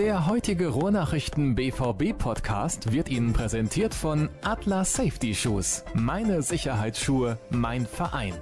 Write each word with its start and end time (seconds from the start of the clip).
Der 0.00 0.26
heutige 0.26 0.68
Ruhrnachrichten 0.68 1.54
BVB 1.54 2.16
Podcast 2.16 2.90
wird 2.90 3.10
Ihnen 3.10 3.34
präsentiert 3.34 3.92
von 3.92 4.30
Atlas 4.42 4.94
Safety 4.94 5.34
Shoes. 5.34 5.84
Meine 5.92 6.40
Sicherheitsschuhe, 6.40 7.36
mein 7.50 7.84
Verein. 7.84 8.32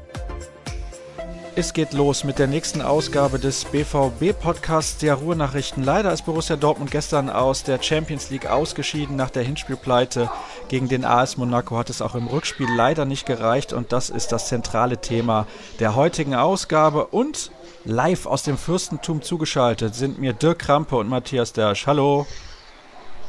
Es 1.57 1.73
geht 1.73 1.95
los 1.95 2.23
mit 2.23 2.39
der 2.39 2.47
nächsten 2.47 2.81
Ausgabe 2.81 3.41
des 3.41 3.65
BVB-Podcasts 3.65 4.99
der 4.99 5.15
Ruhrnachrichten. 5.15 5.83
Leider 5.83 6.13
ist 6.13 6.27
Borussia 6.27 6.55
Dortmund 6.55 6.93
gestern 6.93 7.29
aus 7.29 7.65
der 7.65 7.83
Champions 7.83 8.31
League 8.31 8.47
ausgeschieden 8.47 9.17
nach 9.17 9.31
der 9.31 9.43
Hinspielpleite 9.43 10.31
gegen 10.69 10.87
den 10.87 11.05
AS 11.05 11.39
Monaco. 11.39 11.77
Hat 11.77 11.91
es 11.91 12.01
auch 12.01 12.15
im 12.15 12.29
Rückspiel 12.29 12.69
leider 12.73 13.05
nicht 13.05 13.27
gereicht 13.27 13.73
und 13.73 13.91
das 13.91 14.11
ist 14.11 14.31
das 14.31 14.47
zentrale 14.47 14.99
Thema 14.99 15.49
der 15.81 15.97
heutigen 15.97 16.37
Ausgabe. 16.37 17.09
Und 17.09 17.51
live 17.89 18.27
aus 18.27 18.43
dem 18.43 18.59
Fürstentum 18.59 19.23
zugeschaltet 19.23 19.95
sind 19.95 20.19
mir 20.19 20.35
Dirk 20.35 20.59
Krampe 20.59 20.97
und 20.97 21.09
Matthias 21.09 21.55
Dersch. 21.55 21.87
Hallo. 21.87 22.27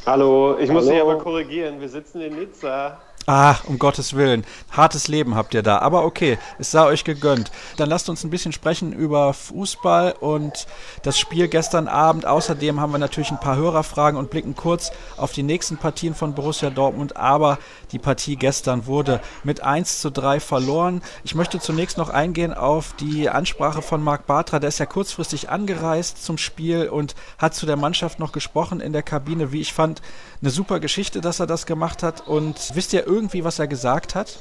Hallo, 0.04 0.58
ich 0.58 0.70
muss 0.70 0.86
dich 0.86 1.00
aber 1.00 1.16
korrigieren. 1.16 1.80
Wir 1.80 1.88
sitzen 1.88 2.20
in 2.20 2.38
Nizza. 2.38 3.00
Ach, 3.32 3.62
um 3.66 3.78
Gottes 3.78 4.14
Willen. 4.14 4.44
Hartes 4.72 5.06
Leben 5.06 5.36
habt 5.36 5.54
ihr 5.54 5.62
da. 5.62 5.78
Aber 5.78 6.04
okay, 6.04 6.36
es 6.58 6.72
sei 6.72 6.84
euch 6.84 7.04
gegönnt. 7.04 7.52
Dann 7.76 7.88
lasst 7.88 8.08
uns 8.08 8.24
ein 8.24 8.30
bisschen 8.30 8.50
sprechen 8.50 8.92
über 8.92 9.32
Fußball 9.34 10.16
und 10.18 10.66
das 11.04 11.16
Spiel 11.16 11.46
gestern 11.46 11.86
Abend. 11.86 12.26
Außerdem 12.26 12.80
haben 12.80 12.90
wir 12.90 12.98
natürlich 12.98 13.30
ein 13.30 13.38
paar 13.38 13.54
Hörerfragen 13.54 14.18
und 14.18 14.30
blicken 14.30 14.56
kurz 14.56 14.90
auf 15.16 15.30
die 15.30 15.44
nächsten 15.44 15.76
Partien 15.76 16.16
von 16.16 16.34
Borussia 16.34 16.70
Dortmund. 16.70 17.16
Aber 17.16 17.60
die 17.92 18.00
Partie 18.00 18.34
gestern 18.34 18.86
wurde 18.86 19.20
mit 19.44 19.60
1 19.60 20.00
zu 20.00 20.10
3 20.10 20.40
verloren. 20.40 21.00
Ich 21.22 21.36
möchte 21.36 21.60
zunächst 21.60 21.98
noch 21.98 22.08
eingehen 22.08 22.52
auf 22.52 22.94
die 22.98 23.30
Ansprache 23.30 23.80
von 23.80 24.02
Marc 24.02 24.26
Bartra. 24.26 24.58
Der 24.58 24.70
ist 24.70 24.80
ja 24.80 24.86
kurzfristig 24.86 25.50
angereist 25.50 26.24
zum 26.24 26.36
Spiel 26.36 26.88
und 26.88 27.14
hat 27.38 27.54
zu 27.54 27.64
der 27.64 27.76
Mannschaft 27.76 28.18
noch 28.18 28.32
gesprochen 28.32 28.80
in 28.80 28.92
der 28.92 29.04
Kabine. 29.04 29.52
Wie 29.52 29.60
ich 29.60 29.72
fand, 29.72 30.02
eine 30.42 30.50
super 30.50 30.80
Geschichte, 30.80 31.20
dass 31.20 31.38
er 31.38 31.46
das 31.46 31.64
gemacht 31.64 32.02
hat. 32.02 32.26
Und 32.26 32.72
wisst 32.74 32.92
ihr 32.92 33.06
irgendwie, 33.06 33.19
was 33.44 33.58
er 33.58 33.66
gesagt 33.66 34.14
hat? 34.14 34.38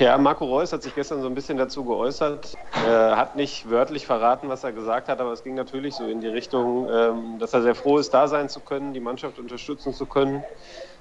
Ja, 0.00 0.16
Marco 0.16 0.46
Reus 0.46 0.72
hat 0.72 0.82
sich 0.82 0.94
gestern 0.94 1.20
so 1.20 1.26
ein 1.26 1.34
bisschen 1.34 1.58
dazu 1.58 1.84
geäußert. 1.84 2.56
Er 2.86 3.18
hat 3.18 3.36
nicht 3.36 3.68
wörtlich 3.68 4.06
verraten, 4.06 4.48
was 4.48 4.64
er 4.64 4.72
gesagt 4.72 5.08
hat, 5.08 5.20
aber 5.20 5.32
es 5.32 5.44
ging 5.44 5.54
natürlich 5.54 5.94
so 5.94 6.06
in 6.06 6.22
die 6.22 6.28
Richtung, 6.28 6.88
ähm, 6.90 7.38
dass 7.38 7.52
er 7.52 7.60
sehr 7.60 7.74
froh 7.74 7.98
ist, 7.98 8.14
da 8.14 8.26
sein 8.26 8.48
zu 8.48 8.60
können, 8.60 8.94
die 8.94 9.00
Mannschaft 9.00 9.38
unterstützen 9.38 9.92
zu 9.92 10.06
können. 10.06 10.42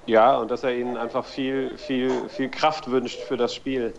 Ja, 0.05 0.37
und 0.37 0.51
dass 0.51 0.65
er 0.65 0.75
ihnen 0.75 0.97
einfach 0.97 1.23
viel, 1.23 1.77
viel, 1.77 2.27
viel 2.27 2.49
Kraft 2.49 2.91
wünscht 2.91 3.21
für 3.21 3.37
das 3.37 3.55
Spiel. 3.55 3.93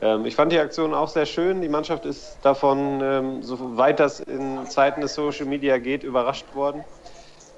Ähm, 0.00 0.24
ich 0.24 0.36
fand 0.36 0.52
die 0.52 0.58
Aktion 0.58 0.94
auch 0.94 1.08
sehr 1.08 1.26
schön. 1.26 1.60
Die 1.60 1.68
Mannschaft 1.68 2.06
ist 2.06 2.38
davon, 2.40 3.02
ähm, 3.02 3.42
soweit 3.42 4.00
das 4.00 4.20
in 4.20 4.64
Zeiten 4.68 5.02
des 5.02 5.14
Social 5.14 5.44
Media 5.44 5.76
geht, 5.76 6.02
überrascht 6.02 6.46
worden. 6.54 6.82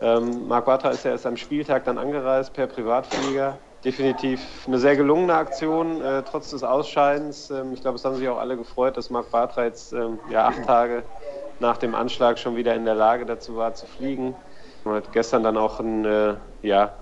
Marc 0.00 0.64
Bartra 0.64 0.90
ist 0.90 1.04
ja 1.04 1.12
erst 1.12 1.26
am 1.26 1.36
Spieltag 1.36 1.84
dann 1.84 1.96
angereist 1.96 2.52
per 2.52 2.66
Privatflieger 2.66 3.56
definitiv 3.84 4.40
eine 4.66 4.78
sehr 4.78 4.96
gelungene 4.96 5.34
Aktion, 5.34 6.00
äh, 6.00 6.22
trotz 6.22 6.50
des 6.50 6.62
Ausscheidens. 6.62 7.50
Ähm, 7.50 7.72
ich 7.72 7.80
glaube, 7.80 7.96
es 7.96 8.04
haben 8.04 8.16
sich 8.16 8.28
auch 8.28 8.38
alle 8.38 8.56
gefreut, 8.56 8.96
dass 8.96 9.10
Marc 9.10 9.30
Bartra 9.30 9.64
jetzt 9.64 9.92
ähm, 9.92 10.18
ja, 10.30 10.46
acht 10.46 10.64
Tage 10.64 11.02
nach 11.60 11.76
dem 11.76 11.94
Anschlag 11.94 12.38
schon 12.38 12.56
wieder 12.56 12.74
in 12.74 12.84
der 12.84 12.94
Lage 12.94 13.26
dazu 13.26 13.56
war, 13.56 13.74
zu 13.74 13.86
fliegen. 13.86 14.34
Und 14.84 14.94
hat 14.94 15.12
gestern 15.12 15.44
dann 15.44 15.56
auch 15.56 15.78
einen, 15.80 16.04
äh, 16.04 16.34
ja, 16.62 16.92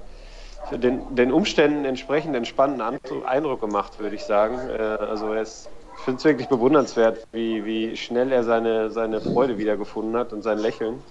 den, 0.70 1.14
den, 1.14 1.32
Umständen 1.32 1.84
entsprechend 1.86 2.36
entspannten 2.36 2.82
Eindruck 3.24 3.60
gemacht, 3.60 3.98
würde 3.98 4.16
ich 4.16 4.24
sagen. 4.24 4.58
Äh, 4.68 4.82
also 4.82 5.32
ist, 5.32 5.68
ich 5.96 6.04
finde 6.04 6.18
es 6.18 6.24
wirklich 6.24 6.48
bewundernswert, 6.48 7.26
wie, 7.32 7.64
wie 7.64 7.96
schnell 7.96 8.32
er 8.32 8.44
seine, 8.44 8.90
seine 8.90 9.20
Freude 9.20 9.58
wiedergefunden 9.58 10.16
hat 10.16 10.32
und 10.32 10.42
sein 10.42 10.58
Lächeln. 10.58 11.02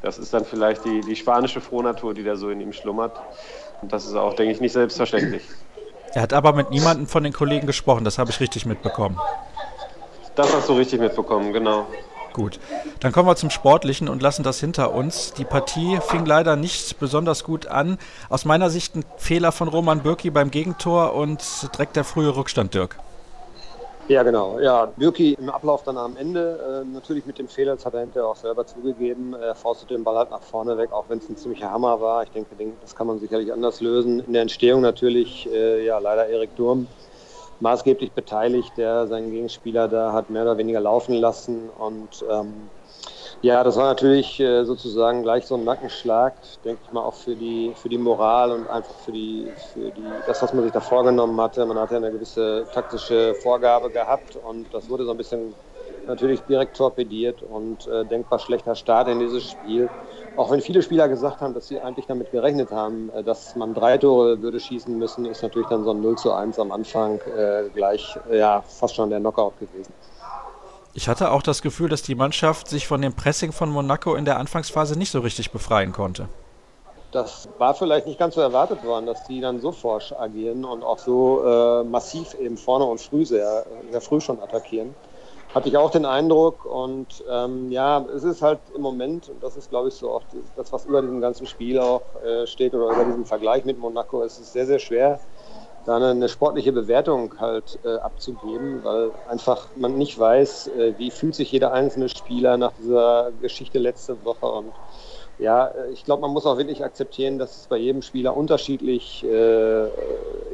Das 0.00 0.18
ist 0.18 0.34
dann 0.34 0.44
vielleicht 0.44 0.84
die, 0.84 1.00
die 1.00 1.14
spanische 1.14 1.60
Frohnatur, 1.60 2.14
die 2.14 2.24
da 2.24 2.34
so 2.36 2.50
in 2.50 2.60
ihm 2.60 2.72
schlummert. 2.72 3.20
Und 3.82 3.92
das 3.92 4.06
ist 4.06 4.14
auch, 4.14 4.34
denke 4.34 4.52
ich, 4.52 4.60
nicht 4.60 4.72
selbstverständlich. 4.72 5.42
Er 6.14 6.22
hat 6.22 6.32
aber 6.32 6.52
mit 6.52 6.70
niemandem 6.70 7.06
von 7.06 7.24
den 7.24 7.32
Kollegen 7.32 7.66
gesprochen, 7.66 8.04
das 8.04 8.18
habe 8.18 8.30
ich 8.30 8.40
richtig 8.40 8.66
mitbekommen. 8.66 9.18
Das 10.34 10.54
hast 10.54 10.68
du 10.68 10.74
richtig 10.74 11.00
mitbekommen, 11.00 11.52
genau. 11.52 11.86
Gut, 12.32 12.60
dann 13.00 13.12
kommen 13.12 13.28
wir 13.28 13.36
zum 13.36 13.50
Sportlichen 13.50 14.08
und 14.08 14.22
lassen 14.22 14.42
das 14.42 14.58
hinter 14.58 14.94
uns. 14.94 15.34
Die 15.34 15.44
Partie 15.44 15.98
fing 16.00 16.24
leider 16.24 16.56
nicht 16.56 16.98
besonders 16.98 17.44
gut 17.44 17.66
an. 17.66 17.98
Aus 18.30 18.46
meiner 18.46 18.70
Sicht 18.70 18.94
ein 18.94 19.04
Fehler 19.18 19.52
von 19.52 19.68
Roman 19.68 20.00
Bürki 20.00 20.30
beim 20.30 20.50
Gegentor 20.50 21.12
und 21.12 21.42
direkt 21.74 21.96
der 21.96 22.04
frühe 22.04 22.34
Rückstand, 22.34 22.72
Dirk. 22.72 22.96
Ja, 24.08 24.22
genau. 24.24 24.58
Ja, 24.58 24.86
Birki 24.86 25.34
im 25.34 25.48
Ablauf 25.48 25.84
dann 25.84 25.96
am 25.96 26.16
Ende, 26.16 26.82
äh, 26.82 26.84
natürlich 26.84 27.24
mit 27.24 27.38
dem 27.38 27.48
Fehler, 27.48 27.72
das 27.76 27.86
hat 27.86 27.94
er 27.94 28.00
hinterher 28.00 28.28
auch 28.28 28.36
selber 28.36 28.66
zugegeben. 28.66 29.32
Er 29.32 29.54
faustet 29.54 29.90
den 29.90 30.04
Ball 30.04 30.16
halt 30.16 30.30
nach 30.30 30.42
vorne 30.42 30.76
weg, 30.76 30.92
auch 30.92 31.08
wenn 31.08 31.18
es 31.18 31.28
ein 31.28 31.36
ziemlicher 31.36 31.70
Hammer 31.70 32.00
war. 32.00 32.22
Ich 32.24 32.30
denke, 32.30 32.56
das 32.80 32.94
kann 32.94 33.06
man 33.06 33.20
sicherlich 33.20 33.52
anders 33.52 33.80
lösen. 33.80 34.20
In 34.20 34.32
der 34.32 34.42
Entstehung 34.42 34.80
natürlich, 34.82 35.48
äh, 35.50 35.84
ja, 35.84 35.98
leider 35.98 36.26
Erik 36.26 36.56
Durm 36.56 36.88
maßgeblich 37.60 38.12
beteiligt, 38.12 38.76
der 38.76 39.06
seinen 39.06 39.30
Gegenspieler 39.30 39.86
da 39.86 40.12
hat 40.12 40.30
mehr 40.30 40.42
oder 40.42 40.58
weniger 40.58 40.80
laufen 40.80 41.14
lassen 41.14 41.70
und 41.70 42.24
ähm, 42.28 42.70
ja, 43.44 43.64
das 43.64 43.76
war 43.76 43.86
natürlich 43.88 44.38
äh, 44.40 44.64
sozusagen 44.64 45.22
gleich 45.22 45.46
so 45.46 45.56
ein 45.56 45.64
Nackenschlag, 45.64 46.40
denke 46.64 46.82
ich 46.84 46.92
mal, 46.92 47.02
auch 47.02 47.16
für 47.16 47.36
die, 47.36 47.74
für 47.74 47.88
die 47.88 47.98
Moral 47.98 48.52
und 48.52 48.68
einfach 48.68 48.98
für, 48.98 49.10
die, 49.12 49.54
für 49.56 49.90
die, 49.92 50.22
das, 50.22 50.42
was 50.42 50.52
man 50.52 50.62
sich 50.62 50.72
da 50.72 50.80
vorgenommen 50.80 51.40
hatte. 51.40 51.66
Man 51.66 51.78
hatte 51.78 51.96
eine 51.96 52.12
gewisse 52.12 52.68
taktische 52.70 53.34
Vorgabe 53.34 53.90
gehabt 53.90 54.36
und 54.36 54.72
das 54.72 54.88
wurde 54.88 55.04
so 55.04 55.10
ein 55.10 55.16
bisschen 55.16 55.56
natürlich 56.04 56.44
direkt 56.46 56.76
torpediert 56.76 57.42
und 57.42 57.86
äh, 57.88 58.06
denkbar 58.06 58.38
schlechter 58.38 58.76
Start 58.76 59.08
in 59.08 59.18
dieses 59.18 59.44
Spiel. 59.50 59.92
Auch 60.34 60.50
wenn 60.52 60.60
viele 60.60 60.82
Spieler 60.82 61.08
gesagt 61.08 61.40
haben, 61.40 61.52
dass 61.54 61.66
sie 61.66 61.80
eigentlich 61.80 62.06
damit 62.06 62.30
gerechnet 62.30 62.70
haben, 62.70 63.10
äh, 63.10 63.24
dass 63.24 63.54
man 63.56 63.74
drei 63.74 63.98
Tore 63.98 64.40
würde 64.42 64.60
schießen 64.60 64.96
müssen, 64.96 65.26
ist 65.26 65.42
natürlich 65.42 65.68
dann 65.68 65.82
so 65.84 65.90
ein 65.92 66.00
0 66.00 66.16
zu 66.16 66.32
1 66.32 66.58
am 66.60 66.70
Anfang 66.72 67.20
äh, 67.22 67.70
gleich 67.72 68.20
ja, 68.30 68.62
fast 68.62 68.94
schon 68.94 69.10
der 69.10 69.18
Knockout 69.20 69.56
gewesen. 69.58 69.94
Ich 70.94 71.08
hatte 71.08 71.30
auch 71.30 71.42
das 71.42 71.62
Gefühl, 71.62 71.88
dass 71.88 72.02
die 72.02 72.14
Mannschaft 72.14 72.68
sich 72.68 72.86
von 72.86 73.00
dem 73.00 73.14
Pressing 73.14 73.52
von 73.52 73.70
Monaco 73.70 74.14
in 74.14 74.26
der 74.26 74.38
Anfangsphase 74.38 74.98
nicht 74.98 75.10
so 75.10 75.20
richtig 75.20 75.50
befreien 75.50 75.92
konnte. 75.92 76.28
Das 77.12 77.48
war 77.58 77.74
vielleicht 77.74 78.06
nicht 78.06 78.18
ganz 78.18 78.34
so 78.34 78.40
erwartet 78.42 78.84
worden, 78.84 79.06
dass 79.06 79.24
die 79.24 79.40
dann 79.40 79.60
so 79.60 79.72
forsch 79.72 80.12
agieren 80.12 80.64
und 80.64 80.82
auch 80.82 80.98
so 80.98 81.42
äh, 81.44 81.84
massiv 81.84 82.34
eben 82.34 82.56
vorne 82.56 82.84
und 82.84 83.00
früh 83.00 83.24
sehr, 83.24 83.64
sehr 83.90 84.00
früh 84.00 84.20
schon 84.20 84.40
attackieren. 84.40 84.94
Hatte 85.54 85.68
ich 85.68 85.76
auch 85.76 85.90
den 85.90 86.06
Eindruck 86.06 86.64
und 86.64 87.22
ähm, 87.30 87.70
ja, 87.70 88.02
es 88.14 88.24
ist 88.24 88.40
halt 88.40 88.60
im 88.74 88.80
Moment, 88.80 89.28
und 89.28 89.42
das 89.42 89.56
ist 89.58 89.68
glaube 89.68 89.88
ich 89.88 89.94
so 89.94 90.10
auch 90.10 90.22
das, 90.56 90.72
was 90.72 90.86
über 90.86 91.02
diesem 91.02 91.20
ganzen 91.20 91.46
Spiel 91.46 91.78
auch 91.78 92.02
äh, 92.24 92.46
steht 92.46 92.74
oder 92.74 92.94
über 92.94 93.04
diesem 93.04 93.26
Vergleich 93.26 93.64
mit 93.66 93.78
Monaco, 93.78 94.22
es 94.22 94.38
ist 94.38 94.52
sehr, 94.54 94.64
sehr 94.64 94.78
schwer, 94.78 95.20
da 95.84 95.96
eine, 95.96 96.28
sportliche 96.28 96.72
Bewertung 96.72 97.34
halt 97.38 97.78
äh, 97.84 97.96
abzugeben, 97.96 98.84
weil 98.84 99.10
einfach 99.28 99.68
man 99.76 99.98
nicht 99.98 100.18
weiß, 100.18 100.68
äh, 100.68 100.94
wie 100.98 101.10
fühlt 101.10 101.34
sich 101.34 101.50
jeder 101.52 101.72
einzelne 101.72 102.08
Spieler 102.08 102.56
nach 102.56 102.72
dieser 102.78 103.32
Geschichte 103.40 103.78
letzte 103.78 104.24
Woche 104.24 104.46
und 104.46 104.72
ja, 105.38 105.66
äh, 105.66 105.90
ich 105.92 106.04
glaube, 106.04 106.22
man 106.22 106.30
muss 106.30 106.46
auch 106.46 106.58
wirklich 106.58 106.84
akzeptieren, 106.84 107.38
dass 107.38 107.62
es 107.62 107.66
bei 107.66 107.76
jedem 107.76 108.02
Spieler 108.02 108.36
unterschiedlich 108.36 109.24
äh, 109.24 109.88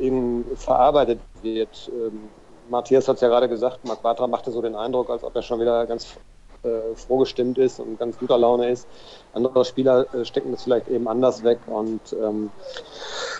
eben 0.00 0.44
verarbeitet 0.56 1.20
wird. 1.42 1.90
Ähm, 1.92 2.28
Matthias 2.70 3.08
hat 3.08 3.16
es 3.16 3.20
ja 3.20 3.28
gerade 3.28 3.48
gesagt, 3.48 3.84
Marc 3.84 4.02
Bartra 4.02 4.26
machte 4.26 4.50
so 4.50 4.62
den 4.62 4.74
Eindruck, 4.74 5.10
als 5.10 5.24
ob 5.24 5.34
er 5.34 5.42
schon 5.42 5.60
wieder 5.60 5.86
ganz 5.86 6.16
äh, 6.64 6.94
froh 6.94 7.18
gestimmt 7.18 7.58
ist 7.58 7.80
und 7.80 7.98
ganz 7.98 8.18
guter 8.18 8.38
Laune 8.38 8.70
ist. 8.70 8.86
Andere 9.32 9.64
Spieler 9.64 10.12
äh, 10.14 10.24
stecken 10.24 10.50
das 10.52 10.64
vielleicht 10.64 10.88
eben 10.88 11.08
anders 11.08 11.44
weg 11.44 11.60
und 11.66 12.00
ähm, 12.12 12.50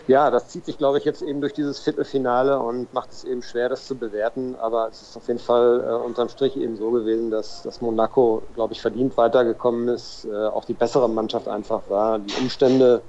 ja, 0.07 0.31
das 0.31 0.49
zieht 0.49 0.65
sich, 0.65 0.79
glaube 0.79 0.99
ich, 0.99 1.05
jetzt 1.05 1.21
eben 1.23 1.41
durch 1.41 1.53
dieses 1.53 1.81
Viertelfinale 1.81 2.59
und 2.59 2.93
macht 2.95 3.11
es 3.11 3.25
eben 3.25 3.43
schwer, 3.43 3.69
das 3.69 3.87
zu 3.87 3.97
bewerten. 3.97 4.57
Aber 4.57 4.89
es 4.89 5.03
ist 5.03 5.17
auf 5.17 5.29
jeden 5.29 5.41
Fall 5.41 5.85
äh, 5.87 6.07
unterm 6.07 6.29
Strich 6.29 6.57
eben 6.57 6.77
so 6.77 6.91
gewesen, 6.91 7.31
dass, 7.31 7.63
dass 7.63 7.81
Monaco, 7.81 8.43
glaube 8.55 8.73
ich, 8.73 8.81
verdient 8.81 9.17
weitergekommen 9.17 9.89
ist, 9.89 10.25
äh, 10.25 10.47
auch 10.47 10.65
die 10.65 10.73
bessere 10.75 11.09
Mannschaft 11.09 11.49
einfach 11.49 11.83
war. 11.91 12.19
Die 12.21 12.33
Umstände 12.41 13.03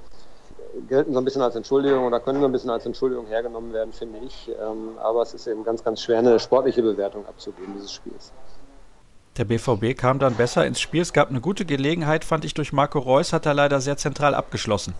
gelten 0.87 1.13
so 1.13 1.19
ein 1.19 1.25
bisschen 1.25 1.41
als 1.41 1.55
Entschuldigung 1.55 2.05
oder 2.05 2.19
können 2.19 2.41
so 2.41 2.45
ein 2.45 2.51
bisschen 2.51 2.69
als 2.69 2.85
Entschuldigung 2.85 3.27
hergenommen 3.27 3.73
werden, 3.73 3.93
finde 3.93 4.19
ich. 4.25 4.49
Ähm, 4.49 4.97
aber 4.99 5.21
es 5.21 5.33
ist 5.33 5.47
eben 5.47 5.63
ganz, 5.63 5.83
ganz 5.83 6.01
schwer, 6.01 6.19
eine 6.19 6.39
sportliche 6.39 6.81
Bewertung 6.81 7.25
abzugeben 7.27 7.73
dieses 7.75 7.91
Spiels. 7.91 8.33
Der 9.37 9.45
BVB 9.45 9.97
kam 9.97 10.19
dann 10.19 10.35
besser 10.35 10.65
ins 10.65 10.81
Spiel. 10.81 11.01
Es 11.01 11.13
gab 11.13 11.29
eine 11.29 11.39
gute 11.39 11.65
Gelegenheit, 11.65 12.25
fand 12.25 12.45
ich, 12.45 12.53
durch 12.53 12.73
Marco 12.73 12.99
Reus, 12.99 13.31
hat 13.31 13.45
er 13.45 13.53
leider 13.53 13.79
sehr 13.79 13.97
zentral 13.97 14.35
abgeschlossen. 14.35 14.93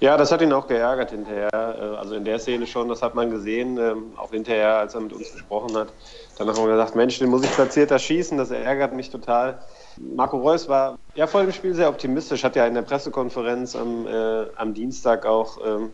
Ja, 0.00 0.16
das 0.16 0.32
hat 0.32 0.42
ihn 0.42 0.52
auch 0.52 0.66
geärgert 0.66 1.12
hinterher. 1.12 1.48
Äh, 1.52 1.96
also 1.96 2.14
in 2.14 2.24
der 2.24 2.38
Szene 2.38 2.66
schon, 2.66 2.88
das 2.88 3.00
hat 3.00 3.14
man 3.14 3.30
gesehen, 3.30 3.78
ähm, 3.78 4.12
auch 4.16 4.30
hinterher, 4.30 4.78
als 4.78 4.94
er 4.94 5.00
mit 5.00 5.12
uns 5.12 5.32
gesprochen 5.32 5.74
hat. 5.76 5.88
Danach 6.36 6.56
haben 6.56 6.66
wir 6.66 6.72
gesagt, 6.72 6.94
Mensch, 6.96 7.18
den 7.18 7.30
muss 7.30 7.44
ich 7.44 7.50
platzierter 7.52 7.98
schießen, 7.98 8.36
das 8.36 8.50
ärgert 8.50 8.92
mich 8.92 9.10
total. 9.10 9.58
Marco 9.96 10.36
Reus 10.36 10.68
war 10.68 10.98
ja 11.14 11.26
vor 11.26 11.42
dem 11.42 11.52
Spiel 11.52 11.74
sehr 11.74 11.88
optimistisch, 11.88 12.44
hat 12.44 12.56
ja 12.56 12.66
in 12.66 12.74
der 12.74 12.82
Pressekonferenz 12.82 13.76
am, 13.76 14.06
äh, 14.06 14.46
am 14.56 14.74
Dienstag 14.74 15.24
auch 15.24 15.58
ähm, 15.64 15.90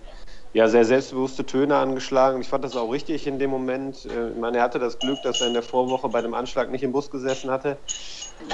ja, 0.53 0.67
sehr 0.67 0.85
selbstbewusste 0.85 1.47
Töne 1.47 1.77
angeschlagen. 1.77 2.41
Ich 2.41 2.49
fand 2.49 2.65
das 2.65 2.77
auch 2.77 2.91
richtig 2.91 3.27
in 3.27 3.39
dem 3.39 3.51
Moment. 3.51 4.05
Äh, 4.07 4.31
ich 4.31 4.37
meine, 4.37 4.59
er 4.59 4.65
hatte 4.65 4.79
das 4.79 4.99
Glück, 4.99 5.23
dass 5.23 5.41
er 5.41 5.47
in 5.47 5.55
der 5.55 5.63
Vorwoche 5.63 6.09
bei 6.09 6.23
dem 6.23 6.35
Anschlag 6.35 6.71
nicht 6.71 6.83
im 6.83 6.93
Bus 6.93 7.11
gesessen 7.11 7.51
hatte. 7.51 7.79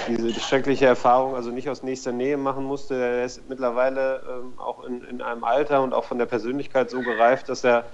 diese 0.08 0.38
schreckliche 0.40 0.86
Erfahrung 0.86 1.34
also 1.34 1.50
nicht 1.50 1.70
aus 1.70 1.82
nächster 1.82 2.12
Nähe 2.12 2.36
machen 2.36 2.64
musste. 2.64 2.94
Er 2.96 3.24
ist 3.24 3.48
mittlerweile 3.48 4.22
ähm, 4.28 4.58
auch 4.58 4.84
in, 4.84 5.02
in 5.04 5.22
einem 5.22 5.44
Alter 5.44 5.82
und 5.82 5.94
auch 5.94 6.04
von 6.04 6.18
der 6.18 6.26
Persönlichkeit 6.26 6.90
so 6.90 7.00
gereift, 7.00 7.48
dass 7.48 7.64
er 7.64 7.84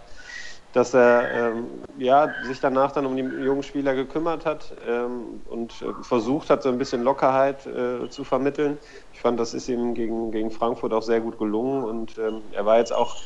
dass 0.72 0.94
er 0.94 1.30
ähm, 1.52 1.84
ja, 1.98 2.34
sich 2.44 2.58
danach 2.60 2.92
dann 2.92 3.04
um 3.04 3.14
die 3.14 3.22
jungen 3.22 3.62
Spieler 3.62 3.94
gekümmert 3.94 4.46
hat 4.46 4.74
ähm, 4.86 5.42
und 5.44 5.82
äh, 5.82 6.02
versucht 6.02 6.48
hat, 6.48 6.62
so 6.62 6.70
ein 6.70 6.78
bisschen 6.78 7.02
Lockerheit 7.02 7.66
äh, 7.66 8.08
zu 8.08 8.24
vermitteln. 8.24 8.78
Ich 9.12 9.20
fand, 9.20 9.38
das 9.38 9.52
ist 9.52 9.68
ihm 9.68 9.92
gegen, 9.94 10.30
gegen 10.32 10.50
Frankfurt 10.50 10.94
auch 10.94 11.02
sehr 11.02 11.20
gut 11.20 11.38
gelungen 11.38 11.84
und 11.84 12.16
ähm, 12.16 12.40
er 12.52 12.64
war 12.64 12.78
jetzt 12.78 12.92
auch 12.94 13.16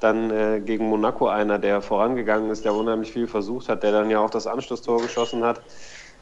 dann 0.00 0.30
äh, 0.30 0.60
gegen 0.60 0.88
Monaco 0.88 1.28
einer, 1.28 1.58
der 1.58 1.82
vorangegangen 1.82 2.50
ist, 2.50 2.64
der 2.64 2.74
unheimlich 2.74 3.12
viel 3.12 3.26
versucht 3.26 3.68
hat, 3.68 3.82
der 3.82 3.92
dann 3.92 4.10
ja 4.10 4.20
auch 4.20 4.30
das 4.30 4.46
Anschlusstor 4.46 5.00
geschossen 5.02 5.44
hat. 5.44 5.60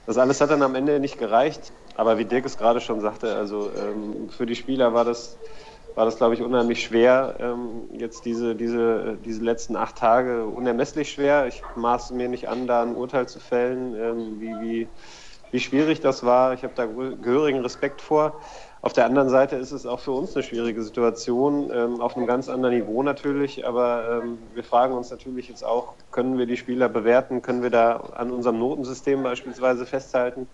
Das 0.06 0.18
alles 0.18 0.40
hat 0.40 0.50
dann 0.50 0.62
am 0.62 0.74
Ende 0.74 1.00
nicht 1.00 1.18
gereicht, 1.18 1.72
aber 1.94 2.18
wie 2.18 2.24
Dirk 2.24 2.46
es 2.46 2.56
gerade 2.56 2.80
schon 2.80 3.00
sagte, 3.00 3.34
also 3.34 3.70
ähm, 3.76 4.28
für 4.30 4.46
die 4.46 4.54
Spieler 4.54 4.94
war 4.94 5.04
das 5.04 5.36
war 5.96 6.04
das, 6.04 6.18
glaube 6.18 6.34
ich, 6.34 6.42
unheimlich 6.42 6.82
schwer. 6.82 7.36
Ähm, 7.40 7.88
jetzt 7.98 8.26
diese, 8.26 8.54
diese, 8.54 9.16
diese 9.24 9.42
letzten 9.42 9.76
acht 9.76 9.96
Tage 9.96 10.44
unermesslich 10.44 11.10
schwer. 11.10 11.46
Ich 11.46 11.62
maße 11.74 12.14
mir 12.14 12.28
nicht 12.28 12.48
an, 12.50 12.66
da 12.66 12.82
ein 12.82 12.94
Urteil 12.94 13.26
zu 13.26 13.40
fällen, 13.40 13.94
ähm, 13.94 14.38
wie, 14.38 14.60
wie, 14.60 14.88
wie 15.50 15.60
schwierig 15.60 16.00
das 16.00 16.24
war. 16.24 16.54
Ich 16.54 16.62
habe 16.62 16.74
da 16.74 16.86
gehörigen 16.86 17.60
Respekt 17.60 18.00
vor. 18.00 18.40
Auf 18.82 18.92
der 18.92 19.06
anderen 19.06 19.28
Seite 19.28 19.56
ist 19.56 19.72
es 19.72 19.84
auch 19.84 19.98
für 20.00 20.12
uns 20.12 20.34
eine 20.36 20.44
schwierige 20.44 20.82
Situation, 20.82 21.70
ähm, 21.72 22.00
auf 22.00 22.16
einem 22.16 22.26
ganz 22.26 22.48
anderen 22.48 22.74
Niveau 22.74 23.02
natürlich. 23.02 23.66
Aber 23.66 24.22
ähm, 24.22 24.38
wir 24.54 24.62
fragen 24.62 24.94
uns 24.94 25.10
natürlich 25.10 25.48
jetzt 25.48 25.64
auch, 25.64 25.94
können 26.12 26.38
wir 26.38 26.46
die 26.46 26.56
Spieler 26.56 26.88
bewerten? 26.88 27.42
Können 27.42 27.62
wir 27.62 27.70
da 27.70 27.96
an 27.96 28.30
unserem 28.30 28.58
Notensystem 28.58 29.22
beispielsweise 29.22 29.86
festhalten? 29.86 30.46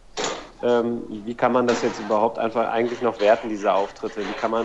Ähm, 0.62 1.02
wie 1.24 1.34
kann 1.34 1.52
man 1.52 1.66
das 1.66 1.82
jetzt 1.82 2.00
überhaupt 2.00 2.38
einfach 2.38 2.70
eigentlich 2.70 3.02
noch 3.02 3.20
werten, 3.20 3.48
diese 3.48 3.74
Auftritte? 3.74 4.20
Wie 4.20 4.32
kann 4.40 4.52
man 4.52 4.64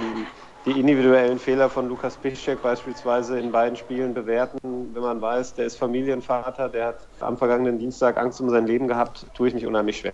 die 0.67 0.77
individuellen 0.77 1.39
Fehler 1.39 1.69
von 1.69 1.87
Lukas 1.87 2.17
Piszczek 2.17 2.61
beispielsweise 2.61 3.39
in 3.39 3.53
beiden 3.53 3.77
Spielen 3.77 4.13
bewerten. 4.13 4.89
Wenn 4.93 5.01
man 5.01 5.21
weiß, 5.21 5.53
der 5.53 5.65
ist 5.65 5.77
Familienvater, 5.77 6.67
der 6.67 6.87
hat 6.87 7.07
am 7.21 7.37
vergangenen 7.37 7.79
Dienstag 7.79 8.17
Angst 8.17 8.41
um 8.41 8.49
sein 8.49 8.67
Leben 8.67 8.89
gehabt, 8.89 9.25
tue 9.33 9.47
ich 9.47 9.53
mich 9.53 9.65
unheimlich 9.65 9.99
schwer 9.99 10.13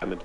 damit. 0.00 0.20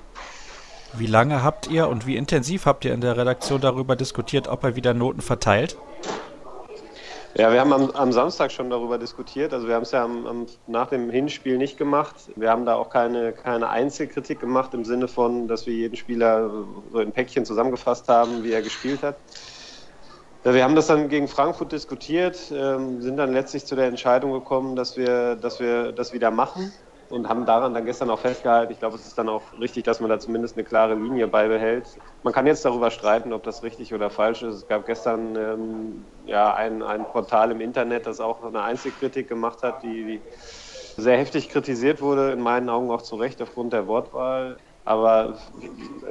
Wie 0.94 1.06
lange 1.06 1.44
habt 1.44 1.70
ihr 1.70 1.88
und 1.88 2.04
wie 2.04 2.16
intensiv 2.16 2.66
habt 2.66 2.84
ihr 2.84 2.92
in 2.92 3.00
der 3.00 3.16
Redaktion 3.16 3.60
darüber 3.60 3.94
diskutiert, 3.94 4.48
ob 4.48 4.64
er 4.64 4.74
wieder 4.74 4.92
Noten 4.92 5.20
verteilt? 5.20 5.76
Ja, 7.36 7.52
wir 7.52 7.60
haben 7.60 7.72
am, 7.72 7.92
am 7.92 8.10
Samstag 8.10 8.50
schon 8.50 8.70
darüber 8.70 8.98
diskutiert. 8.98 9.54
Also 9.54 9.68
wir 9.68 9.76
haben 9.76 9.84
es 9.84 9.92
ja 9.92 10.02
am, 10.02 10.26
am, 10.26 10.46
nach 10.66 10.88
dem 10.88 11.10
Hinspiel 11.10 11.58
nicht 11.58 11.78
gemacht. 11.78 12.16
Wir 12.34 12.50
haben 12.50 12.66
da 12.66 12.74
auch 12.74 12.90
keine, 12.90 13.32
keine 13.32 13.68
Einzelkritik 13.68 14.40
gemacht 14.40 14.74
im 14.74 14.84
Sinne 14.84 15.06
von, 15.06 15.46
dass 15.46 15.64
wir 15.64 15.74
jeden 15.74 15.94
Spieler 15.94 16.50
so 16.90 16.98
in 16.98 17.12
Päckchen 17.12 17.44
zusammengefasst 17.44 18.08
haben, 18.08 18.42
wie 18.42 18.50
er 18.50 18.62
gespielt 18.62 19.04
hat. 19.04 19.14
Wir 20.42 20.64
haben 20.64 20.74
das 20.74 20.86
dann 20.86 21.08
gegen 21.10 21.28
Frankfurt 21.28 21.72
diskutiert, 21.72 22.50
ähm, 22.50 23.02
sind 23.02 23.18
dann 23.18 23.32
letztlich 23.34 23.66
zu 23.66 23.76
der 23.76 23.86
Entscheidung 23.86 24.32
gekommen, 24.32 24.74
dass 24.74 24.96
wir, 24.96 25.36
dass 25.36 25.60
wir 25.60 25.92
das 25.92 26.14
wieder 26.14 26.30
machen 26.30 26.72
und 27.10 27.28
haben 27.28 27.44
daran 27.44 27.74
dann 27.74 27.84
gestern 27.84 28.08
auch 28.08 28.20
festgehalten. 28.20 28.72
Ich 28.72 28.78
glaube, 28.78 28.96
es 28.96 29.06
ist 29.06 29.18
dann 29.18 29.28
auch 29.28 29.42
richtig, 29.60 29.84
dass 29.84 30.00
man 30.00 30.08
da 30.08 30.18
zumindest 30.18 30.56
eine 30.56 30.64
klare 30.64 30.94
Linie 30.94 31.28
beibehält. 31.28 31.88
Man 32.22 32.32
kann 32.32 32.46
jetzt 32.46 32.64
darüber 32.64 32.90
streiten, 32.90 33.34
ob 33.34 33.42
das 33.42 33.62
richtig 33.62 33.92
oder 33.92 34.08
falsch 34.08 34.42
ist. 34.42 34.54
Es 34.54 34.66
gab 34.66 34.86
gestern 34.86 35.36
ähm, 35.36 36.04
ja, 36.24 36.54
ein, 36.54 36.82
ein 36.82 37.04
Portal 37.04 37.50
im 37.50 37.60
Internet, 37.60 38.06
das 38.06 38.20
auch 38.20 38.42
eine 38.42 38.62
Einzelkritik 38.62 39.28
gemacht 39.28 39.62
hat, 39.62 39.82
die, 39.82 40.04
die 40.04 40.20
sehr 40.96 41.18
heftig 41.18 41.50
kritisiert 41.50 42.00
wurde, 42.00 42.32
in 42.32 42.40
meinen 42.40 42.70
Augen 42.70 42.90
auch 42.90 43.02
zu 43.02 43.16
Recht 43.16 43.42
aufgrund 43.42 43.72
der 43.72 43.86
Wortwahl. 43.86 44.56
Aber 44.84 45.38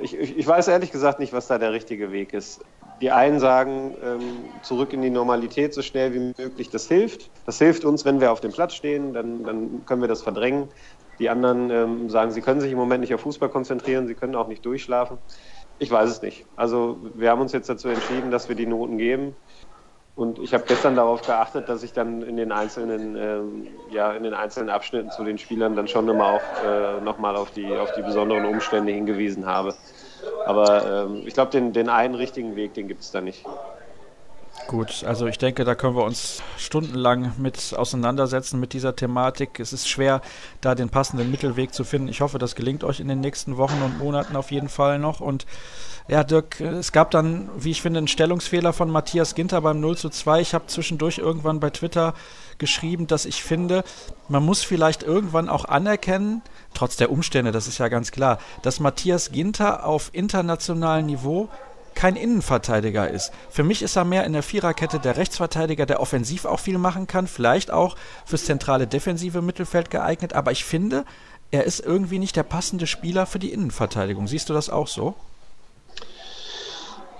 ich, 0.01 0.13
ich, 0.17 0.47
weiß 0.47 0.67
ehrlich 0.67 0.91
gesagt 0.91 1.19
nicht, 1.19 1.33
was 1.33 1.47
da 1.47 1.57
der 1.57 1.73
richtige 1.73 2.11
Weg 2.11 2.33
ist. 2.33 2.63
Die 3.01 3.11
einen 3.11 3.39
sagen, 3.39 3.95
ähm, 4.03 4.21
zurück 4.61 4.93
in 4.93 5.01
die 5.01 5.09
Normalität 5.09 5.73
so 5.73 5.81
schnell 5.81 6.13
wie 6.13 6.33
möglich, 6.41 6.69
das 6.69 6.87
hilft. 6.87 7.31
Das 7.45 7.57
hilft 7.57 7.85
uns, 7.85 8.05
wenn 8.05 8.21
wir 8.21 8.31
auf 8.31 8.41
dem 8.41 8.51
Platz 8.51 8.75
stehen, 8.75 9.13
dann, 9.13 9.43
dann 9.43 9.85
können 9.85 10.01
wir 10.01 10.07
das 10.07 10.21
verdrängen. 10.21 10.69
Die 11.17 11.29
anderen 11.29 11.69
ähm, 11.69 12.09
sagen, 12.09 12.31
sie 12.31 12.41
können 12.41 12.61
sich 12.61 12.71
im 12.71 12.77
Moment 12.77 13.01
nicht 13.01 13.13
auf 13.13 13.21
Fußball 13.21 13.49
konzentrieren, 13.49 14.07
sie 14.07 14.15
können 14.15 14.35
auch 14.35 14.47
nicht 14.47 14.65
durchschlafen. 14.65 15.17
Ich 15.77 15.91
weiß 15.91 16.09
es 16.09 16.21
nicht. 16.21 16.45
Also 16.55 16.99
wir 17.15 17.29
haben 17.29 17.41
uns 17.41 17.53
jetzt 17.53 17.69
dazu 17.69 17.87
entschieden, 17.87 18.31
dass 18.31 18.49
wir 18.49 18.55
die 18.55 18.65
Noten 18.65 18.97
geben. 18.97 19.35
Und 20.19 20.37
ich 20.37 20.53
habe 20.53 20.65
gestern 20.67 20.97
darauf 20.97 21.21
geachtet, 21.21 21.69
dass 21.69 21.81
ich 21.81 21.93
dann 21.93 22.21
in 22.23 22.35
den 22.35 22.51
einzelnen, 22.51 23.15
ähm, 23.15 23.67
ja, 23.89 24.11
in 24.11 24.23
den 24.23 24.33
einzelnen 24.33 24.69
Abschnitten 24.69 25.11
zu 25.11 25.23
den 25.23 25.37
Spielern 25.37 25.77
dann 25.77 25.87
schon 25.87 26.09
immer 26.09 26.33
auch 26.33 26.41
äh, 26.65 26.99
nochmal 26.99 27.37
auf 27.37 27.51
die, 27.51 27.73
auf 27.73 27.93
die 27.93 28.01
besonderen 28.01 28.43
Umstände 28.43 28.91
hingewiesen 28.91 29.45
habe. 29.45 29.75
Aber 30.45 31.05
ähm, 31.05 31.23
ich 31.25 31.33
glaube, 31.33 31.51
den, 31.51 31.71
den 31.71 31.87
einen 31.87 32.15
richtigen 32.15 32.57
Weg, 32.57 32.73
den 32.73 32.89
gibt 32.89 32.99
es 32.99 33.11
da 33.11 33.21
nicht. 33.21 33.45
Gut, 34.69 35.03
also 35.03 35.25
ich 35.25 35.39
denke, 35.39 35.65
da 35.65 35.73
können 35.73 35.95
wir 35.95 36.03
uns 36.03 36.43
stundenlang 36.55 37.31
mit 37.39 37.73
auseinandersetzen 37.75 38.59
mit 38.59 38.73
dieser 38.73 38.95
Thematik. 38.95 39.59
Es 39.59 39.73
ist 39.73 39.89
schwer, 39.89 40.21
da 40.61 40.75
den 40.75 40.89
passenden 40.89 41.31
Mittelweg 41.31 41.73
zu 41.73 41.83
finden. 41.83 42.07
Ich 42.07 42.21
hoffe, 42.21 42.37
das 42.37 42.53
gelingt 42.53 42.83
euch 42.83 42.99
in 42.99 43.07
den 43.07 43.19
nächsten 43.19 43.57
Wochen 43.57 43.81
und 43.83 43.97
Monaten 43.97 44.35
auf 44.35 44.51
jeden 44.51 44.69
Fall 44.69 44.99
noch. 44.99 45.21
Und 45.21 45.47
ja, 46.07 46.23
Dirk, 46.23 46.61
es 46.61 46.91
gab 46.91 47.09
dann, 47.09 47.49
wie 47.57 47.71
ich 47.71 47.81
finde, 47.81 47.97
einen 47.97 48.07
Stellungsfehler 48.07 48.71
von 48.71 48.91
Matthias 48.91 49.33
Ginter 49.33 49.59
beim 49.61 49.79
0 49.79 49.97
zu 49.97 50.09
2. 50.09 50.39
Ich 50.39 50.53
habe 50.53 50.67
zwischendurch 50.67 51.17
irgendwann 51.17 51.59
bei 51.59 51.71
Twitter 51.71 52.13
geschrieben, 52.59 53.07
dass 53.07 53.25
ich 53.25 53.41
finde, 53.41 53.83
man 54.27 54.45
muss 54.45 54.61
vielleicht 54.61 55.01
irgendwann 55.01 55.49
auch 55.49 55.65
anerkennen, 55.65 56.43
trotz 56.75 56.95
der 56.95 57.11
Umstände, 57.11 57.51
das 57.51 57.67
ist 57.67 57.79
ja 57.79 57.87
ganz 57.87 58.11
klar, 58.11 58.37
dass 58.61 58.79
Matthias 58.79 59.31
Ginter 59.31 59.83
auf 59.83 60.11
internationalem 60.13 61.07
Niveau 61.07 61.49
kein 61.99 62.15
Innenverteidiger 62.15 63.09
ist. 63.09 63.33
Für 63.49 63.65
mich 63.65 63.81
ist 63.81 63.97
er 63.97 64.05
mehr 64.05 64.23
in 64.23 64.31
der 64.31 64.41
Viererkette 64.41 64.99
der 64.99 65.17
Rechtsverteidiger, 65.17 65.85
der 65.85 65.99
offensiv 65.99 66.45
auch 66.45 66.61
viel 66.61 66.77
machen 66.77 67.07
kann, 67.07 67.27
vielleicht 67.27 67.71
auch 67.71 67.97
fürs 68.25 68.45
zentrale 68.45 68.87
defensive 68.87 69.41
Mittelfeld 69.41 69.89
geeignet, 69.89 70.31
aber 70.31 70.53
ich 70.53 70.63
finde, 70.63 71.03
er 71.51 71.65
ist 71.65 71.81
irgendwie 71.81 72.17
nicht 72.17 72.37
der 72.37 72.43
passende 72.43 72.87
Spieler 72.87 73.25
für 73.25 73.39
die 73.39 73.51
Innenverteidigung. 73.51 74.27
Siehst 74.27 74.47
du 74.47 74.53
das 74.53 74.69
auch 74.69 74.87
so? 74.87 75.13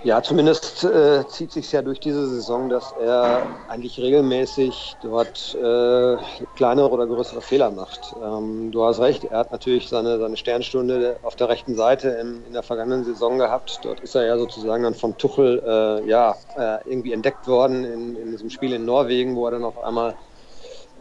Ja, 0.02 0.22
zumindest 0.22 0.82
äh, 0.84 1.26
zieht 1.26 1.52
sich 1.52 1.70
ja 1.72 1.82
durch 1.82 2.00
diese 2.00 2.26
Saison, 2.26 2.70
dass 2.70 2.90
er 2.90 3.50
eigentlich 3.66 3.98
regelmäßig 4.00 4.96
dort 5.00 5.54
äh, 5.54 6.16
kleinere 6.54 6.88
oder 6.90 7.06
größere 7.06 7.42
Fehler 7.42 7.70
macht. 7.70 8.16
Ähm, 8.18 8.72
du 8.72 8.82
hast 8.82 8.98
recht, 9.00 9.24
er 9.24 9.40
hat 9.40 9.50
natürlich 9.52 9.90
seine, 9.90 10.18
seine 10.18 10.38
Sternstunde 10.38 11.18
auf 11.20 11.36
der 11.36 11.50
rechten 11.50 11.74
Seite 11.74 12.08
in, 12.12 12.42
in 12.44 12.54
der 12.54 12.62
vergangenen 12.62 13.04
Saison 13.04 13.36
gehabt. 13.36 13.84
Dort 13.84 14.00
ist 14.00 14.14
er 14.14 14.24
ja 14.24 14.38
sozusagen 14.38 14.84
dann 14.84 14.94
vom 14.94 15.18
Tuchel 15.18 15.62
äh, 15.66 16.08
ja, 16.08 16.34
äh, 16.54 16.78
irgendwie 16.88 17.12
entdeckt 17.12 17.46
worden 17.46 17.84
in, 17.84 18.16
in 18.16 18.30
diesem 18.30 18.48
Spiel 18.48 18.72
in 18.72 18.86
Norwegen, 18.86 19.36
wo 19.36 19.44
er 19.46 19.50
dann 19.52 19.64
auf 19.64 19.76
einmal 19.76 20.16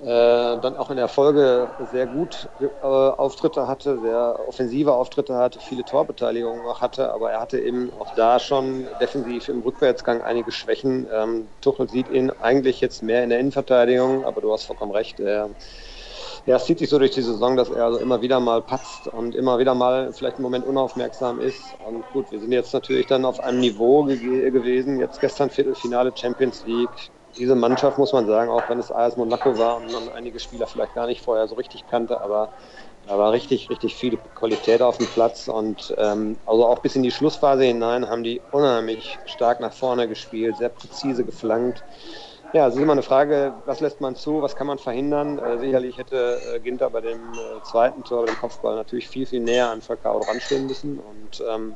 dann 0.06 0.78
auch 0.78 0.90
in 0.90 0.98
der 0.98 1.10
Folge 1.10 1.68
sehr 1.92 2.08
gut 2.08 2.48
äh, 2.62 2.86
Auftritte 2.86 3.68
hatte, 3.68 4.00
sehr 4.00 4.40
offensive 4.48 4.94
Auftritte 4.94 5.36
hatte, 5.36 5.60
viele 5.60 5.84
Torbeteiligungen 5.84 6.66
auch 6.66 6.80
hatte, 6.80 7.12
aber 7.14 7.32
er 7.32 7.42
hatte 7.42 7.60
eben 7.60 7.92
auch 8.00 8.16
da 8.16 8.40
schon 8.40 8.88
defensiv 9.02 9.50
im 9.50 9.62
Rückwärtsgang 9.62 10.22
einige 10.22 10.52
Schwächen. 10.52 11.08
Ähm, 11.14 11.50
Tuchel 11.62 11.90
sieht 11.90 12.10
ihn 12.10 12.32
eigentlich 12.32 12.80
jetzt 12.80 13.04
mehr 13.04 13.24
in 13.24 13.30
der 13.30 13.40
Innenverteidigung, 13.40 14.24
aber 14.24 14.40
du 14.40 14.54
hast 14.54 14.64
vollkommen 14.66 14.94
recht. 14.94 15.20
Er, 15.20 15.50
es 16.46 16.66
zieht 16.66 16.80
sich 16.80 16.90
so 16.90 16.98
durch 16.98 17.12
die 17.12 17.22
Saison, 17.22 17.58
dass 17.58 17.70
er 17.70 17.84
also 17.84 18.00
immer 18.00 18.22
wieder 18.22 18.40
mal 18.40 18.62
patzt 18.62 19.08
und 19.08 19.36
immer 19.36 19.60
wieder 19.60 19.76
mal 19.76 20.14
vielleicht 20.14 20.38
einen 20.38 20.44
Moment 20.44 20.66
unaufmerksam 20.66 21.40
ist. 21.42 21.76
Und 21.86 22.10
gut, 22.14 22.32
wir 22.32 22.40
sind 22.40 22.54
jetzt 22.54 22.74
natürlich 22.74 23.06
dann 23.08 23.26
auf 23.26 23.40
einem 23.42 23.60
Niveau 23.60 24.04
ge 24.04 24.50
gewesen. 24.50 25.00
Jetzt 25.00 25.20
gestern 25.20 25.50
Viertelfinale 25.50 26.14
Champions 26.16 26.66
League 26.66 27.12
diese 27.38 27.56
Mannschaft, 27.56 27.98
muss 27.98 28.14
man 28.14 28.26
sagen, 28.28 28.50
auch 28.50 28.70
wenn 28.70 28.80
es 28.80 28.92
AS 28.92 29.18
Monaco 29.18 29.58
war 29.58 29.78
und 29.78 29.92
man 29.92 30.10
einige 30.10 30.40
Spieler 30.40 30.68
vielleicht 30.68 30.96
gar 30.96 31.08
nicht 31.08 31.22
vorher 31.22 31.48
so 31.48 31.56
richtig 31.56 31.86
kannte, 31.88 32.20
aber 32.22 32.50
da 33.08 33.18
war 33.18 33.32
richtig, 33.32 33.70
richtig 33.70 33.96
viel 33.96 34.18
Qualität 34.36 34.82
auf 34.82 34.98
dem 34.98 35.08
Platz 35.08 35.48
und 35.48 35.96
ähm, 35.98 36.38
also 36.46 36.66
auch 36.66 36.80
bis 36.80 36.96
in 36.96 37.04
die 37.04 37.12
Schlussphase 37.12 37.64
hinein 37.64 38.10
haben 38.10 38.24
die 38.24 38.42
unheimlich 38.52 39.18
stark 39.26 39.62
nach 39.62 39.74
vorne 39.74 40.08
gespielt, 40.08 40.58
sehr 40.58 40.70
präzise 40.70 41.24
geflankt. 41.24 41.84
Ja, 42.52 42.68
es 42.68 42.76
ist 42.76 42.82
immer 42.82 42.94
eine 42.94 43.04
Frage, 43.04 43.54
was 43.66 43.80
lässt 43.80 44.02
man 44.02 44.16
zu, 44.16 44.42
was 44.42 44.56
kann 44.56 44.66
man 44.66 44.80
verhindern? 44.80 45.38
Äh, 45.38 45.60
sicherlich 45.60 45.98
hätte 45.98 46.40
äh, 46.56 46.60
Ginter 46.60 46.90
bei 46.90 47.02
dem 47.02 47.20
äh, 47.34 47.62
zweiten 47.64 48.04
Tor, 48.04 48.26
bei 48.26 48.32
dem 48.32 48.40
Kopfball 48.40 48.76
natürlich 48.76 49.08
viel, 49.08 49.28
viel 49.28 49.40
näher 49.40 49.70
an 49.70 49.82
Falcao 49.82 50.20
ranstehen 50.20 50.66
müssen 50.66 51.00
und 51.00 51.44
ähm, 51.48 51.76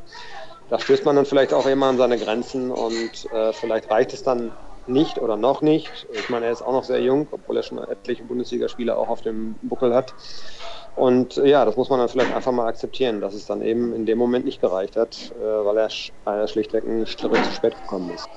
da 0.69 0.79
stößt 0.79 1.05
man 1.05 1.15
dann 1.15 1.25
vielleicht 1.25 1.53
auch 1.53 1.67
immer 1.67 1.87
an 1.87 1.97
seine 1.97 2.17
Grenzen 2.17 2.71
und 2.71 3.31
äh, 3.31 3.53
vielleicht 3.53 3.91
reicht 3.91 4.13
es 4.13 4.23
dann 4.23 4.51
nicht 4.87 5.19
oder 5.19 5.37
noch 5.37 5.61
nicht. 5.61 6.07
Ich 6.11 6.29
meine, 6.29 6.45
er 6.45 6.51
ist 6.51 6.61
auch 6.61 6.73
noch 6.73 6.83
sehr 6.83 7.01
jung, 7.01 7.27
obwohl 7.31 7.57
er 7.57 7.63
schon 7.63 7.77
etliche 7.77 8.23
Bundesligaspiele 8.23 8.95
auch 8.97 9.09
auf 9.09 9.21
dem 9.21 9.55
Buckel 9.61 9.93
hat. 9.93 10.13
Und 10.95 11.37
äh, 11.37 11.47
ja, 11.47 11.65
das 11.65 11.75
muss 11.75 11.89
man 11.89 11.99
dann 11.99 12.09
vielleicht 12.09 12.33
einfach 12.35 12.51
mal 12.51 12.67
akzeptieren, 12.67 13.21
dass 13.21 13.33
es 13.33 13.45
dann 13.45 13.61
eben 13.61 13.93
in 13.93 14.05
dem 14.05 14.17
Moment 14.17 14.45
nicht 14.45 14.61
gereicht 14.61 14.95
hat, 14.95 15.33
äh, 15.39 15.43
weil 15.43 15.77
er 15.77 16.47
schlichtweg 16.47 16.85
einen 16.85 17.07
Schritt 17.07 17.35
zu 17.35 17.51
spät 17.51 17.75
gekommen 17.81 18.11
ist. 18.11 18.27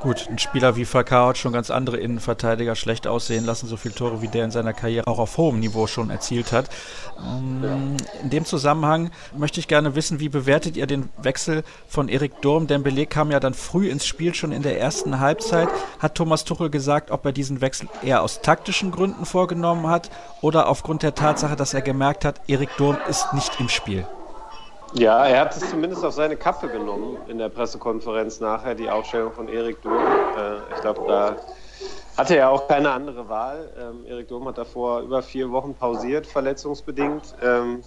Gut, 0.00 0.28
ein 0.30 0.38
Spieler 0.38 0.76
wie 0.76 0.84
Falcao 0.84 1.30
hat 1.30 1.38
schon 1.38 1.52
ganz 1.52 1.70
andere 1.70 1.96
Innenverteidiger 1.96 2.76
schlecht 2.76 3.08
aussehen 3.08 3.44
lassen, 3.44 3.66
so 3.66 3.76
viele 3.76 3.96
Tore 3.96 4.22
wie 4.22 4.28
der 4.28 4.44
in 4.44 4.52
seiner 4.52 4.72
Karriere 4.72 5.08
auch 5.08 5.18
auf 5.18 5.36
hohem 5.36 5.58
Niveau 5.58 5.88
schon 5.88 6.10
erzielt 6.10 6.52
hat. 6.52 6.70
Mm, 7.18 7.96
in 8.22 8.30
dem 8.30 8.44
Zusammenhang 8.44 9.10
möchte 9.36 9.58
ich 9.58 9.66
gerne 9.66 9.96
wissen, 9.96 10.20
wie 10.20 10.28
bewertet 10.28 10.76
ihr 10.76 10.86
den 10.86 11.08
Wechsel 11.20 11.64
von 11.88 12.08
Erik 12.08 12.40
Durm? 12.42 12.68
Dembele 12.68 13.06
kam 13.06 13.32
ja 13.32 13.40
dann 13.40 13.54
früh 13.54 13.88
ins 13.88 14.06
Spiel, 14.06 14.34
schon 14.34 14.52
in 14.52 14.62
der 14.62 14.78
ersten 14.78 15.18
Halbzeit. 15.18 15.68
Hat 15.98 16.14
Thomas 16.14 16.44
Tuchel 16.44 16.70
gesagt, 16.70 17.10
ob 17.10 17.26
er 17.26 17.32
diesen 17.32 17.60
Wechsel 17.60 17.88
eher 18.00 18.22
aus 18.22 18.40
taktischen 18.40 18.92
Gründen 18.92 19.24
vorgenommen 19.24 19.88
hat 19.88 20.10
oder 20.42 20.68
aufgrund 20.68 21.02
der 21.02 21.16
Tatsache, 21.16 21.56
dass 21.56 21.74
er 21.74 21.82
gemerkt 21.82 22.24
hat, 22.24 22.40
Erik 22.46 22.70
Durm 22.76 22.98
ist 23.08 23.32
nicht 23.32 23.58
im 23.58 23.68
Spiel? 23.68 24.06
Ja, 24.94 25.26
er 25.26 25.40
hat 25.40 25.56
es 25.56 25.68
zumindest 25.68 26.04
auf 26.04 26.14
seine 26.14 26.36
Kappe 26.36 26.68
genommen 26.68 27.18
in 27.28 27.38
der 27.38 27.50
Pressekonferenz 27.50 28.40
nachher, 28.40 28.74
die 28.74 28.88
Aufstellung 28.88 29.32
von 29.32 29.48
Erik 29.48 29.82
Durm. 29.82 29.96
Äh, 29.96 30.74
ich 30.74 30.80
glaube, 30.80 31.04
da 31.06 31.36
hatte 32.16 32.36
er 32.36 32.50
auch 32.50 32.66
keine 32.66 32.90
andere 32.90 33.28
Wahl. 33.28 33.72
Ähm, 33.78 34.06
Erik 34.06 34.28
Durm 34.28 34.48
hat 34.48 34.56
davor 34.56 35.00
über 35.00 35.22
vier 35.22 35.50
Wochen 35.52 35.74
pausiert, 35.74 36.26
verletzungsbedingt. 36.26 37.36
Ähm, 37.42 37.82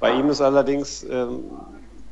bei 0.00 0.12
ihm 0.12 0.28
ist 0.30 0.40
allerdings 0.40 1.04
ähm, 1.04 1.44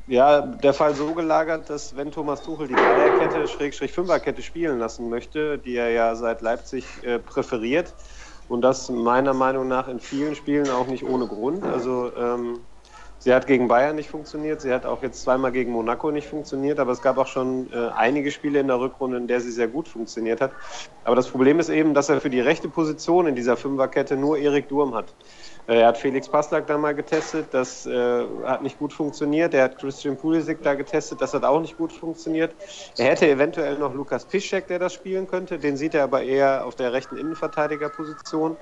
ja, 0.06 0.40
der 0.40 0.75
Fall 0.75 0.94
so 0.94 1.12
gelagert, 1.12 1.68
dass 1.68 1.96
wenn 1.96 2.12
Thomas 2.12 2.42
Tuchel 2.42 2.68
die 2.68 2.75
Dreierkette, 2.75 3.49
Schrägstrich 3.49 3.92
Fünferkette 3.92 4.42
spielen 4.42 4.78
lassen 4.78 5.08
möchte, 5.08 5.58
die 5.58 5.76
er 5.76 5.90
ja 5.90 6.14
seit 6.14 6.40
Leipzig 6.40 6.84
äh, 7.02 7.18
präferiert, 7.18 7.94
und 8.49 8.62
das 8.62 8.90
meiner 8.90 9.32
Meinung 9.32 9.68
nach 9.68 9.87
in 9.87 10.00
vielen 10.00 10.34
Spielen 10.34 10.68
auch 10.70 10.88
nicht 10.88 11.04
ohne 11.04 11.28
Grund. 11.28 11.62
Also 11.62 12.10
ähm, 12.16 12.58
Sie 13.22 13.34
hat 13.34 13.46
gegen 13.46 13.68
Bayern 13.68 13.96
nicht 13.96 14.08
funktioniert, 14.08 14.62
sie 14.62 14.72
hat 14.72 14.86
auch 14.86 15.02
jetzt 15.02 15.20
zweimal 15.20 15.52
gegen 15.52 15.72
Monaco 15.72 16.10
nicht 16.10 16.26
funktioniert, 16.26 16.78
aber 16.78 16.92
es 16.92 17.02
gab 17.02 17.18
auch 17.18 17.26
schon 17.26 17.70
äh, 17.70 17.90
einige 17.94 18.30
Spiele 18.30 18.60
in 18.60 18.66
der 18.66 18.80
Rückrunde, 18.80 19.18
in 19.18 19.26
der 19.26 19.42
sie 19.42 19.50
sehr 19.50 19.68
gut 19.68 19.88
funktioniert 19.88 20.40
hat. 20.40 20.52
Aber 21.04 21.16
das 21.16 21.28
Problem 21.28 21.60
ist 21.60 21.68
eben, 21.68 21.92
dass 21.92 22.08
er 22.08 22.22
für 22.22 22.30
die 22.30 22.40
rechte 22.40 22.70
Position 22.70 23.26
in 23.26 23.34
dieser 23.34 23.58
Fünferkette 23.58 24.16
nur 24.16 24.38
Erik 24.38 24.70
Durm 24.70 24.94
hat. 24.94 25.14
Äh, 25.66 25.80
er 25.80 25.88
hat 25.88 25.98
Felix 25.98 26.30
Passlack 26.30 26.66
da 26.66 26.78
mal 26.78 26.94
getestet, 26.94 27.48
das 27.52 27.84
äh, 27.84 28.24
hat 28.46 28.62
nicht 28.62 28.78
gut 28.78 28.94
funktioniert. 28.94 29.52
Er 29.52 29.64
hat 29.64 29.76
Christian 29.76 30.16
Pulisic 30.16 30.62
da 30.62 30.72
getestet, 30.72 31.20
das 31.20 31.34
hat 31.34 31.44
auch 31.44 31.60
nicht 31.60 31.76
gut 31.76 31.92
funktioniert. 31.92 32.54
Er 32.96 33.04
hätte 33.04 33.28
eventuell 33.28 33.76
noch 33.76 33.92
Lukas 33.92 34.24
Piszczek, 34.24 34.66
der 34.68 34.78
das 34.78 34.94
spielen 34.94 35.26
könnte, 35.26 35.58
den 35.58 35.76
sieht 35.76 35.94
er 35.94 36.04
aber 36.04 36.22
eher 36.22 36.64
auf 36.64 36.74
der 36.74 36.94
rechten 36.94 37.18
Innenverteidigerposition. 37.18 38.56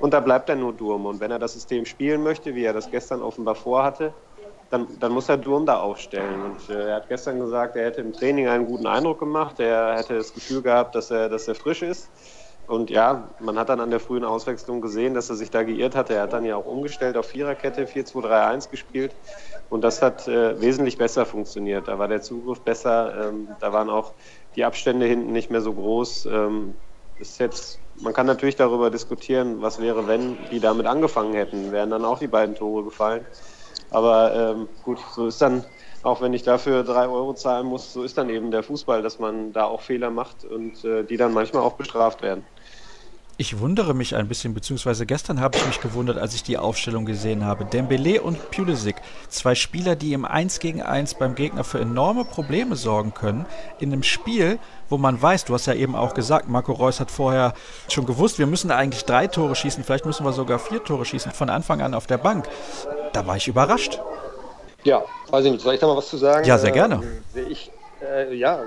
Und 0.00 0.14
da 0.14 0.20
bleibt 0.20 0.48
er 0.48 0.56
nur 0.56 0.72
Durm. 0.72 1.06
Und 1.06 1.20
wenn 1.20 1.30
er 1.30 1.38
das 1.38 1.54
System 1.54 1.84
spielen 1.84 2.22
möchte, 2.22 2.54
wie 2.54 2.64
er 2.64 2.72
das 2.72 2.90
gestern 2.90 3.22
offenbar 3.22 3.54
vorhatte, 3.54 4.12
dann, 4.70 4.86
dann 5.00 5.12
muss 5.12 5.28
er 5.28 5.38
Durm 5.38 5.66
da 5.66 5.80
aufstellen. 5.80 6.42
Und 6.42 6.68
äh, 6.68 6.88
er 6.88 6.96
hat 6.96 7.08
gestern 7.08 7.40
gesagt, 7.40 7.76
er 7.76 7.86
hätte 7.86 8.00
im 8.00 8.12
Training 8.12 8.48
einen 8.48 8.66
guten 8.66 8.86
Eindruck 8.86 9.18
gemacht. 9.18 9.58
Er 9.60 9.96
hätte 9.96 10.16
das 10.16 10.34
Gefühl 10.34 10.62
gehabt, 10.62 10.94
dass 10.94 11.10
er, 11.10 11.28
dass 11.28 11.48
er 11.48 11.54
frisch 11.54 11.82
ist. 11.82 12.10
Und 12.66 12.90
ja, 12.90 13.30
man 13.40 13.58
hat 13.58 13.70
dann 13.70 13.80
an 13.80 13.90
der 13.90 13.98
frühen 13.98 14.24
Auswechslung 14.24 14.82
gesehen, 14.82 15.14
dass 15.14 15.30
er 15.30 15.36
sich 15.36 15.50
da 15.50 15.62
geirrt 15.62 15.96
hatte. 15.96 16.14
Er 16.14 16.22
hat 16.24 16.34
dann 16.34 16.44
ja 16.44 16.54
auch 16.56 16.66
umgestellt 16.66 17.16
auf 17.16 17.26
Viererkette, 17.26 17.86
4-2-3-1 17.86 18.70
gespielt. 18.70 19.14
Und 19.70 19.82
das 19.82 20.02
hat 20.02 20.28
äh, 20.28 20.60
wesentlich 20.60 20.98
besser 20.98 21.24
funktioniert. 21.24 21.88
Da 21.88 21.98
war 21.98 22.08
der 22.08 22.20
Zugriff 22.20 22.60
besser. 22.60 23.28
Ähm, 23.28 23.48
da 23.58 23.72
waren 23.72 23.88
auch 23.88 24.12
die 24.54 24.66
Abstände 24.66 25.06
hinten 25.06 25.32
nicht 25.32 25.50
mehr 25.50 25.62
so 25.62 25.72
groß. 25.72 26.26
Ähm, 26.26 26.74
ist 27.18 27.40
jetzt 27.40 27.80
man 28.00 28.12
kann 28.12 28.26
natürlich 28.26 28.56
darüber 28.56 28.90
diskutieren, 28.90 29.60
was 29.60 29.80
wäre, 29.80 30.06
wenn 30.06 30.36
die 30.50 30.60
damit 30.60 30.86
angefangen 30.86 31.34
hätten. 31.34 31.72
Wären 31.72 31.90
dann 31.90 32.04
auch 32.04 32.18
die 32.18 32.26
beiden 32.26 32.54
Tore 32.54 32.84
gefallen. 32.84 33.24
Aber 33.90 34.34
ähm, 34.34 34.68
gut, 34.84 34.98
so 35.14 35.26
ist 35.26 35.40
dann, 35.40 35.64
auch 36.02 36.20
wenn 36.20 36.32
ich 36.32 36.42
dafür 36.42 36.84
drei 36.84 37.08
Euro 37.08 37.34
zahlen 37.34 37.66
muss, 37.66 37.92
so 37.92 38.02
ist 38.02 38.18
dann 38.18 38.30
eben 38.30 38.50
der 38.50 38.62
Fußball, 38.62 39.02
dass 39.02 39.18
man 39.18 39.52
da 39.52 39.64
auch 39.64 39.80
Fehler 39.80 40.10
macht 40.10 40.44
und 40.44 40.84
äh, 40.84 41.04
die 41.04 41.16
dann 41.16 41.32
manchmal 41.32 41.62
auch 41.62 41.74
bestraft 41.74 42.22
werden. 42.22 42.44
Ich 43.40 43.60
wundere 43.60 43.94
mich 43.94 44.16
ein 44.16 44.26
bisschen, 44.26 44.52
beziehungsweise 44.52 45.06
gestern 45.06 45.40
habe 45.40 45.56
ich 45.56 45.64
mich 45.64 45.80
gewundert, 45.80 46.18
als 46.18 46.34
ich 46.34 46.42
die 46.42 46.58
Aufstellung 46.58 47.06
gesehen 47.06 47.44
habe. 47.44 47.64
Dembele 47.64 48.20
und 48.20 48.50
Pulisic, 48.50 48.96
zwei 49.28 49.54
Spieler, 49.54 49.94
die 49.94 50.12
im 50.12 50.24
1 50.24 50.58
gegen 50.58 50.82
1 50.82 51.14
beim 51.14 51.36
Gegner 51.36 51.62
für 51.62 51.78
enorme 51.78 52.24
Probleme 52.24 52.74
sorgen 52.74 53.14
können, 53.14 53.46
in 53.78 53.92
einem 53.92 54.02
Spiel, 54.02 54.58
wo 54.88 54.98
man 54.98 55.22
weiß, 55.22 55.44
du 55.44 55.54
hast 55.54 55.66
ja 55.66 55.74
eben 55.74 55.94
auch 55.94 56.14
gesagt, 56.14 56.48
Marco 56.48 56.72
Reus 56.72 56.98
hat 56.98 57.12
vorher 57.12 57.54
schon 57.88 58.06
gewusst, 58.06 58.40
wir 58.40 58.48
müssen 58.48 58.72
eigentlich 58.72 59.04
drei 59.04 59.28
Tore 59.28 59.54
schießen, 59.54 59.84
vielleicht 59.84 60.04
müssen 60.04 60.24
wir 60.26 60.32
sogar 60.32 60.58
vier 60.58 60.82
Tore 60.82 61.04
schießen, 61.04 61.30
von 61.30 61.48
Anfang 61.48 61.80
an 61.80 61.94
auf 61.94 62.08
der 62.08 62.18
Bank. 62.18 62.48
Da 63.12 63.24
war 63.24 63.36
ich 63.36 63.46
überrascht. 63.46 64.00
Ja, 64.82 65.04
weiß 65.30 65.44
ich 65.44 65.52
nicht, 65.52 65.62
soll 65.62 65.74
ich 65.74 65.80
da 65.80 65.86
mal 65.86 65.96
was 65.96 66.08
zu 66.08 66.16
sagen? 66.16 66.44
Ja, 66.44 66.58
sehr 66.58 66.72
gerne. 66.72 67.04
Äh, 67.36 67.42
ich, 67.42 67.70
äh, 68.02 68.34
ja, 68.34 68.58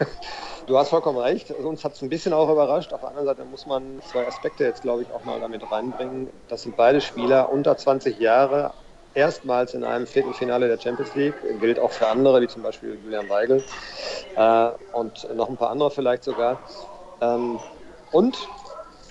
Du 0.70 0.78
hast 0.78 0.90
vollkommen 0.90 1.18
recht. 1.18 1.50
Also 1.50 1.68
uns 1.68 1.82
hat 1.82 1.94
es 1.94 2.02
ein 2.02 2.08
bisschen 2.08 2.32
auch 2.32 2.48
überrascht. 2.48 2.92
Auf 2.92 3.00
der 3.00 3.08
anderen 3.08 3.26
Seite 3.26 3.44
muss 3.44 3.66
man 3.66 4.00
zwei 4.02 4.24
Aspekte 4.24 4.62
jetzt, 4.62 4.82
glaube 4.82 5.02
ich, 5.02 5.10
auch 5.10 5.24
mal 5.24 5.40
damit 5.40 5.68
reinbringen. 5.68 6.28
Das 6.46 6.62
sind 6.62 6.76
beide 6.76 7.00
Spieler 7.00 7.52
unter 7.52 7.76
20 7.76 8.20
Jahre, 8.20 8.72
erstmals 9.12 9.74
in 9.74 9.82
einem 9.82 10.06
Viertelfinale 10.06 10.68
der 10.68 10.78
Champions 10.78 11.12
League. 11.16 11.34
Gilt 11.58 11.80
auch 11.80 11.90
für 11.90 12.06
andere, 12.06 12.40
wie 12.40 12.46
zum 12.46 12.62
Beispiel 12.62 12.96
Julian 13.02 13.28
Weigel 13.28 13.64
äh, 14.36 14.70
und 14.92 15.34
noch 15.34 15.48
ein 15.48 15.56
paar 15.56 15.70
andere 15.70 15.90
vielleicht 15.90 16.22
sogar. 16.22 16.60
Ähm, 17.20 17.58
und 18.12 18.38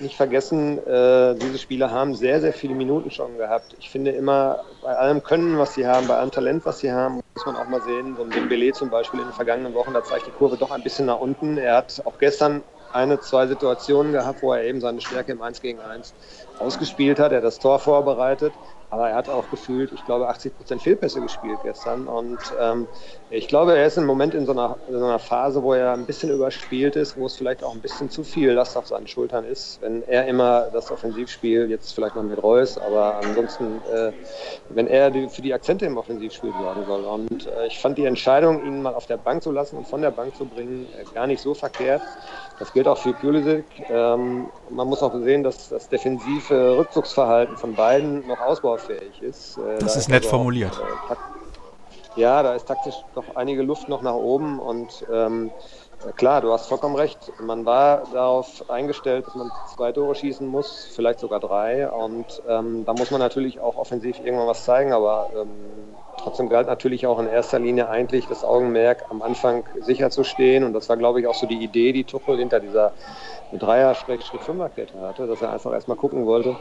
nicht 0.02 0.16
vergessen, 0.16 0.78
äh, 0.86 1.36
diese 1.36 1.58
Spieler 1.58 1.92
haben 1.92 2.16
sehr, 2.16 2.42
sehr 2.42 2.54
viele 2.54 2.76
Minuten 2.76 3.12
schon 3.12 3.38
gehabt. 3.38 3.76
Ich 3.80 3.90
finde 3.90 4.12
immer, 4.12 4.64
bei 4.82 4.96
allem 4.96 5.24
Können, 5.24 5.58
was 5.58 5.74
sie 5.74 5.88
haben, 5.88 6.08
bei 6.08 6.18
allem 6.18 6.32
Talent, 6.32 6.66
was 6.66 6.80
sie 6.80 6.92
haben, 6.92 7.22
muss 7.36 7.46
man 7.46 7.56
auch 7.56 7.68
mal 7.68 7.82
sehen, 7.82 8.16
so 8.16 8.24
ein 8.24 8.30
Dembele 8.32 8.72
zum 8.74 8.90
Beispiel 8.90 9.20
in 9.20 9.28
den 9.28 9.34
vergangenen 9.34 9.74
Wochen, 9.74 9.94
da 9.94 10.04
zeigt 10.04 10.28
die 10.28 10.32
Kurve 10.32 10.58
doch 10.58 10.72
ein 10.72 10.84
bisschen 10.84 11.06
nach 11.06 11.20
unten. 11.20 11.58
Er 11.58 11.76
hat 11.78 12.02
auch 12.06 12.18
gestern 12.18 12.64
eine, 12.92 13.20
zwei 13.20 13.48
Situationen 13.48 14.12
gehabt, 14.12 14.42
wo 14.42 14.54
er 14.54 14.64
eben 14.64 14.82
seine 14.82 15.02
Stärke 15.02 15.32
im 15.32 15.42
1 15.42 15.62
gegen 15.62 15.80
1 15.80 16.14
ausgespielt 16.60 17.20
hat. 17.20 17.32
Er 17.32 17.38
hat 17.38 17.44
das 17.44 17.60
Tor 17.60 17.80
vorbereitet. 17.80 18.54
Aber 18.92 19.10
er 19.10 19.16
hat 19.16 19.30
auch 19.30 19.50
gefühlt, 19.52 19.92
ich 19.92 20.04
glaube, 20.06 20.28
80 20.30 20.58
Prozent 20.58 20.82
Fehlpässe 20.82 21.22
gespielt 21.22 21.60
gestern. 21.62 22.08
Und 22.08 22.40
ähm, 22.60 22.88
ich 23.30 23.48
glaube, 23.48 23.78
er 23.78 23.86
ist 23.86 23.98
im 23.98 24.06
Moment 24.06 24.34
in 24.34 24.48
so, 24.48 24.52
einer, 24.52 24.78
in 24.88 24.98
so, 24.98 25.06
einer, 25.06 25.20
Phase, 25.20 25.62
wo 25.62 25.74
er 25.74 25.94
ein 25.94 26.06
bisschen 26.06 26.32
überspielt 26.32 26.96
ist, 26.96 27.16
wo 27.16 27.28
es 27.28 27.36
vielleicht 27.36 27.64
auch 27.64 27.74
ein 27.74 27.82
bisschen 27.82 28.10
zu 28.10 28.24
viel 28.24 28.52
Last 28.52 28.76
auf 28.78 28.88
seinen 28.88 29.08
Schultern 29.08 29.46
ist. 29.46 29.80
Wenn 29.82 30.02
er 30.08 30.28
immer 30.28 30.70
das 30.74 30.90
Offensivspiel, 30.90 31.70
jetzt 31.70 31.94
vielleicht 31.94 32.16
noch 32.16 32.24
mit 32.24 32.42
Reus, 32.42 32.80
aber 32.80 33.18
ansonsten, 33.18 33.80
äh, 33.94 34.12
wenn 34.70 34.88
er 34.88 35.12
die, 35.12 35.30
für 35.30 35.44
die 35.44 35.54
Akzente 35.54 35.86
im 35.86 35.98
Offensivspiel 35.98 36.52
sorgen 36.60 36.86
soll. 36.88 37.04
Und 37.04 37.46
äh, 37.46 37.68
ich 37.68 37.80
fand 37.80 37.98
die 37.98 38.06
Entscheidung, 38.06 38.66
ihn 38.66 38.82
mal 38.82 38.96
auf 38.96 39.06
der 39.06 39.18
Bank 39.18 39.44
zu 39.44 39.52
lassen 39.52 39.78
und 39.78 39.88
von 39.88 40.02
der 40.02 40.12
Bank 40.12 40.36
zu 40.36 40.46
bringen, 40.46 40.88
äh, 41.00 41.04
gar 41.14 41.28
nicht 41.28 41.42
so 41.42 41.54
verkehrt. 41.54 42.02
Das 42.60 42.74
gilt 42.74 42.88
auch 42.88 42.98
für 42.98 43.14
Pulisic. 43.14 43.66
Ähm, 43.90 44.48
man 44.70 44.88
muss 44.88 45.02
auch 45.02 45.14
sehen, 45.14 45.44
dass 45.44 45.70
das 45.70 45.88
defensive 45.88 46.78
Rückzugsverhalten 46.78 47.58
von 47.58 47.74
beiden 47.74 48.28
noch 48.28 48.40
ausbaufähig 48.42 49.22
ist. 49.22 49.58
Äh, 49.58 49.80
das 49.80 49.94
da 49.94 50.00
ist 50.00 50.10
nett 50.10 50.24
also 50.24 50.30
formuliert. 50.30 50.74
Auch, 51.08 51.12
äh, 51.12 51.16
ja, 52.20 52.44
da 52.44 52.56
ist 52.56 52.68
taktisch 52.68 52.96
doch 53.16 53.36
einige 53.36 53.62
Luft 53.62 53.88
noch 53.88 54.02
nach 54.02 54.14
oben 54.14 54.60
und 54.60 55.06
ähm, 55.12 55.52
klar, 56.16 56.42
du 56.42 56.52
hast 56.52 56.68
vollkommen 56.68 56.96
recht. 56.96 57.32
Man 57.40 57.66
war 57.66 58.04
darauf 58.14 58.70
eingestellt, 58.70 59.28
dass 59.28 59.36
man 59.36 59.52
zwei 59.76 59.92
Tore 59.92 60.16
schießen 60.16 60.48
muss, 60.48 60.88
vielleicht 60.94 61.20
sogar 61.20 61.40
drei. 61.40 61.90
Und 61.90 62.42
ähm, 62.48 62.86
da 62.86 62.94
muss 62.94 63.12
man 63.12 63.20
natürlich 63.20 63.60
auch 63.60 63.78
offensiv 63.78 64.20
irgendwann 64.20 64.48
was 64.48 64.66
zeigen, 64.66 64.94
aber 64.94 65.30
ähm, 65.36 65.50
Trotzdem 66.22 66.50
galt 66.50 66.68
natürlich 66.68 67.08
auch 67.08 67.20
in 67.20 67.28
erster 67.28 67.60
Linie 67.60 67.90
eigentlich 67.90 68.28
das 68.28 68.44
Augenmerk, 68.44 69.06
am 69.10 69.22
Anfang 69.22 69.64
sicher 69.82 70.10
zu 70.10 70.24
stehen. 70.24 70.64
Und 70.64 70.74
das 70.74 70.90
war, 70.90 70.98
glaube 70.98 71.22
ich, 71.22 71.28
auch 71.28 71.34
so 71.34 71.48
die 71.48 71.64
Idee, 71.64 71.94
die 71.94 72.04
Tuchel 72.04 72.38
hinter 72.38 72.60
dieser 72.60 72.94
Dreier-Fünfer-Kette 73.54 75.00
hatte, 75.02 75.28
dass 75.28 75.42
er 75.42 75.52
einfach 75.52 75.74
erstmal 75.74 75.98
gucken 75.98 76.26
wollte. 76.26 76.56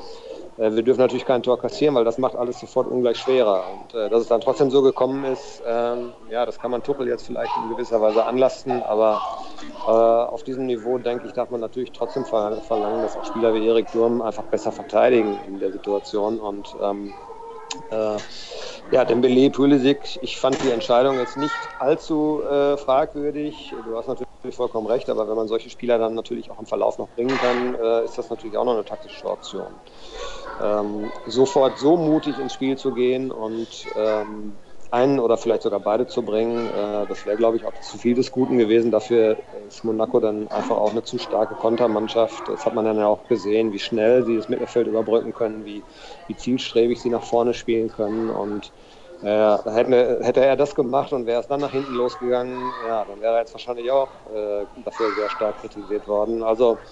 Äh, 0.58 0.74
wir 0.74 0.82
dürfen 0.82 1.00
natürlich 1.00 1.24
kein 1.24 1.42
Tor 1.42 1.58
kassieren, 1.58 1.94
weil 1.94 2.04
das 2.04 2.18
macht 2.18 2.36
alles 2.36 2.58
sofort 2.60 2.88
ungleich 2.88 3.18
schwerer. 3.18 3.64
Und 3.72 3.94
äh, 3.94 4.08
dass 4.08 4.22
es 4.22 4.28
dann 4.28 4.40
trotzdem 4.40 4.70
so 4.70 4.82
gekommen 4.82 5.24
ist, 5.24 5.62
ähm, 5.66 6.12
ja, 6.30 6.46
das 6.46 6.58
kann 6.58 6.70
man 6.70 6.82
Tuchel 6.82 7.08
jetzt 7.08 7.26
vielleicht 7.26 7.52
in 7.62 7.70
gewisser 7.70 8.00
Weise 8.00 8.24
anlasten. 8.24 8.82
Aber 8.82 9.20
äh, 9.86 9.90
auf 9.90 10.42
diesem 10.42 10.66
Niveau, 10.66 10.98
denke 10.98 11.26
ich, 11.26 11.32
darf 11.32 11.50
man 11.50 11.60
natürlich 11.60 11.92
trotzdem 11.92 12.24
verlangen, 12.24 13.02
dass 13.02 13.16
auch 13.16 13.24
Spieler 13.24 13.54
wie 13.54 13.66
Erik 13.66 13.90
Durm 13.92 14.22
einfach 14.22 14.44
besser 14.44 14.72
verteidigen 14.72 15.38
in 15.46 15.58
der 15.60 15.72
Situation. 15.72 16.38
Und 16.38 16.74
ähm, 16.82 17.08
äh, 17.08 17.27
ja, 18.90 19.04
Dembele, 19.04 19.50
Pulisic, 19.50 20.18
ich 20.22 20.38
fand 20.38 20.62
die 20.62 20.70
Entscheidung 20.70 21.18
jetzt 21.18 21.36
nicht 21.36 21.52
allzu 21.78 22.42
äh, 22.42 22.76
fragwürdig. 22.76 23.74
Du 23.84 23.96
hast 23.96 24.06
natürlich 24.08 24.28
vollkommen 24.50 24.86
recht, 24.86 25.10
aber 25.10 25.28
wenn 25.28 25.36
man 25.36 25.48
solche 25.48 25.68
Spieler 25.68 25.98
dann 25.98 26.14
natürlich 26.14 26.50
auch 26.50 26.58
im 26.58 26.66
Verlauf 26.66 26.98
noch 26.98 27.08
bringen 27.10 27.36
kann, 27.38 27.74
äh, 27.74 28.04
ist 28.04 28.16
das 28.16 28.30
natürlich 28.30 28.56
auch 28.56 28.64
noch 28.64 28.74
eine 28.74 28.84
taktische 28.84 29.28
Option. 29.28 29.74
Ähm, 30.60 31.12
sofort 31.26 31.78
so 31.78 31.96
mutig 31.96 32.38
ins 32.38 32.52
Spiel 32.52 32.76
zu 32.76 32.92
gehen 32.92 33.30
und 33.30 33.88
ähm, 33.94 34.56
einen 34.90 35.20
oder 35.20 35.36
vielleicht 35.36 35.62
sogar 35.62 35.80
beide 35.80 36.06
zu 36.06 36.24
bringen. 36.24 36.68
Äh, 36.70 37.06
das 37.06 37.26
wäre, 37.26 37.36
glaube 37.36 37.56
ich, 37.56 37.64
auch 37.66 37.74
zu 37.78 37.98
viel 37.98 38.14
des 38.14 38.30
Guten 38.32 38.58
gewesen. 38.58 38.90
Dafür 38.90 39.42
ist 39.66 39.84
Monaco 39.84 40.20
dann 40.20 40.48
einfach 40.48 40.76
auch 40.76 40.92
eine 40.92 41.02
zu 41.02 41.18
starke 41.18 41.56
Kontermannschaft. 41.56 42.48
Das 42.48 42.66
hat 42.66 42.74
man 42.74 42.84
dann 42.84 42.98
ja 42.98 43.06
auch 43.06 43.26
gesehen, 43.26 43.72
wie 43.72 43.78
schnell 43.78 44.24
sie 44.24 44.36
das 44.36 44.48
Mittelfeld 44.48 44.86
überbrücken 44.86 45.32
können, 45.32 45.64
wie, 45.64 45.84
wie 46.26 46.36
zielstrebig 46.36 47.00
sie 47.02 47.10
nach 47.10 47.22
vorne 47.24 47.54
spielen 47.54 47.88
können. 47.90 48.30
Und 48.30 48.72
Ja, 49.20 49.62
hätte, 49.66 50.20
hätte 50.22 50.44
er 50.44 50.56
das 50.56 50.74
gemacht 50.76 51.12
und 51.12 51.26
wäre 51.26 51.40
es 51.40 51.48
dann 51.48 51.60
nach 51.60 51.72
hinten 51.72 51.92
losgegangen, 51.94 52.76
ja, 52.80 53.04
dann 53.04 53.20
wäre 53.20 53.34
er 53.34 53.40
jetzt 53.40 53.52
wahrscheinlich 53.52 53.90
auch 53.90 54.26
äh, 54.32 54.66
dafür 54.76 55.12
sehr 55.12 55.28
stark 55.28 55.56
kritisiert 55.58 56.06
worden. 56.06 56.42
Also 56.44 56.82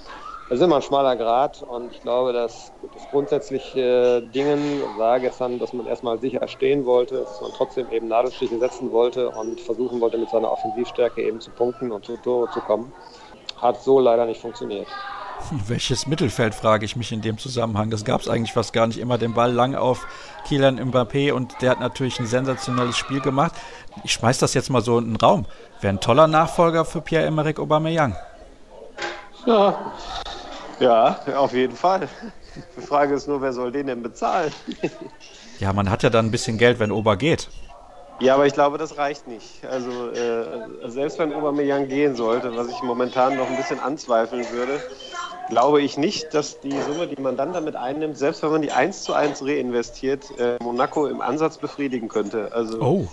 es 0.49 0.53
ist 0.53 0.61
immer 0.63 0.77
ein 0.77 0.83
schmaler 0.83 1.17
Grad 1.17 1.63
und 1.63 1.91
ich 1.91 2.01
glaube, 2.03 2.33
dass 2.33 2.73
das 2.95 3.09
grundsätzliche 3.11 4.23
Dingen 4.23 4.81
war 4.97 5.19
gestern, 5.19 5.59
dass 5.59 5.73
man 5.73 5.87
erstmal 5.87 6.21
sicher 6.21 6.47
stehen 6.47 6.87
wollte, 6.87 7.23
dass 7.23 7.41
man 7.41 7.51
trotzdem 7.57 7.91
eben 7.91 8.07
Nadelstiche 8.07 8.57
setzen 8.61 8.93
wollte 8.93 9.29
und 9.31 9.61
versuchen 9.61 10.01
wollte, 10.01 10.19
mit 10.19 10.31
seiner 10.31 10.53
Offensivstärke 10.53 11.21
eben 11.21 11.41
zu 11.41 11.51
punkten 11.51 11.91
und 11.91 12.05
zu 12.05 12.17
Tore 12.19 12.49
zu 12.53 12.61
kommen. 12.61 12.93
Hat 13.61 13.83
so 13.83 13.99
leider 13.99 14.25
nicht 14.25 14.41
funktioniert. 14.41 14.87
Welches 15.67 16.07
Mittelfeld, 16.07 16.55
frage 16.55 16.85
ich 16.85 16.95
mich 16.95 17.11
in 17.11 17.23
dem 17.23 17.39
Zusammenhang. 17.39 17.91
Das 17.91 18.05
gab 18.05 18.21
es 18.21 18.29
eigentlich 18.29 18.53
fast 18.53 18.73
gar 18.73 18.87
nicht. 18.87 18.99
Immer 18.99 19.19
den 19.19 19.35
Ball 19.35 19.53
lang 19.53 19.75
auf 19.75 20.07
Kylian 20.47 20.79
Mbappé 20.79 21.33
und 21.33 21.61
der 21.61 21.71
hat 21.71 21.81
natürlich 21.81 22.21
ein 22.21 22.27
sensationelles 22.27 22.97
Spiel 22.97 23.21
gemacht. 23.21 23.53
Ich 24.05 24.13
schmeiß 24.13 24.39
das 24.39 24.55
jetzt 24.55 24.71
mal 24.71 24.81
so 24.81 24.99
in 24.99 25.07
den 25.07 25.17
Raum. 25.17 25.45
Wäre 25.81 25.93
ein 25.93 26.01
toller 26.01 26.29
Nachfolger 26.29 26.85
für 26.85 27.01
Pierre-Emerick 27.01 27.59
Aubameyang. 27.59 28.17
Ja. 29.47 29.93
ja, 30.81 31.21
auf 31.37 31.53
jeden 31.53 31.77
Fall. 31.77 32.09
Die 32.77 32.83
Frage 32.83 33.15
ist 33.15 33.29
nur, 33.29 33.41
wer 33.41 33.53
soll 33.53 33.71
den 33.73 33.87
denn 33.87 34.03
bezahlen? 34.03 34.53
ja, 35.61 35.73
man 35.73 35.91
hat 35.91 36.03
ja 36.03 36.11
dann 36.11 36.27
ein 36.27 36.31
bisschen 36.31 36.59
Geld, 36.59 36.79
wenn 36.79 36.91
Ober 36.91 37.17
geht. 37.17 37.49
Ja, 38.19 38.35
aber 38.35 38.47
ich 38.47 38.55
glaube, 38.55 38.79
das 38.79 38.97
reicht 38.97 39.27
nicht. 39.27 39.65
Also 39.71 40.11
äh, 40.11 40.89
selbst 40.89 41.19
wenn 41.19 41.33
Aubameyang 41.33 41.87
gehen 41.89 42.17
sollte, 42.17 42.57
was 42.57 42.69
ich 42.71 42.83
momentan 42.83 43.37
noch 43.37 43.49
ein 43.49 43.57
bisschen 43.57 43.79
anzweifeln 43.79 44.51
würde, 44.51 44.81
glaube 45.49 45.83
ich 45.83 45.99
nicht, 45.99 46.33
dass 46.35 46.59
die 46.61 46.73
Summe, 46.73 47.07
die 47.07 47.21
man 47.21 47.37
dann 47.37 47.53
damit 47.53 47.77
einnimmt, 47.77 48.17
selbst 48.17 48.43
wenn 48.43 48.51
man 48.51 48.63
die 48.63 48.73
eins 48.73 49.03
zu 49.03 49.13
eins 49.13 49.43
reinvestiert, 49.45 50.31
äh, 50.39 50.57
Monaco 50.63 51.07
im 51.07 51.21
Ansatz 51.21 51.59
befriedigen 51.59 52.09
könnte. 52.09 52.53
Also 52.53 52.81
oh. 52.81 53.09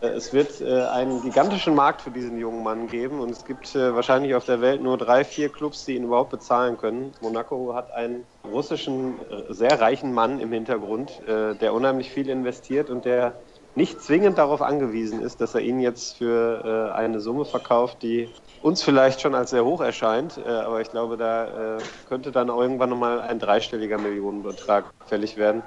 Äh, 0.00 0.08
es 0.08 0.32
wird 0.32 0.60
äh, 0.60 0.82
einen 0.82 1.22
gigantischen 1.22 1.74
Markt 1.74 2.02
für 2.02 2.10
diesen 2.10 2.38
jungen 2.38 2.62
Mann 2.62 2.86
geben 2.86 3.20
und 3.20 3.30
es 3.30 3.44
gibt 3.44 3.74
äh, 3.74 3.94
wahrscheinlich 3.94 4.34
auf 4.34 4.44
der 4.44 4.60
Welt 4.60 4.82
nur 4.82 4.98
drei, 4.98 5.24
vier 5.24 5.48
Clubs, 5.48 5.84
die 5.84 5.96
ihn 5.96 6.04
überhaupt 6.04 6.30
bezahlen 6.30 6.76
können. 6.76 7.12
Monaco 7.20 7.74
hat 7.74 7.90
einen 7.92 8.24
russischen, 8.44 9.14
sehr 9.48 9.80
reichen 9.80 10.12
Mann 10.12 10.40
im 10.40 10.50
Hintergrund, 10.52 11.22
der 11.26 11.72
unheimlich 11.72 12.10
viel 12.10 12.28
investiert 12.28 12.90
und 12.90 13.04
der 13.04 13.34
nicht 13.74 14.00
zwingend 14.00 14.38
darauf 14.38 14.62
angewiesen 14.62 15.22
ist, 15.22 15.40
dass 15.40 15.54
er 15.54 15.60
ihn 15.60 15.78
jetzt 15.78 16.16
für 16.16 16.92
eine 16.94 17.20
Summe 17.20 17.44
verkauft, 17.44 18.02
die 18.02 18.28
uns 18.62 18.82
vielleicht 18.82 19.20
schon 19.20 19.34
als 19.34 19.50
sehr 19.50 19.64
hoch 19.64 19.80
erscheint, 19.82 20.44
aber 20.44 20.80
ich 20.80 20.90
glaube, 20.90 21.16
da 21.16 21.78
könnte 22.08 22.32
dann 22.32 22.48
irgendwann 22.48 22.90
nochmal 22.90 23.20
ein 23.20 23.38
dreistelliger 23.38 23.98
Millionenbetrag 23.98 24.86
fällig 25.06 25.36
werden. 25.36 25.62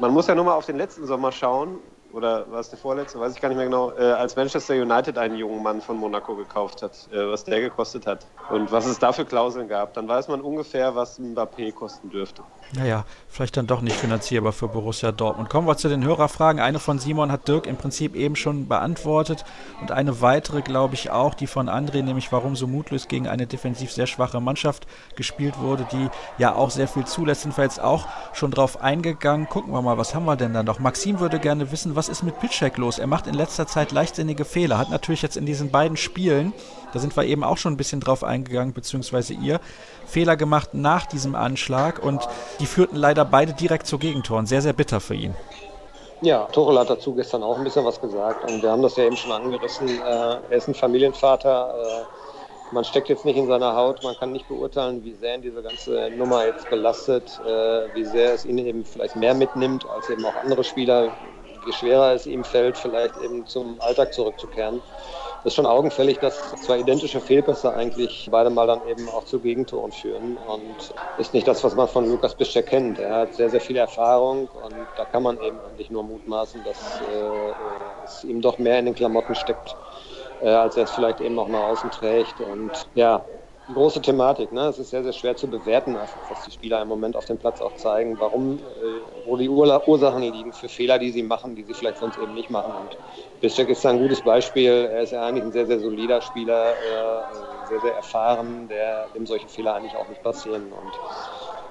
Man 0.00 0.10
muss 0.12 0.26
ja 0.26 0.34
nur 0.34 0.44
mal 0.44 0.54
auf 0.54 0.66
den 0.66 0.78
letzten 0.78 1.06
Sommer 1.06 1.30
schauen, 1.30 1.78
oder 2.16 2.50
war 2.50 2.60
es 2.60 2.70
der 2.70 2.78
vorletzte, 2.78 3.20
weiß 3.20 3.34
ich 3.34 3.40
gar 3.42 3.50
nicht 3.50 3.58
mehr 3.58 3.66
genau, 3.66 3.92
äh, 3.92 4.12
als 4.12 4.34
Manchester 4.36 4.74
United 4.74 5.18
einen 5.18 5.36
jungen 5.36 5.62
Mann 5.62 5.82
von 5.82 5.98
Monaco 5.98 6.34
gekauft 6.34 6.80
hat, 6.80 7.08
äh, 7.12 7.28
was 7.30 7.44
der 7.44 7.60
gekostet 7.60 8.06
hat 8.06 8.26
und 8.48 8.72
was 8.72 8.86
es 8.86 8.98
da 8.98 9.12
für 9.12 9.26
Klauseln 9.26 9.68
gab. 9.68 9.92
Dann 9.92 10.08
weiß 10.08 10.28
man 10.28 10.40
ungefähr, 10.40 10.94
was 10.96 11.20
Mbappé 11.20 11.72
kosten 11.72 12.08
dürfte. 12.08 12.42
Naja, 12.72 13.04
vielleicht 13.28 13.56
dann 13.56 13.66
doch 13.66 13.80
nicht 13.80 13.96
finanzierbar 13.96 14.52
für 14.52 14.66
Borussia 14.66 15.12
Dortmund. 15.12 15.48
Kommen 15.50 15.68
wir 15.68 15.76
zu 15.76 15.88
den 15.88 16.04
Hörerfragen. 16.04 16.60
Eine 16.60 16.80
von 16.80 16.98
Simon 16.98 17.30
hat 17.30 17.46
Dirk 17.46 17.66
im 17.66 17.76
Prinzip 17.76 18.16
eben 18.16 18.34
schon 18.34 18.66
beantwortet 18.66 19.44
und 19.80 19.92
eine 19.92 20.20
weitere, 20.20 20.62
glaube 20.62 20.94
ich, 20.94 21.10
auch, 21.10 21.34
die 21.34 21.46
von 21.46 21.68
André, 21.68 22.02
nämlich 22.02 22.32
warum 22.32 22.56
so 22.56 22.66
mutlos 22.66 23.06
gegen 23.08 23.28
eine 23.28 23.46
defensiv 23.46 23.92
sehr 23.92 24.06
schwache 24.06 24.40
Mannschaft 24.40 24.86
gespielt 25.14 25.58
wurde, 25.60 25.86
die 25.92 26.08
ja 26.38 26.54
auch 26.54 26.70
sehr 26.70 26.88
viel 26.88 27.04
zulässt. 27.04 27.42
Sind 27.42 27.56
wir 27.56 27.64
jetzt 27.64 27.80
auch 27.80 28.08
schon 28.32 28.50
drauf 28.50 28.82
eingegangen. 28.82 29.48
Gucken 29.48 29.72
wir 29.72 29.82
mal, 29.82 29.96
was 29.96 30.14
haben 30.14 30.24
wir 30.24 30.36
denn 30.36 30.52
da 30.52 30.62
noch? 30.62 30.80
Maxim 30.80 31.20
würde 31.20 31.38
gerne 31.38 31.70
wissen, 31.70 31.94
was 31.94 32.08
ist 32.08 32.24
mit 32.24 32.40
Pitschek 32.40 32.78
los? 32.78 32.98
Er 32.98 33.06
macht 33.06 33.26
in 33.26 33.34
letzter 33.34 33.66
Zeit 33.66 33.92
leichtsinnige 33.92 34.44
Fehler, 34.44 34.78
hat 34.78 34.90
natürlich 34.90 35.22
jetzt 35.22 35.36
in 35.36 35.46
diesen 35.46 35.70
beiden 35.70 35.96
Spielen, 35.96 36.52
da 36.92 36.98
sind 36.98 37.16
wir 37.16 37.24
eben 37.24 37.44
auch 37.44 37.58
schon 37.58 37.74
ein 37.74 37.76
bisschen 37.76 38.00
drauf 38.00 38.24
eingegangen, 38.24 38.72
beziehungsweise 38.72 39.34
ihr, 39.34 39.60
Fehler 40.06 40.36
gemacht 40.36 40.72
nach 40.72 41.04
diesem 41.04 41.34
Anschlag 41.34 42.02
und 42.02 42.26
die 42.60 42.66
führten 42.66 42.96
leider 42.96 43.24
beide 43.24 43.52
direkt 43.52 43.86
zu 43.86 43.98
Gegentoren. 43.98 44.46
Sehr, 44.46 44.62
sehr 44.62 44.72
bitter 44.72 45.00
für 45.00 45.14
ihn. 45.14 45.34
Ja, 46.22 46.44
Tuchel 46.46 46.78
hat 46.78 46.88
dazu 46.88 47.14
gestern 47.14 47.42
auch 47.42 47.58
ein 47.58 47.64
bisschen 47.64 47.84
was 47.84 48.00
gesagt 48.00 48.50
und 48.50 48.62
wir 48.62 48.70
haben 48.70 48.82
das 48.82 48.96
ja 48.96 49.04
eben 49.04 49.16
schon 49.16 49.32
angerissen. 49.32 49.88
Äh, 49.88 50.02
er 50.02 50.50
ist 50.50 50.66
ein 50.66 50.74
Familienvater. 50.74 51.74
Äh, 51.78 52.74
man 52.74 52.84
steckt 52.84 53.08
jetzt 53.08 53.24
nicht 53.24 53.36
in 53.36 53.46
seiner 53.46 53.76
Haut, 53.76 54.02
man 54.02 54.16
kann 54.16 54.32
nicht 54.32 54.48
beurteilen, 54.48 55.04
wie 55.04 55.12
sehr 55.14 55.36
ihn 55.36 55.42
diese 55.42 55.62
ganze 55.62 56.10
Nummer 56.16 56.46
jetzt 56.46 56.68
belastet, 56.68 57.38
äh, 57.46 57.94
wie 57.94 58.04
sehr 58.04 58.34
es 58.34 58.44
ihn 58.44 58.58
eben 58.58 58.84
vielleicht 58.84 59.14
mehr 59.14 59.34
mitnimmt 59.34 59.86
als 59.88 60.08
eben 60.08 60.24
auch 60.24 60.34
andere 60.42 60.64
Spieler, 60.64 61.12
wie 61.64 61.72
schwerer 61.72 62.14
es 62.14 62.26
ihm 62.26 62.44
fällt, 62.44 62.76
vielleicht 62.76 63.16
eben 63.18 63.46
zum 63.46 63.76
Alltag 63.80 64.14
zurückzukehren 64.14 64.80
ist 65.46 65.54
schon 65.54 65.66
augenfällig, 65.66 66.18
dass 66.18 66.50
zwei 66.60 66.80
identische 66.80 67.20
Fehlpässe 67.20 67.72
eigentlich 67.72 68.28
beide 68.30 68.50
mal 68.50 68.66
dann 68.66 68.82
eben 68.82 69.08
auch 69.08 69.24
zu 69.24 69.40
Gegentoren 69.40 69.92
führen 69.92 70.36
und 70.36 70.92
ist 71.16 71.34
nicht 71.34 71.46
das, 71.46 71.62
was 71.62 71.74
man 71.76 71.88
von 71.88 72.04
Lukas 72.10 72.34
Bischer 72.36 72.62
kennt. 72.64 72.98
Er 72.98 73.14
hat 73.14 73.34
sehr, 73.34 73.48
sehr 73.48 73.60
viel 73.60 73.76
Erfahrung 73.76 74.48
und 74.48 74.88
da 74.96 75.06
kann 75.06 75.22
man 75.22 75.38
eben 75.38 75.60
eigentlich 75.60 75.90
nur 75.90 76.02
mutmaßen, 76.02 76.64
dass 76.64 77.00
äh, 77.00 77.52
es 78.04 78.24
ihm 78.24 78.40
doch 78.40 78.58
mehr 78.58 78.78
in 78.80 78.86
den 78.86 78.94
Klamotten 78.94 79.36
steckt, 79.36 79.76
äh, 80.40 80.48
als 80.48 80.76
er 80.76 80.84
es 80.84 80.90
vielleicht 80.90 81.20
eben 81.20 81.38
auch 81.38 81.48
nach 81.48 81.60
außen 81.62 81.90
trägt 81.92 82.40
und 82.40 82.88
ja, 82.94 83.28
große 83.72 84.00
Thematik. 84.00 84.52
Ne? 84.52 84.68
Es 84.68 84.78
ist 84.78 84.90
sehr, 84.90 85.02
sehr 85.02 85.12
schwer 85.12 85.36
zu 85.36 85.48
bewerten, 85.50 85.96
was 85.96 86.42
die 86.42 86.50
Spieler 86.52 86.80
im 86.82 86.88
Moment 86.88 87.16
auf 87.16 87.24
dem 87.24 87.38
Platz 87.38 87.60
auch 87.60 87.74
zeigen, 87.74 88.18
warum, 88.20 88.58
äh, 88.58 89.00
wo 89.24 89.36
die 89.36 89.48
Ursachen 89.48 90.22
liegen 90.22 90.52
für 90.52 90.68
Fehler, 90.68 90.98
die 90.98 91.10
sie 91.10 91.22
machen, 91.22 91.56
die 91.56 91.64
sie 91.64 91.74
vielleicht 91.74 91.98
sonst 91.98 92.16
eben 92.16 92.34
nicht 92.34 92.50
machen. 92.50 92.74
Und 92.74 92.96
Bischek 93.40 93.68
ist 93.68 93.84
ein 93.86 93.98
gutes 93.98 94.22
Beispiel. 94.22 94.70
Er 94.70 95.02
ist 95.02 95.12
ja 95.12 95.24
eigentlich 95.26 95.44
ein 95.44 95.52
sehr, 95.52 95.66
sehr 95.66 95.80
solider 95.80 96.20
Spieler, 96.20 96.80
äh, 96.80 97.66
sehr, 97.66 97.80
sehr 97.80 97.94
erfahren, 97.96 98.68
der, 98.68 99.08
dem 99.10 99.26
solche 99.26 99.48
Fehler 99.48 99.74
eigentlich 99.74 99.96
auch 99.96 100.08
nicht 100.08 100.22
passieren. 100.22 100.72
Und 100.72 101.00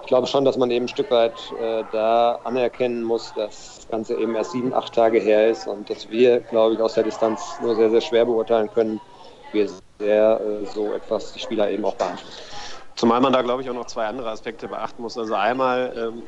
ich 0.02 0.08
glaube 0.08 0.28
schon, 0.28 0.46
dass 0.46 0.58
man 0.58 0.70
eben 0.72 0.86
ein 0.86 0.90
Stück 0.90 1.10
weit 1.12 1.52
äh, 1.54 1.84
da 1.90 2.36
anerkennen 2.44 3.04
muss, 3.04 3.34
dass 3.34 3.76
das 3.78 3.88
Ganze 3.88 4.16
eben 4.16 4.36
erst 4.36 4.52
sieben, 4.52 4.74
acht 4.74 4.94
Tage 4.94 5.20
her 5.20 5.50
ist 5.50 5.66
und 5.66 5.90
dass 5.90 6.10
wir, 6.10 6.42
glaube 6.42 6.76
ich, 6.76 6.82
aus 6.82 6.94
der 6.94 7.04
Distanz 7.04 7.60
nur 7.60 7.76
sehr, 7.76 7.90
sehr 7.90 8.02
schwer 8.02 8.26
beurteilen 8.26 8.70
können, 8.70 9.02
wie 9.56 9.70
sehr 10.00 10.40
äh, 10.40 10.66
so 10.68 10.94
etwas 10.94 11.34
die 11.34 11.40
Spieler 11.40 11.72
eben 11.72 11.84
auch 11.86 11.96
beeinflusst. 11.96 12.44
Zumal 12.96 13.20
man 13.20 13.34
da, 13.34 13.42
glaube 13.42 13.62
ich, 13.62 13.70
auch 13.70 13.74
noch 13.74 13.88
zwei 13.88 14.06
andere 14.06 14.30
Aspekte 14.30 14.68
beachten 14.70 15.02
muss. 15.02 15.18
Also 15.18 15.34
einmal, 15.34 15.94
ähm, 15.98 16.24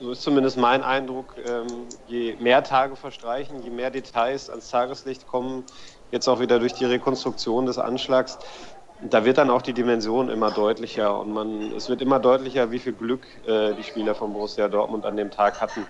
so 0.00 0.10
ist 0.10 0.22
zumindest 0.22 0.58
mein 0.58 0.82
Eindruck, 0.82 1.34
ähm, 1.46 1.86
je 2.06 2.36
mehr 2.36 2.62
Tage 2.62 2.96
verstreichen, 2.96 3.62
je 3.62 3.70
mehr 3.70 3.90
Details 3.90 4.50
ans 4.50 4.68
Tageslicht 4.68 5.26
kommen, 5.26 5.64
jetzt 6.10 6.28
auch 6.28 6.40
wieder 6.40 6.58
durch 6.58 6.74
die 6.74 6.84
Rekonstruktion 6.84 7.64
des 7.64 7.78
Anschlags, 7.78 8.38
da 9.02 9.24
wird 9.24 9.38
dann 9.38 9.48
auch 9.50 9.62
die 9.62 9.72
Dimension 9.72 10.28
immer 10.28 10.50
deutlicher 10.50 11.18
und 11.18 11.32
man, 11.32 11.72
es 11.72 11.88
wird 11.88 12.02
immer 12.02 12.18
deutlicher, 12.18 12.70
wie 12.70 12.78
viel 12.78 12.92
Glück 12.92 13.26
äh, 13.46 13.72
die 13.74 13.82
Spieler 13.82 14.14
von 14.14 14.32
Borussia 14.32 14.68
Dortmund 14.68 15.06
an 15.06 15.16
dem 15.16 15.30
Tag 15.30 15.60
hatten, 15.60 15.86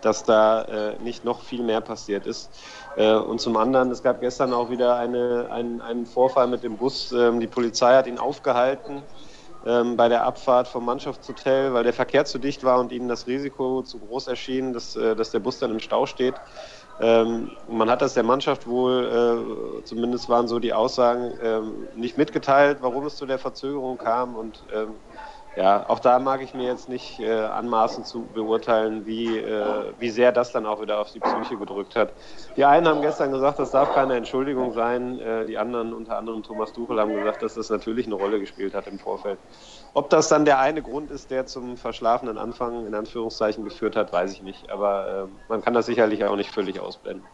dass 0.00 0.24
da 0.24 0.62
äh, 0.62 0.98
nicht 1.02 1.24
noch 1.24 1.42
viel 1.42 1.62
mehr 1.62 1.80
passiert 1.80 2.26
ist. 2.26 2.50
Äh, 2.98 3.14
und 3.14 3.40
zum 3.40 3.56
anderen, 3.56 3.92
es 3.92 4.02
gab 4.02 4.20
gestern 4.20 4.52
auch 4.52 4.70
wieder 4.70 4.96
eine, 4.96 5.48
einen, 5.52 5.80
einen 5.80 6.04
Vorfall 6.04 6.48
mit 6.48 6.64
dem 6.64 6.76
Bus. 6.76 7.12
Ähm, 7.12 7.38
die 7.38 7.46
Polizei 7.46 7.94
hat 7.94 8.08
ihn 8.08 8.18
aufgehalten 8.18 9.02
ähm, 9.64 9.96
bei 9.96 10.08
der 10.08 10.24
Abfahrt 10.24 10.66
vom 10.66 10.84
Mannschaftshotel, 10.84 11.72
weil 11.72 11.84
der 11.84 11.92
Verkehr 11.92 12.24
zu 12.24 12.38
dicht 12.38 12.64
war 12.64 12.80
und 12.80 12.90
ihnen 12.90 13.08
das 13.08 13.28
Risiko 13.28 13.82
zu 13.82 14.00
groß 14.00 14.26
erschien, 14.26 14.72
dass, 14.72 14.96
äh, 14.96 15.14
dass 15.14 15.30
der 15.30 15.38
Bus 15.38 15.60
dann 15.60 15.70
im 15.70 15.78
Stau 15.78 16.06
steht. 16.06 16.34
Ähm, 17.00 17.52
man 17.68 17.88
hat 17.88 18.02
das 18.02 18.14
der 18.14 18.24
Mannschaft 18.24 18.66
wohl, 18.66 19.78
äh, 19.80 19.84
zumindest 19.84 20.28
waren 20.28 20.48
so 20.48 20.58
die 20.58 20.72
Aussagen, 20.72 21.38
ähm, 21.40 21.88
nicht 21.94 22.18
mitgeteilt, 22.18 22.78
warum 22.80 23.06
es 23.06 23.14
zu 23.14 23.26
der 23.26 23.38
Verzögerung 23.38 23.98
kam. 23.98 24.34
Und 24.34 24.64
ja, 25.58 25.84
auch 25.88 25.98
da 25.98 26.20
mag 26.20 26.40
ich 26.40 26.54
mir 26.54 26.68
jetzt 26.68 26.88
nicht 26.88 27.18
äh, 27.18 27.32
anmaßen 27.32 28.04
zu 28.04 28.22
beurteilen, 28.32 29.06
wie, 29.06 29.38
äh, 29.38 29.92
wie 29.98 30.08
sehr 30.08 30.30
das 30.30 30.52
dann 30.52 30.66
auch 30.66 30.80
wieder 30.80 31.00
auf 31.00 31.10
die 31.10 31.18
Psyche 31.18 31.56
gedrückt 31.56 31.96
hat. 31.96 32.12
Die 32.56 32.64
einen 32.64 32.86
haben 32.86 33.02
gestern 33.02 33.32
gesagt, 33.32 33.58
das 33.58 33.72
darf 33.72 33.92
keine 33.92 34.14
Entschuldigung 34.14 34.72
sein. 34.72 35.18
Äh, 35.18 35.46
die 35.46 35.58
anderen, 35.58 35.94
unter 35.94 36.16
anderem 36.16 36.44
Thomas 36.44 36.72
Duchel, 36.72 37.00
haben 37.00 37.12
gesagt, 37.12 37.42
dass 37.42 37.54
das 37.54 37.70
natürlich 37.70 38.06
eine 38.06 38.14
Rolle 38.14 38.38
gespielt 38.38 38.72
hat 38.72 38.86
im 38.86 39.00
Vorfeld. 39.00 39.40
Ob 39.94 40.08
das 40.10 40.28
dann 40.28 40.44
der 40.44 40.60
eine 40.60 40.80
Grund 40.80 41.10
ist, 41.10 41.32
der 41.32 41.46
zum 41.46 41.76
verschlafenen 41.76 42.38
Anfang 42.38 42.86
in 42.86 42.94
Anführungszeichen 42.94 43.64
geführt 43.64 43.96
hat, 43.96 44.12
weiß 44.12 44.32
ich 44.34 44.42
nicht. 44.42 44.70
Aber 44.70 45.28
äh, 45.28 45.48
man 45.48 45.60
kann 45.60 45.74
das 45.74 45.86
sicherlich 45.86 46.24
auch 46.24 46.36
nicht 46.36 46.54
völlig 46.54 46.78
ausblenden. 46.78 47.26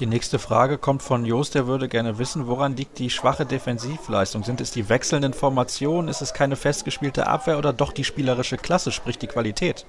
Die 0.00 0.06
nächste 0.06 0.38
Frage 0.38 0.78
kommt 0.78 1.02
von 1.02 1.26
Jost, 1.26 1.54
der 1.54 1.66
würde 1.66 1.86
gerne 1.86 2.18
wissen, 2.18 2.46
woran 2.46 2.74
liegt 2.74 2.98
die 2.98 3.10
schwache 3.10 3.44
Defensivleistung? 3.44 4.44
Sind 4.44 4.62
es 4.62 4.70
die 4.70 4.88
wechselnden 4.88 5.34
Formationen? 5.34 6.08
Ist 6.08 6.22
es 6.22 6.32
keine 6.32 6.56
festgespielte 6.56 7.26
Abwehr 7.26 7.58
oder 7.58 7.74
doch 7.74 7.92
die 7.92 8.04
spielerische 8.04 8.56
Klasse, 8.56 8.92
sprich 8.92 9.18
die 9.18 9.26
Qualität? 9.26 9.84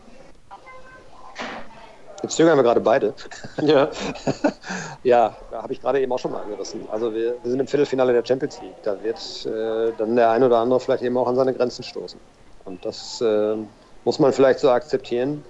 Jetzt 2.21 2.35
zögern 2.35 2.57
wir 2.57 2.63
gerade 2.63 2.81
beide. 2.81 3.13
Ja, 3.61 3.89
ja 5.03 5.37
da 5.49 5.63
habe 5.63 5.71
ich 5.71 5.79
gerade 5.79 6.01
eben 6.01 6.11
auch 6.11 6.19
schon 6.19 6.31
mal 6.31 6.41
angerissen. 6.41 6.81
Also 6.91 7.13
wir, 7.13 7.35
wir, 7.41 7.49
sind 7.49 7.61
im 7.61 7.67
Viertelfinale 7.67 8.11
der 8.11 8.25
Champions 8.25 8.59
League. 8.61 8.83
Da 8.83 9.01
wird 9.01 9.45
äh, 9.45 9.93
dann 9.97 10.17
der 10.17 10.31
ein 10.31 10.43
oder 10.43 10.57
andere 10.57 10.81
vielleicht 10.81 11.03
eben 11.03 11.15
auch 11.15 11.27
an 11.27 11.37
seine 11.37 11.53
Grenzen 11.53 11.83
stoßen. 11.83 12.19
Und 12.65 12.83
das 12.83 13.21
äh, 13.21 13.55
muss 14.03 14.19
man 14.19 14.33
vielleicht 14.33 14.59
so 14.59 14.71
akzeptieren. 14.71 15.45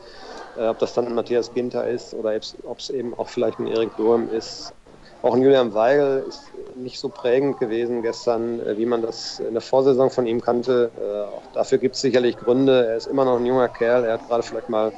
Äh, 0.56 0.68
ob 0.68 0.80
das 0.80 0.94
dann 0.94 1.14
Matthias 1.14 1.54
Ginter 1.54 1.88
ist 1.88 2.14
oder 2.14 2.36
ob 2.64 2.80
es 2.80 2.90
eben 2.90 3.14
auch 3.14 3.30
vielleicht 3.30 3.60
ein 3.60 3.68
Erik 3.68 3.96
Durm 3.96 4.30
ist. 4.30 4.74
Auch 5.22 5.36
ein 5.36 5.42
Julian 5.42 5.74
Weigel 5.74 6.24
ist 6.28 6.52
nicht 6.76 7.00
so 7.00 7.10
prägend 7.10 7.60
gewesen 7.60 8.02
gestern, 8.02 8.60
äh, 8.60 8.78
wie 8.78 8.86
man 8.86 9.02
das 9.02 9.40
in 9.40 9.54
der 9.54 9.62
Vorsaison 9.62 10.10
von 10.10 10.26
ihm 10.26 10.42
kannte. 10.42 10.92
Äh, 10.98 11.36
auch 11.36 11.44
dafür 11.54 11.78
gibt 11.78 11.96
es 11.96 12.02
sicherlich 12.02 12.38
Gründe. 12.38 12.86
Er 12.88 12.98
ist 12.98 13.08
immer 13.08 13.26
noch 13.26 13.38
ein 13.38 13.46
junger 13.46 13.70
Kerl. 13.70 14.04
Er 14.06 14.14
hat 14.14 14.26
gerade 14.26 14.44
vielleicht 14.44 14.70
mal 14.70 14.94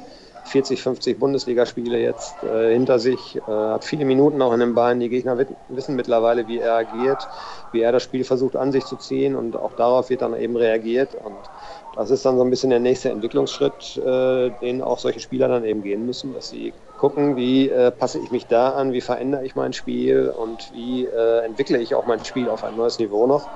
40, 0.54 0.82
50 0.82 1.18
Bundesligaspiele 1.18 1.98
jetzt 1.98 2.44
äh, 2.44 2.72
hinter 2.72 3.00
sich, 3.00 3.36
äh, 3.36 3.50
hat 3.50 3.84
viele 3.84 4.04
Minuten 4.04 4.40
auch 4.40 4.52
in 4.52 4.60
den 4.60 4.74
Beinen. 4.74 5.00
Die 5.00 5.08
Gegner 5.08 5.36
wissen 5.66 5.96
mittlerweile, 5.96 6.46
wie 6.46 6.60
er 6.60 6.74
agiert, 6.74 7.28
wie 7.72 7.80
er 7.80 7.90
das 7.90 8.04
Spiel 8.04 8.22
versucht 8.22 8.54
an 8.54 8.70
sich 8.70 8.86
zu 8.86 8.96
ziehen 8.96 9.34
und 9.34 9.56
auch 9.56 9.72
darauf 9.74 10.10
wird 10.10 10.22
dann 10.22 10.32
eben 10.36 10.56
reagiert. 10.56 11.16
Und 11.16 11.50
das 11.90 12.10
ist 12.10 12.24
dann 12.24 12.36
so 12.36 12.44
ein 12.44 12.50
bisschen 12.50 12.70
der 12.70 12.78
nächste 12.78 13.10
Entwicklungsschritt, 13.10 13.96
äh, 13.96 14.50
den 14.52 14.80
auch 14.80 15.00
solche 15.00 15.18
Spieler 15.18 15.48
dann 15.48 15.64
eben 15.64 15.82
gehen 15.82 16.06
müssen, 16.06 16.32
dass 16.32 16.48
sie 16.48 16.76
gucken, 16.96 17.34
wie 17.34 17.68
äh, 17.68 17.90
passe 17.90 18.20
ich 18.20 18.30
mich 18.30 18.46
da 18.46 18.70
an, 18.74 18.92
wie 18.92 19.00
verändere 19.00 19.44
ich 19.44 19.56
mein 19.56 19.72
Spiel 19.72 20.28
und 20.30 20.70
wie 20.70 21.06
äh, 21.06 21.44
entwickle 21.44 21.78
ich 21.78 21.96
auch 21.96 22.06
mein 22.06 22.24
Spiel 22.24 22.48
auf 22.48 22.62
ein 22.62 22.76
neues 22.76 23.00
Niveau 23.00 23.26
noch. 23.26 23.50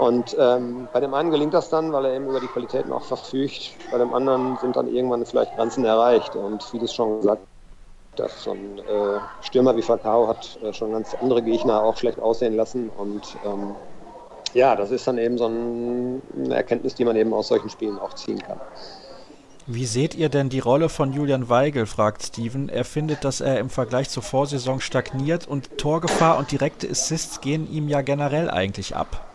Und 0.00 0.34
ähm, 0.38 0.88
bei 0.94 1.00
dem 1.00 1.12
einen 1.12 1.30
gelingt 1.30 1.52
das 1.52 1.68
dann, 1.68 1.92
weil 1.92 2.06
er 2.06 2.14
eben 2.14 2.26
über 2.26 2.40
die 2.40 2.46
Qualitäten 2.46 2.90
auch 2.90 3.02
verfügt. 3.02 3.72
Bei 3.92 3.98
dem 3.98 4.14
anderen 4.14 4.56
sind 4.56 4.74
dann 4.74 4.88
irgendwann 4.88 5.26
vielleicht 5.26 5.54
Grenzen 5.56 5.84
erreicht. 5.84 6.34
Und 6.34 6.72
wie 6.72 6.78
du 6.78 6.86
es 6.86 6.94
schon 6.94 7.18
gesagt 7.18 7.42
hast, 8.18 8.44
so 8.44 8.52
ein 8.52 8.78
äh, 8.78 9.20
Stürmer 9.42 9.76
wie 9.76 9.82
Falcao 9.82 10.26
hat 10.26 10.58
äh, 10.62 10.72
schon 10.72 10.92
ganz 10.92 11.14
andere 11.20 11.42
Gegner 11.42 11.82
auch 11.82 11.98
schlecht 11.98 12.18
aussehen 12.18 12.56
lassen. 12.56 12.88
Und 12.96 13.36
ähm, 13.44 13.74
ja, 14.54 14.74
das 14.74 14.90
ist 14.90 15.06
dann 15.06 15.18
eben 15.18 15.36
so 15.36 15.48
ein, 15.48 16.22
eine 16.46 16.54
Erkenntnis, 16.54 16.94
die 16.94 17.04
man 17.04 17.16
eben 17.16 17.34
aus 17.34 17.48
solchen 17.48 17.68
Spielen 17.68 17.98
auch 17.98 18.14
ziehen 18.14 18.38
kann. 18.38 18.58
Wie 19.66 19.84
seht 19.84 20.14
ihr 20.14 20.30
denn 20.30 20.48
die 20.48 20.60
Rolle 20.60 20.88
von 20.88 21.12
Julian 21.12 21.50
Weigel, 21.50 21.84
fragt 21.84 22.22
Steven. 22.22 22.70
Er 22.70 22.86
findet, 22.86 23.22
dass 23.22 23.42
er 23.42 23.58
im 23.58 23.68
Vergleich 23.68 24.08
zur 24.08 24.22
Vorsaison 24.22 24.80
stagniert 24.80 25.46
und 25.46 25.76
Torgefahr 25.76 26.38
und 26.38 26.50
direkte 26.50 26.88
Assists 26.88 27.42
gehen 27.42 27.70
ihm 27.70 27.86
ja 27.86 28.00
generell 28.00 28.48
eigentlich 28.50 28.96
ab. 28.96 29.26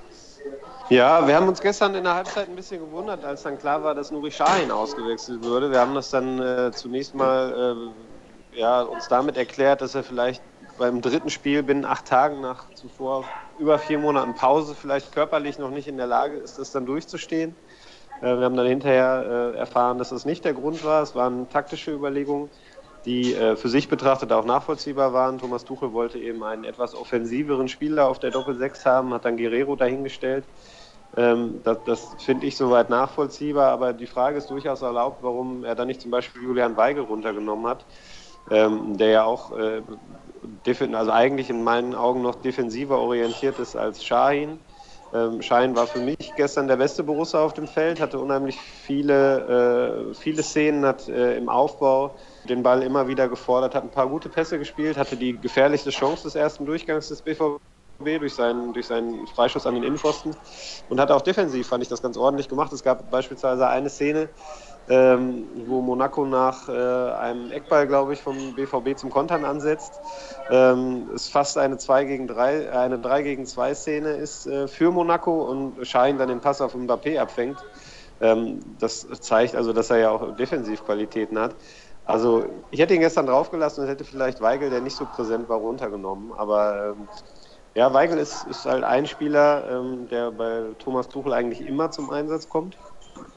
Ja, 0.89 1.27
wir 1.27 1.35
haben 1.35 1.47
uns 1.47 1.61
gestern 1.61 1.95
in 1.95 2.03
der 2.03 2.13
Halbzeit 2.13 2.47
ein 2.47 2.55
bisschen 2.55 2.79
gewundert, 2.79 3.25
als 3.25 3.41
dann 3.41 3.57
klar 3.57 3.83
war, 3.83 3.95
dass 3.95 4.11
Nuri 4.11 4.29
Sahin 4.29 4.69
ausgewechselt 4.69 5.43
würde. 5.43 5.71
Wir 5.71 5.79
haben 5.79 5.95
das 5.95 6.11
dann 6.11 6.39
äh, 6.39 6.71
zunächst 6.71 7.15
mal 7.15 7.93
äh, 8.53 8.59
ja, 8.59 8.83
uns 8.83 9.07
damit 9.07 9.35
erklärt, 9.35 9.81
dass 9.81 9.95
er 9.95 10.03
vielleicht 10.03 10.43
beim 10.77 11.01
dritten 11.01 11.31
Spiel 11.31 11.63
binnen 11.63 11.85
acht 11.85 12.05
Tagen 12.05 12.39
nach 12.41 12.71
zuvor 12.75 13.25
über 13.57 13.79
vier 13.79 13.97
Monaten 13.97 14.35
Pause 14.35 14.75
vielleicht 14.75 15.11
körperlich 15.11 15.57
noch 15.57 15.71
nicht 15.71 15.87
in 15.87 15.97
der 15.97 16.07
Lage 16.07 16.37
ist, 16.37 16.59
das 16.59 16.71
dann 16.71 16.85
durchzustehen. 16.85 17.55
Äh, 18.21 18.37
wir 18.37 18.45
haben 18.45 18.55
dann 18.55 18.67
hinterher 18.67 19.53
äh, 19.55 19.57
erfahren, 19.57 19.97
dass 19.97 20.09
das 20.09 20.25
nicht 20.25 20.45
der 20.45 20.53
Grund 20.53 20.83
war. 20.83 21.01
Es 21.01 21.15
waren 21.15 21.49
taktische 21.49 21.91
Überlegungen, 21.91 22.49
die 23.05 23.33
äh, 23.33 23.55
für 23.55 23.69
sich 23.69 23.87
betrachtet 23.87 24.31
auch 24.31 24.45
nachvollziehbar 24.45 25.13
waren. 25.13 25.37
Thomas 25.37 25.65
Tuchel 25.65 25.93
wollte 25.93 26.17
eben 26.19 26.43
einen 26.43 26.63
etwas 26.63 26.95
offensiveren 26.95 27.67
Spieler 27.67 28.07
auf 28.07 28.19
der 28.19 28.31
Doppel-6 28.31 28.85
haben, 28.85 29.13
hat 29.13 29.25
dann 29.25 29.37
Guerrero 29.37 29.75
dahingestellt. 29.75 30.43
Ähm, 31.17 31.61
das, 31.63 31.77
das 31.85 32.15
finde 32.19 32.47
ich 32.47 32.57
soweit 32.57 32.89
nachvollziehbar, 32.89 33.71
aber 33.71 33.93
die 33.93 34.07
Frage 34.07 34.37
ist 34.37 34.49
durchaus 34.49 34.81
erlaubt, 34.81 35.19
warum 35.21 35.63
er 35.63 35.75
dann 35.75 35.87
nicht 35.87 36.01
zum 36.01 36.11
Beispiel 36.11 36.43
Julian 36.43 36.75
Weigel 36.77 37.03
runtergenommen 37.03 37.67
hat, 37.67 37.85
ähm, 38.51 38.97
der 38.97 39.09
ja 39.09 39.23
auch 39.23 39.51
also 40.93 41.11
eigentlich 41.11 41.49
in 41.49 41.63
meinen 41.63 41.95
Augen 41.95 42.21
noch 42.21 42.35
defensiver 42.35 42.99
orientiert 42.99 43.57
ist 43.59 43.75
als 43.75 44.03
Shahin. 44.03 44.59
Ähm, 45.13 45.41
Schein 45.41 45.75
war 45.75 45.87
für 45.87 45.99
mich 45.99 46.33
gestern 46.35 46.67
der 46.67 46.75
beste 46.75 47.03
Borussia 47.03 47.39
auf 47.39 47.53
dem 47.53 47.67
Feld, 47.67 48.01
hatte 48.01 48.19
unheimlich 48.19 48.59
viele, 48.59 50.09
äh, 50.09 50.13
viele 50.13 50.43
Szenen, 50.43 50.85
hat 50.85 51.07
äh, 51.07 51.37
im 51.37 51.47
Aufbau 51.47 52.15
den 52.45 52.63
Ball 52.63 52.83
immer 52.83 53.07
wieder 53.07 53.27
gefordert, 53.27 53.75
hat 53.75 53.83
ein 53.83 53.91
paar 53.91 54.07
gute 54.07 54.29
Pässe 54.29 54.59
gespielt, 54.59 54.97
hatte 54.97 55.17
die 55.17 55.37
gefährlichste 55.37 55.89
Chance 55.89 56.23
des 56.23 56.35
ersten 56.35 56.65
Durchgangs 56.65 57.09
des 57.09 57.21
BVB 57.21 57.59
durch 58.19 58.33
seinen, 58.33 58.73
durch 58.73 58.87
seinen 58.87 59.25
Freischuss 59.27 59.65
an 59.65 59.75
den 59.75 59.83
Innenpfosten 59.83 60.35
und 60.89 60.99
hat 60.99 61.11
auch 61.11 61.21
defensiv, 61.21 61.67
fand 61.67 61.83
ich 61.83 61.89
das 61.89 62.01
ganz 62.01 62.17
ordentlich 62.17 62.49
gemacht. 62.49 62.73
Es 62.73 62.83
gab 62.83 63.09
beispielsweise 63.09 63.67
eine 63.67 63.89
Szene, 63.89 64.29
ähm, 64.89 65.47
wo 65.65 65.81
Monaco 65.81 66.25
nach 66.25 66.69
äh, 66.69 66.71
einem 66.71 67.51
Eckball, 67.51 67.87
glaube 67.87 68.13
ich, 68.13 68.21
vom 68.21 68.53
BVB 68.55 68.97
zum 68.97 69.09
Kontern 69.09 69.45
ansetzt. 69.45 69.99
Ähm, 70.51 71.09
es 71.15 71.27
fast 71.27 71.57
eine 71.57 71.77
2 71.77 72.05
gegen 72.05 72.27
3, 72.27 72.71
eine 72.71 72.99
3 72.99 73.23
gegen 73.23 73.45
2 73.45 73.73
Szene 73.73 74.09
ist 74.11 74.45
äh, 74.45 74.67
für 74.67 74.91
Monaco 74.91 75.43
und 75.43 75.87
Schein 75.87 76.17
dann 76.17 76.29
den 76.29 76.41
Pass 76.41 76.61
auf 76.61 76.75
Mbappé 76.75 77.19
abfängt. 77.19 77.57
Ähm, 78.21 78.59
das 78.79 79.07
zeigt 79.21 79.55
also, 79.55 79.73
dass 79.73 79.89
er 79.89 79.97
ja 79.97 80.11
auch 80.11 80.35
Defensivqualitäten 80.35 81.39
hat. 81.39 81.55
Also 82.05 82.45
ich 82.71 82.79
hätte 82.79 82.93
ihn 82.93 83.01
gestern 83.01 83.25
draufgelassen 83.25 83.83
und 83.83 83.89
hätte 83.89 84.03
vielleicht 84.03 84.39
Weigel, 84.41 84.69
der 84.69 84.81
nicht 84.81 84.95
so 84.95 85.05
präsent 85.05 85.49
war, 85.49 85.57
runtergenommen. 85.57 86.31
Aber 86.33 86.95
ähm, 86.95 87.07
ja, 87.73 87.93
Weigel 87.93 88.17
ist, 88.19 88.45
ist 88.47 88.65
halt 88.65 88.83
ein 88.83 89.07
Spieler, 89.07 89.69
ähm, 89.69 90.07
der 90.09 90.31
bei 90.31 90.63
Thomas 90.79 91.09
Tuchel 91.09 91.33
eigentlich 91.33 91.67
immer 91.67 91.91
zum 91.91 92.09
Einsatz 92.09 92.47
kommt. 92.47 92.77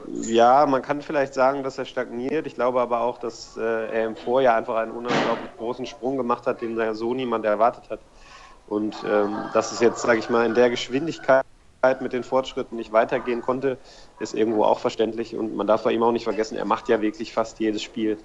Ja, 0.07 0.65
man 0.65 0.81
kann 0.81 1.01
vielleicht 1.01 1.33
sagen, 1.33 1.63
dass 1.63 1.77
er 1.77 1.85
stagniert. 1.85 2.45
Ich 2.45 2.55
glaube 2.55 2.79
aber 2.79 3.01
auch, 3.01 3.17
dass 3.17 3.57
äh, 3.57 3.61
er 3.61 4.05
im 4.05 4.15
Vorjahr 4.15 4.55
einfach 4.55 4.75
einen 4.75 4.91
unglaublich 4.91 5.57
großen 5.57 5.85
Sprung 5.85 6.17
gemacht 6.17 6.45
hat, 6.47 6.61
den 6.61 6.93
so 6.93 7.13
niemand 7.13 7.45
erwartet 7.45 7.89
hat. 7.89 7.99
Und 8.67 8.95
ähm, 9.09 9.35
dass 9.53 9.71
es 9.71 9.79
jetzt, 9.79 10.01
sage 10.01 10.19
ich 10.19 10.29
mal, 10.29 10.45
in 10.45 10.53
der 10.53 10.69
Geschwindigkeit 10.69 11.43
mit 12.01 12.13
den 12.13 12.23
Fortschritten 12.23 12.75
nicht 12.75 12.91
weitergehen 12.91 13.41
konnte, 13.41 13.77
ist 14.19 14.35
irgendwo 14.35 14.63
auch 14.63 14.79
verständlich. 14.79 15.35
Und 15.35 15.55
man 15.55 15.65
darf 15.65 15.83
bei 15.83 15.91
ihm 15.93 16.03
auch 16.03 16.11
nicht 16.11 16.25
vergessen, 16.25 16.57
er 16.57 16.65
macht 16.65 16.89
ja 16.89 17.01
wirklich 17.01 17.33
fast 17.33 17.59
jedes 17.59 17.81
Spiel. 17.81 18.17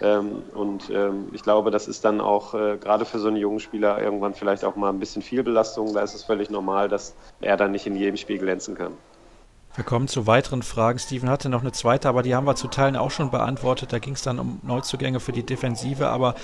Ähm, 0.00 0.42
und 0.54 0.90
ähm, 0.90 1.28
ich 1.32 1.42
glaube, 1.42 1.70
das 1.70 1.88
ist 1.88 2.04
dann 2.04 2.20
auch 2.20 2.54
äh, 2.54 2.76
gerade 2.76 3.04
für 3.04 3.18
so 3.18 3.28
einen 3.28 3.38
jungen 3.38 3.60
Spieler 3.60 4.00
irgendwann 4.00 4.34
vielleicht 4.34 4.64
auch 4.64 4.76
mal 4.76 4.90
ein 4.90 5.00
bisschen 5.00 5.22
viel 5.22 5.42
Belastung. 5.42 5.94
Da 5.94 6.02
ist 6.02 6.14
es 6.14 6.22
völlig 6.22 6.50
normal, 6.50 6.88
dass 6.88 7.14
er 7.40 7.56
dann 7.56 7.72
nicht 7.72 7.86
in 7.86 7.96
jedem 7.96 8.16
Spiel 8.16 8.38
glänzen 8.38 8.74
kann. 8.74 8.92
Wir 9.76 9.84
kommen 9.84 10.08
zu 10.08 10.26
weiteren 10.26 10.62
Fragen. 10.62 10.98
Steven 10.98 11.28
hatte 11.28 11.50
noch 11.50 11.60
eine 11.60 11.70
zweite, 11.70 12.08
aber 12.08 12.22
die 12.22 12.34
haben 12.34 12.46
wir 12.46 12.56
zu 12.56 12.66
Teilen 12.66 12.96
auch 12.96 13.10
schon 13.10 13.30
beantwortet. 13.30 13.92
Da 13.92 13.98
ging 13.98 14.14
es 14.14 14.22
dann 14.22 14.38
um 14.38 14.58
Neuzugänge 14.62 15.20
für 15.20 15.32
die 15.32 15.42
Defensive, 15.42 16.08
aber 16.08 16.34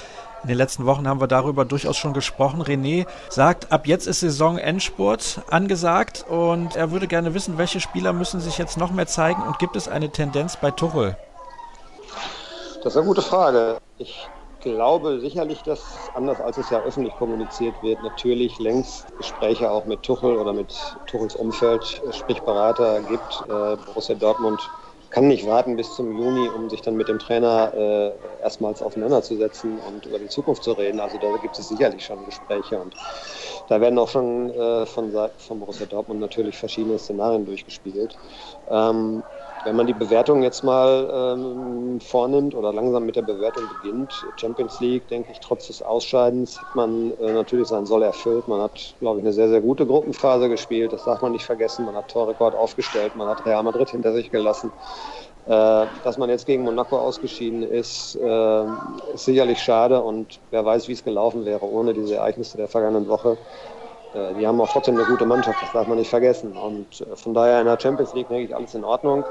in 0.42 0.48
den 0.48 0.58
letzten 0.58 0.84
Wochen 0.84 1.08
haben 1.08 1.18
wir 1.18 1.28
darüber 1.28 1.64
durchaus 1.64 1.96
schon 1.96 2.12
gesprochen. 2.12 2.62
René 2.62 3.06
sagt, 3.30 3.72
ab 3.72 3.86
jetzt 3.86 4.06
ist 4.06 4.20
Saison 4.20 4.58
Endspurt 4.58 5.40
angesagt 5.48 6.26
und 6.28 6.76
er 6.76 6.90
würde 6.90 7.08
gerne 7.08 7.32
wissen, 7.32 7.56
welche 7.56 7.80
Spieler 7.80 8.12
müssen 8.12 8.38
sich 8.38 8.58
jetzt 8.58 8.76
noch 8.76 8.90
mehr 8.90 9.06
zeigen 9.06 9.40
und 9.42 9.58
gibt 9.58 9.76
es 9.76 9.88
eine 9.88 10.10
Tendenz 10.10 10.58
bei 10.58 10.70
Tuchel? 10.70 11.16
Das 12.84 12.92
ist 12.92 12.98
eine 12.98 13.06
gute 13.06 13.22
Frage. 13.22 13.78
Ich 13.96 14.28
glaube 14.62 15.20
sicherlich, 15.20 15.62
dass 15.62 16.10
anders 16.14 16.40
als 16.40 16.56
es 16.56 16.70
ja 16.70 16.80
öffentlich 16.80 17.16
kommuniziert 17.16 17.82
wird, 17.82 18.02
natürlich 18.02 18.58
längst 18.58 19.14
Gespräche 19.16 19.70
auch 19.70 19.84
mit 19.86 20.02
Tuchel 20.02 20.36
oder 20.36 20.54
mit 20.54 21.00
Tuchels 21.06 21.34
Umfeld, 21.36 22.02
äh, 22.06 22.12
sprich 22.12 22.44
Berater 22.44 23.02
gibt. 23.02 23.42
Äh, 23.42 23.76
Borussia 23.76 24.14
Dortmund 24.14 24.72
kann 25.10 25.28
nicht 25.28 25.46
warten 25.46 25.76
bis 25.76 25.94
zum 25.94 26.10
Juni, 26.12 26.48
um 26.50 26.70
sich 26.70 26.80
dann 26.82 26.96
mit 26.96 27.08
dem 27.08 27.18
Trainer 27.18 27.74
äh, 27.74 28.40
erstmals 28.42 28.80
auseinanderzusetzen 28.82 29.78
und 29.78 30.06
über 30.06 30.18
die 30.18 30.28
Zukunft 30.28 30.62
zu 30.64 30.72
reden. 30.72 31.00
Also 31.00 31.18
da 31.18 31.36
gibt 31.36 31.58
es 31.58 31.68
sicherlich 31.68 32.04
schon 32.06 32.24
Gespräche 32.24 32.80
und 32.80 32.96
da 33.66 33.80
werden 33.80 33.98
auch 33.98 34.08
schon 34.08 34.50
äh, 34.50 34.86
von, 34.86 35.12
von 35.36 35.58
Borussia 35.60 35.86
Dortmund 35.86 36.20
natürlich 36.20 36.58
verschiedene 36.58 36.98
Szenarien 36.98 37.44
durchgespielt. 37.44 38.18
Ähm, 38.68 39.24
wenn 39.64 39.76
man 39.76 39.86
die 39.86 39.94
Bewertung 39.94 40.42
jetzt 40.42 40.62
mal 40.64 41.36
ähm, 41.38 42.00
vornimmt 42.00 42.54
oder 42.54 42.72
langsam 42.72 43.04
mit 43.06 43.16
der 43.16 43.22
Bewertung 43.22 43.68
beginnt, 43.68 44.26
Champions 44.36 44.80
League, 44.80 45.08
denke 45.08 45.30
ich, 45.32 45.40
trotz 45.40 45.68
des 45.68 45.82
Ausscheidens 45.82 46.60
hat 46.60 46.74
man 46.74 47.12
äh, 47.12 47.32
natürlich 47.32 47.68
seinen 47.68 47.86
Soll 47.86 48.02
erfüllt. 48.02 48.48
Man 48.48 48.60
hat, 48.60 48.96
glaube 48.98 49.20
ich, 49.20 49.24
eine 49.24 49.32
sehr, 49.32 49.48
sehr 49.48 49.60
gute 49.60 49.86
Gruppenphase 49.86 50.48
gespielt. 50.48 50.92
Das 50.92 51.04
darf 51.04 51.20
man 51.22 51.32
nicht 51.32 51.46
vergessen. 51.46 51.84
Man 51.84 51.96
hat 51.96 52.08
Torrekord 52.08 52.54
aufgestellt. 52.54 53.14
Man 53.14 53.28
hat 53.28 53.44
Real 53.44 53.62
Madrid 53.62 53.90
hinter 53.90 54.12
sich 54.12 54.30
gelassen. 54.30 54.74
Äh, 55.44 55.86
dass 56.02 56.18
man 56.18 56.30
jetzt 56.30 56.46
gegen 56.46 56.62
Monaco 56.62 56.98
ausgeschieden 56.98 57.62
ist, 57.64 58.14
äh, 58.16 58.64
ist 59.12 59.24
sicherlich 59.24 59.60
schade 59.62 60.02
und 60.02 60.40
wer 60.50 60.64
weiß, 60.64 60.86
wie 60.88 60.92
es 60.92 61.02
gelaufen 61.04 61.44
wäre 61.44 61.64
ohne 61.66 61.94
diese 61.94 62.14
Ereignisse 62.16 62.56
der 62.56 62.68
vergangenen 62.68 63.08
Woche. 63.08 63.38
Äh, 64.12 64.34
die 64.34 64.46
haben 64.46 64.60
auch 64.60 64.68
trotzdem 64.68 64.94
eine 64.96 65.06
gute 65.06 65.26
Mannschaft, 65.26 65.62
das 65.62 65.72
darf 65.72 65.86
man 65.86 65.98
nicht 65.98 66.10
vergessen. 66.10 66.56
Und 66.56 67.00
äh, 67.00 67.16
von 67.16 67.34
daher 67.34 67.60
in 67.60 67.66
der 67.66 67.78
Champions 67.80 68.12
League 68.12 68.28
denke 68.28 68.44
ich 68.44 68.54
alles 68.56 68.74
in 68.74 68.84
Ordnung. 68.84 69.28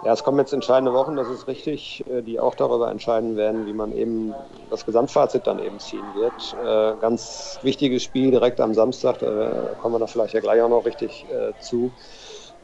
Ja, 0.00 0.12
es 0.12 0.24
kommen 0.24 0.38
jetzt 0.38 0.52
entscheidende 0.52 0.92
Wochen, 0.92 1.14
das 1.16 1.28
ist 1.28 1.46
richtig, 1.46 2.04
äh, 2.08 2.22
die 2.22 2.40
auch 2.40 2.54
darüber 2.54 2.90
entscheiden 2.90 3.36
werden, 3.36 3.64
wie 3.66 3.72
man 3.74 3.92
eben 3.92 4.34
das 4.68 4.84
Gesamtfazit 4.84 5.46
dann 5.46 5.58
eben 5.58 5.78
ziehen 5.78 6.14
wird. 6.14 6.56
Ganz 7.00 7.58
wichtiges 7.62 8.02
Spiel 8.02 8.30
direkt 8.30 8.60
am 8.60 8.74
Samstag, 8.74 9.18
da 9.18 9.74
kommen 9.76 9.94
wir 9.94 9.98
da 9.98 10.06
vielleicht 10.06 10.34
ja 10.34 10.40
gleich 10.40 10.60
auch 10.62 10.68
noch 10.68 10.84
richtig 10.86 11.28
zu. 11.58 11.94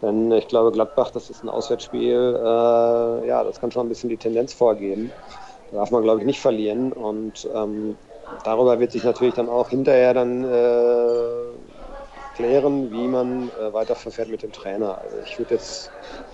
Denn 0.01 0.33
ich 0.33 0.49
glaube, 0.49 0.73
Gladbach, 0.73 1.11
das 1.11 1.31
ist 1.31 1.43
ein 1.45 1.49
Auswärtsspiel, 1.49 2.35
ja, 2.43 3.45
das 3.45 3.61
kann 3.61 3.71
schon 3.71 3.87
ein 3.87 3.89
bisschen 3.89 4.09
die 4.11 4.19
Tendenz 4.19 4.53
vorgeben. 4.55 5.15
Da 5.71 5.77
darf 5.79 5.91
man, 5.91 6.03
glaube 6.03 6.21
ich, 6.21 6.27
nicht 6.27 6.41
verlieren. 6.41 6.93
Und 6.93 7.49
ähm, 7.53 7.99
darüber 8.43 8.79
wird 8.81 8.93
sich 8.93 9.05
natürlich 9.05 9.35
dann 9.35 9.49
auch 9.49 9.69
hinterher 9.71 10.15
dann 10.15 10.45
klären, 12.39 12.93
wie 12.93 13.09
man 13.09 13.49
äh, 13.49 13.73
weiterverfährt 13.73 14.29
mit 14.29 14.45
dem 14.45 14.53
Trainer. 14.53 15.01
Also 15.03 15.19
ich 15.25 15.39
würde 15.41 15.55
jetzt 15.55 15.91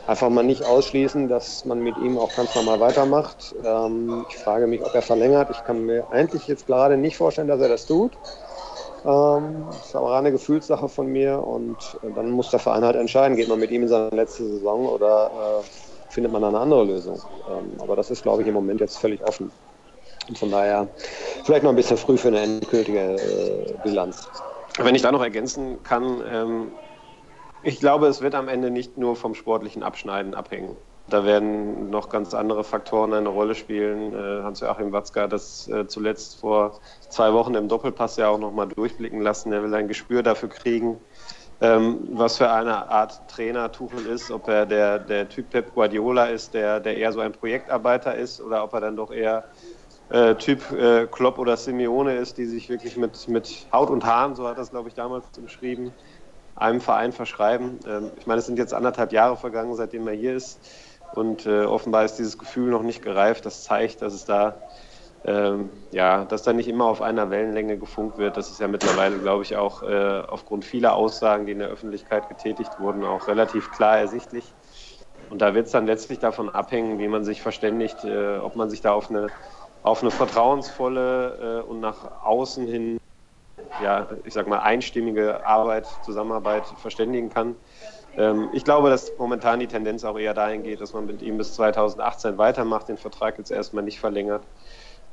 einfach 0.07 0.29
mal 0.29 0.43
nicht 0.43 0.63
ausschließen, 0.63 1.29
dass 1.29 1.65
man 1.65 1.83
mit 1.83 1.97
ihm 1.97 2.19
auch 2.19 2.37
ganz 2.37 2.55
normal 2.55 2.79
weitermacht. 2.79 3.55
Ähm, 3.65 4.27
ich 4.29 4.37
frage 4.37 4.67
mich, 4.67 4.85
ob 4.85 4.95
er 4.95 5.01
verlängert. 5.01 5.49
Ich 5.51 5.65
kann 5.65 5.87
mir 5.87 6.05
eigentlich 6.13 6.47
jetzt 6.47 6.67
gerade 6.67 6.99
nicht 6.99 7.17
vorstellen, 7.17 7.49
dass 7.49 7.61
er 7.63 7.71
das 7.71 7.87
tut. 7.87 8.13
Ähm, 9.03 9.65
das 9.71 9.87
ist 9.87 9.97
aber 9.97 10.15
eine 10.15 10.31
Gefühlssache 10.31 10.91
von 10.91 11.07
mir 11.07 11.43
und 11.43 11.99
äh, 12.03 12.13
dann 12.15 12.31
muss 12.31 12.51
der 12.51 12.61
Verein 12.61 12.85
halt 12.85 12.97
entscheiden, 12.97 13.37
geht 13.37 13.49
man 13.49 13.59
mit 13.59 13.71
ihm 13.71 13.83
in 13.83 13.89
seine 13.89 14.11
letzte 14.11 14.47
Saison 14.47 14.87
oder 14.87 15.63
äh, 15.63 16.13
findet 16.13 16.33
man 16.33 16.45
eine 16.45 16.59
andere 16.59 16.85
Lösung. 16.85 17.19
Ähm, 17.49 17.81
aber 17.81 17.97
das 17.97 18.11
ist, 18.11 18.23
glaube 18.23 18.43
ich, 18.43 18.49
im 18.49 18.55
Moment 18.55 18.81
jetzt 18.81 18.99
völlig 18.99 19.27
offen. 19.27 19.51
Und 20.29 20.39
von 20.39 20.51
daher 20.51 20.87
vielleicht 21.45 21.63
noch 21.63 21.71
ein 21.71 21.77
bisschen 21.77 21.97
früh 21.97 22.19
für 22.19 22.29
eine 22.29 22.41
endgültige 22.41 23.15
äh, 23.15 23.75
Bilanz. 23.83 24.29
Wenn 24.79 24.95
ich 24.95 25.03
da 25.03 25.13
noch 25.13 25.23
ergänzen 25.23 25.83
kann, 25.83 26.23
ähm, 26.29 26.73
ich 27.63 27.81
glaube, 27.81 28.09
es 28.09 28.21
wird 28.21 28.35
am 28.35 28.49
Ende 28.49 28.71
nicht 28.71 28.99
nur 28.99 29.17
vom 29.17 29.35
sportlichen 29.35 29.83
Abschneiden 29.83 30.35
abhängen. 30.35 30.77
Da 31.09 31.25
werden 31.25 31.91
noch 31.91 32.09
ganz 32.09 32.33
andere 32.33 32.65
Faktoren 32.65 33.13
eine 33.13 33.29
Rolle 33.29 33.55
spielen. 33.55 34.15
Äh, 34.15 34.43
Hans-Joachim 34.43 34.93
Watzke 34.93 35.23
hat 35.23 35.33
das 35.33 35.69
äh, 35.69 35.87
zuletzt 35.87 36.41
vor 36.41 36.81
zwei 37.09 37.33
Wochen 37.35 37.55
im 37.55 37.69
Doppelpass 37.69 38.17
ja 38.17 38.29
auch 38.29 38.39
nochmal 38.39 38.69
durchblicken 38.69 39.21
lassen. 39.21 39.53
Er 39.53 39.63
will 39.63 39.75
ein 39.75 39.87
Gespür 39.87 40.23
dafür 40.23 40.49
kriegen, 40.49 40.99
ähm, 41.61 42.09
was 42.13 42.39
für 42.39 42.51
eine 42.51 42.89
Art 42.89 43.29
Trainer 43.29 43.71
Tuchel 43.71 44.07
ist, 44.07 44.31
ob 44.31 44.49
er 44.49 44.65
der, 44.67 44.99
der 44.99 45.29
Typ 45.29 45.51
Pep 45.51 45.75
Guardiola 45.75 46.27
ist, 46.27 46.55
der, 46.55 46.81
der 46.81 46.97
eher 46.97 47.13
so 47.13 47.21
ein 47.21 47.33
Projektarbeiter 47.33 48.15
ist 48.15 48.41
oder 48.41 48.65
ob 48.65 48.73
er 48.73 48.81
dann 48.81 48.97
doch 48.97 49.13
eher 49.13 49.45
äh, 50.15 50.37
Typ 50.37 50.71
äh, 50.71 51.07
Klopp 51.07 51.39
oder 51.39 51.57
Simeone 51.57 52.15
ist, 52.15 52.39
die 52.39 52.47
sich 52.47 52.69
wirklich 52.69 52.97
mit, 52.97 53.27
mit 53.27 53.67
Haut 53.73 53.91
und 53.91 54.05
Haaren, 54.05 54.37
so 54.37 54.47
hat 54.47 54.59
das 54.59 54.71
glaube 54.71 54.89
ich 54.89 54.95
damals 54.95 55.27
beschrieben, 55.41 55.93
einem 56.55 56.81
Verein 56.81 57.11
verschreiben. 57.11 57.81
Ähm, 57.87 58.13
ich 58.17 58.27
meine, 58.27 58.39
es 58.39 58.47
sind 58.47 58.57
jetzt 58.57 58.73
anderthalb 58.73 59.13
Jahre 59.13 59.37
vergangen, 59.37 59.75
seitdem 59.75 60.07
er 60.07 60.15
hier 60.15 60.37
ist. 60.37 60.61
Und 61.15 61.47
äh, 61.47 61.65
offenbar 61.65 62.05
ist 62.05 62.17
dieses 62.17 62.39
Gefühl 62.39 62.71
noch 62.71 62.83
nicht 62.83 63.03
gereift. 63.03 63.45
Das 63.45 63.65
zeigt, 63.65 64.03
dass 64.03 64.15
es 64.15 64.25
da, 64.25 64.55
ähm, 65.25 65.71
ja, 65.91 66.25
dass 66.25 66.45
da 66.45 66.53
nicht 66.53 66.69
immer 66.69 66.85
auf 66.85 67.03
einer 67.03 67.31
Wellenlänge 67.31 67.77
gefunkt 67.77 68.17
wird. 68.17 68.37
Das 68.37 68.51
ist 68.51 68.61
ja 68.61 68.69
mittlerweile, 68.69 69.19
glaube 69.19 69.43
ich, 69.43 69.57
auch 69.57 69.83
äh, 69.83 70.23
aufgrund 70.29 70.65
vieler 70.65 70.95
Aussagen, 70.95 71.47
die 71.47 71.53
in 71.53 71.59
der 71.59 71.69
Öffentlichkeit 71.69 72.29
getätigt 72.29 72.79
wurden, 72.79 73.05
auch 73.05 73.27
relativ 73.27 73.73
klar 73.73 73.99
ersichtlich. 73.99 74.45
Und 75.31 75.41
da 75.41 75.55
wird 75.55 75.67
es 75.67 75.73
dann 75.73 75.87
letztlich 75.87 76.21
davon 76.21 76.51
abhängen, 76.51 77.01
wie 77.01 77.09
man 77.09 77.25
sich 77.25 77.43
verständigt, 77.43 78.05
äh, 78.05 78.37
ob 78.39 78.55
man 78.55 78.71
sich 78.71 78.81
da 78.81 78.93
auf 78.93 79.11
eine, 79.11 79.29
auf 79.85 80.01
eine 80.01 80.11
vertrauensvolle 80.11 81.61
äh, 81.63 81.71
und 81.71 81.79
nach 81.79 82.25
außen 82.25 82.67
hin, 82.67 82.99
ja, 83.83 84.09
ich 84.25 84.33
sag 84.33 84.49
mal, 84.49 84.59
einstimmige 84.59 85.47
Arbeit, 85.47 85.87
Zusammenarbeit 86.03 86.65
verständigen 86.79 87.29
kann. 87.29 87.55
Ähm, 88.17 88.49
ich 88.55 88.65
glaube, 88.65 88.89
dass 88.89 89.13
momentan 89.19 89.61
die 89.61 89.67
Tendenz 89.67 90.03
auch 90.05 90.19
eher 90.19 90.33
dahin 90.33 90.63
geht, 90.63 90.81
dass 90.81 90.95
man 90.95 91.05
mit 91.07 91.21
ihm 91.21 91.37
bis 91.37 91.53
2018 91.55 92.39
weitermacht, 92.39 92.89
den 92.89 92.97
Vertrag 92.97 93.37
jetzt 93.37 93.51
erstmal 93.51 93.85
nicht 93.85 94.01
verlängert. 94.01 94.43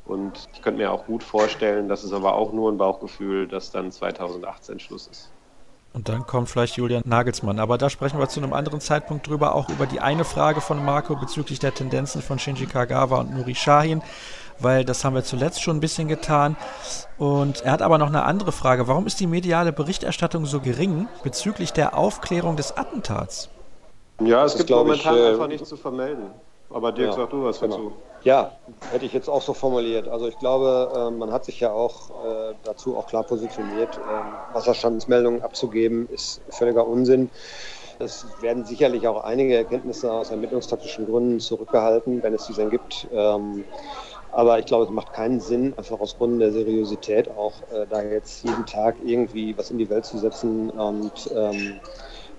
Und 0.05 0.47
ich 0.53 0.61
könnte 0.61 0.81
mir 0.81 0.91
auch 0.91 1.05
gut 1.05 1.21
vorstellen, 1.21 1.89
das 1.89 2.05
ist 2.05 2.13
aber 2.13 2.33
auch 2.35 2.53
nur 2.53 2.71
ein 2.71 2.77
Bauchgefühl, 2.77 3.47
dass 3.47 3.71
dann 3.71 3.91
2018 3.91 4.79
Schluss 4.79 5.07
ist. 5.07 5.29
Und 5.93 6.07
dann 6.07 6.25
kommt 6.25 6.49
vielleicht 6.49 6.77
Julian 6.77 7.03
Nagelsmann. 7.05 7.59
Aber 7.59 7.77
da 7.77 7.89
sprechen 7.89 8.19
wir 8.19 8.29
zu 8.29 8.41
einem 8.41 8.53
anderen 8.53 8.79
Zeitpunkt 8.79 9.27
drüber, 9.27 9.53
auch 9.53 9.67
über 9.67 9.85
die 9.85 9.99
eine 9.99 10.23
Frage 10.23 10.61
von 10.61 10.83
Marco 10.83 11.17
bezüglich 11.17 11.59
der 11.59 11.73
Tendenzen 11.73 12.21
von 12.21 12.39
Shinji 12.39 12.65
Kagawa 12.65 13.19
und 13.19 13.35
Nuri 13.35 13.55
Shahin 13.55 14.01
weil 14.61 14.85
das 14.85 15.03
haben 15.03 15.15
wir 15.15 15.23
zuletzt 15.23 15.61
schon 15.61 15.77
ein 15.77 15.79
bisschen 15.79 16.07
getan. 16.07 16.55
Und 17.17 17.61
er 17.61 17.71
hat 17.71 17.81
aber 17.81 17.97
noch 17.97 18.07
eine 18.07 18.23
andere 18.23 18.51
Frage. 18.51 18.87
Warum 18.87 19.07
ist 19.07 19.19
die 19.19 19.27
mediale 19.27 19.71
Berichterstattung 19.71 20.45
so 20.45 20.59
gering 20.59 21.07
bezüglich 21.23 21.73
der 21.73 21.97
Aufklärung 21.97 22.55
des 22.55 22.77
Attentats? 22.77 23.49
Ja, 24.23 24.45
es 24.45 24.53
das 24.53 24.59
gibt 24.59 24.69
momentan 24.69 25.15
ich, 25.15 25.21
äh, 25.21 25.27
einfach 25.29 25.47
nichts 25.47 25.69
zu 25.69 25.77
vermelden. 25.77 26.31
Aber 26.73 26.91
Dirk, 26.91 27.11
ja, 27.11 27.15
sag 27.15 27.29
du 27.31 27.43
was 27.43 27.59
genau. 27.59 27.75
dazu. 27.75 27.93
Ja, 28.23 28.51
hätte 28.91 29.05
ich 29.05 29.13
jetzt 29.13 29.29
auch 29.29 29.41
so 29.41 29.53
formuliert. 29.53 30.07
Also 30.07 30.27
ich 30.27 30.37
glaube, 30.37 30.91
ähm, 30.95 31.17
man 31.17 31.31
hat 31.31 31.43
sich 31.45 31.59
ja 31.59 31.71
auch 31.71 32.09
äh, 32.09 32.53
dazu 32.63 32.95
auch 32.97 33.07
klar 33.07 33.23
positioniert. 33.23 33.97
Ähm, 33.97 34.25
Wasserstandsmeldungen 34.53 35.41
abzugeben 35.41 36.07
ist 36.09 36.41
völliger 36.49 36.87
Unsinn. 36.87 37.29
Es 37.99 38.25
werden 38.41 38.65
sicherlich 38.65 39.07
auch 39.07 39.23
einige 39.23 39.55
Erkenntnisse 39.55 40.11
aus 40.11 40.31
ermittlungstaktischen 40.31 41.05
Gründen 41.05 41.39
zurückgehalten, 41.39 42.23
wenn 42.23 42.33
es 42.33 42.47
diese 42.47 42.67
gibt. 42.67 43.07
Ähm, 43.11 43.63
aber 44.31 44.59
ich 44.59 44.65
glaube, 44.65 44.85
es 44.85 44.89
macht 44.91 45.13
keinen 45.13 45.39
Sinn, 45.39 45.73
einfach 45.77 45.99
aus 45.99 46.17
Gründen 46.17 46.39
der 46.39 46.51
Seriosität 46.51 47.29
auch 47.29 47.69
äh, 47.69 47.87
da 47.87 48.01
jetzt 48.03 48.43
jeden 48.43 48.65
Tag 48.65 48.97
irgendwie 49.03 49.57
was 49.57 49.71
in 49.71 49.77
die 49.77 49.89
Welt 49.89 50.05
zu 50.05 50.17
setzen. 50.17 50.69
Und 50.69 51.29
ähm, 51.35 51.81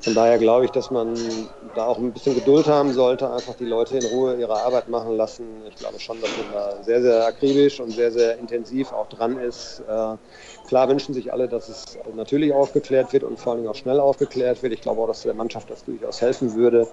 von 0.01 0.15
daher 0.15 0.39
glaube 0.39 0.65
ich, 0.65 0.73
dass 0.73 0.91
man 0.91 1.51
da 1.61 1.87
auch 1.87 1.99
ein 1.99 2.13
bisschen 2.13 2.35
Geduld 2.35 2.67
haben 2.67 2.93
sollte, 2.93 3.31
einfach 3.31 3.55
die 3.55 3.67
Leute 3.67 3.97
in 3.99 4.05
Ruhe 4.05 4.37
ihre 4.37 4.57
Arbeit 4.57 4.89
machen 4.89 5.17
lassen. 5.17 5.65
Ich 5.67 5.77
glaube 5.77 6.01
schon, 6.01 6.21
dass 6.21 6.37
man 6.37 6.51
da 6.51 6.83
sehr, 6.83 7.03
sehr 7.03 7.25
akribisch 7.27 7.79
und 7.81 7.95
sehr, 7.95 8.11
sehr 8.11 8.39
intensiv 8.39 8.93
auch 8.93 9.07
dran 9.09 9.37
ist. 9.39 9.81
Äh, 9.87 10.17
klar 10.67 10.89
wünschen 10.89 11.15
sich 11.15 11.33
alle, 11.33 11.49
dass 11.49 11.69
es 11.69 11.99
natürlich 12.13 12.53
aufgeklärt 12.53 13.13
wird 13.13 13.25
und 13.25 13.39
vor 13.39 13.53
allem 13.55 13.67
auch 13.69 13.75
schnell 13.77 14.01
aufgeklärt 14.01 14.63
wird. 14.63 14.73
Ich 14.73 14.81
glaube 14.81 15.01
auch, 15.03 15.07
dass 15.07 15.23
der 15.23 15.35
Mannschaft 15.35 15.71
das 15.71 15.85
durchaus 15.85 16.21
helfen 16.21 16.55
würde. 16.55 16.91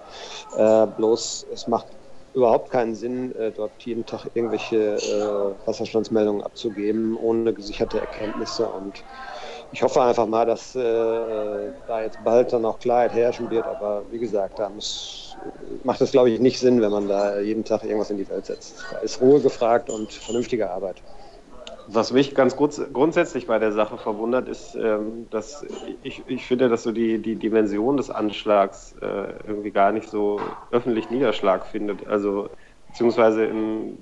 Äh, 0.52 0.86
bloß 0.86 1.46
es 1.52 1.66
macht 1.66 1.88
überhaupt 2.32 2.70
keinen 2.70 2.94
Sinn, 2.94 3.32
äh, 3.34 3.52
dort 3.52 3.82
jeden 3.84 4.06
Tag 4.06 4.26
irgendwelche 4.34 5.02
äh, 5.02 5.66
Wasserstandsmeldungen 5.66 6.42
abzugeben, 6.42 7.16
ohne 7.16 7.54
gesicherte 7.54 8.00
Erkenntnisse. 8.00 8.70
Und 8.70 9.04
ich 9.70 9.82
hoffe 9.82 10.02
einfach 10.02 10.26
mal, 10.26 10.46
dass 10.46 10.74
äh, 10.74 11.72
da 11.86 12.02
jetzt 12.02 12.22
bald 12.22 12.52
dann 12.52 12.64
auch 12.64 12.78
Klarheit 12.78 13.12
herrschen 13.12 13.50
wird. 13.50 13.66
Aber 13.66 14.10
wie 14.10 14.18
gesagt, 14.18 14.58
da 14.58 14.68
muss, 14.70 15.38
macht 15.82 16.00
es, 16.00 16.12
glaube 16.12 16.30
ich, 16.30 16.40
nicht 16.40 16.60
Sinn, 16.60 16.80
wenn 16.80 16.90
man 16.92 17.08
da 17.08 17.40
jeden 17.40 17.64
Tag 17.64 17.84
irgendwas 17.84 18.10
in 18.10 18.16
die 18.18 18.28
Welt 18.28 18.46
setzt. 18.46 18.86
Da 18.90 18.98
ist 18.98 19.20
Ruhe 19.20 19.40
gefragt 19.42 19.90
und 19.90 20.12
vernünftige 20.12 20.70
Arbeit. 20.70 21.02
Was 21.92 22.12
mich 22.12 22.36
ganz 22.36 22.56
grundsätzlich 22.56 23.48
bei 23.48 23.58
der 23.58 23.72
Sache 23.72 23.98
verwundert, 23.98 24.48
ist, 24.48 24.76
ähm, 24.76 25.28
dass 25.30 25.64
ich, 26.02 26.22
ich 26.28 26.46
finde, 26.46 26.68
dass 26.68 26.84
so 26.84 26.92
die, 26.92 27.18
die 27.18 27.34
Dimension 27.34 27.96
des 27.96 28.10
Anschlags 28.10 28.94
äh, 29.00 29.32
irgendwie 29.46 29.72
gar 29.72 29.90
nicht 29.90 30.08
so 30.08 30.40
öffentlich 30.70 31.10
Niederschlag 31.10 31.66
findet. 31.66 32.06
Also 32.06 32.48
beziehungsweise 32.88 33.44
im, 33.44 33.98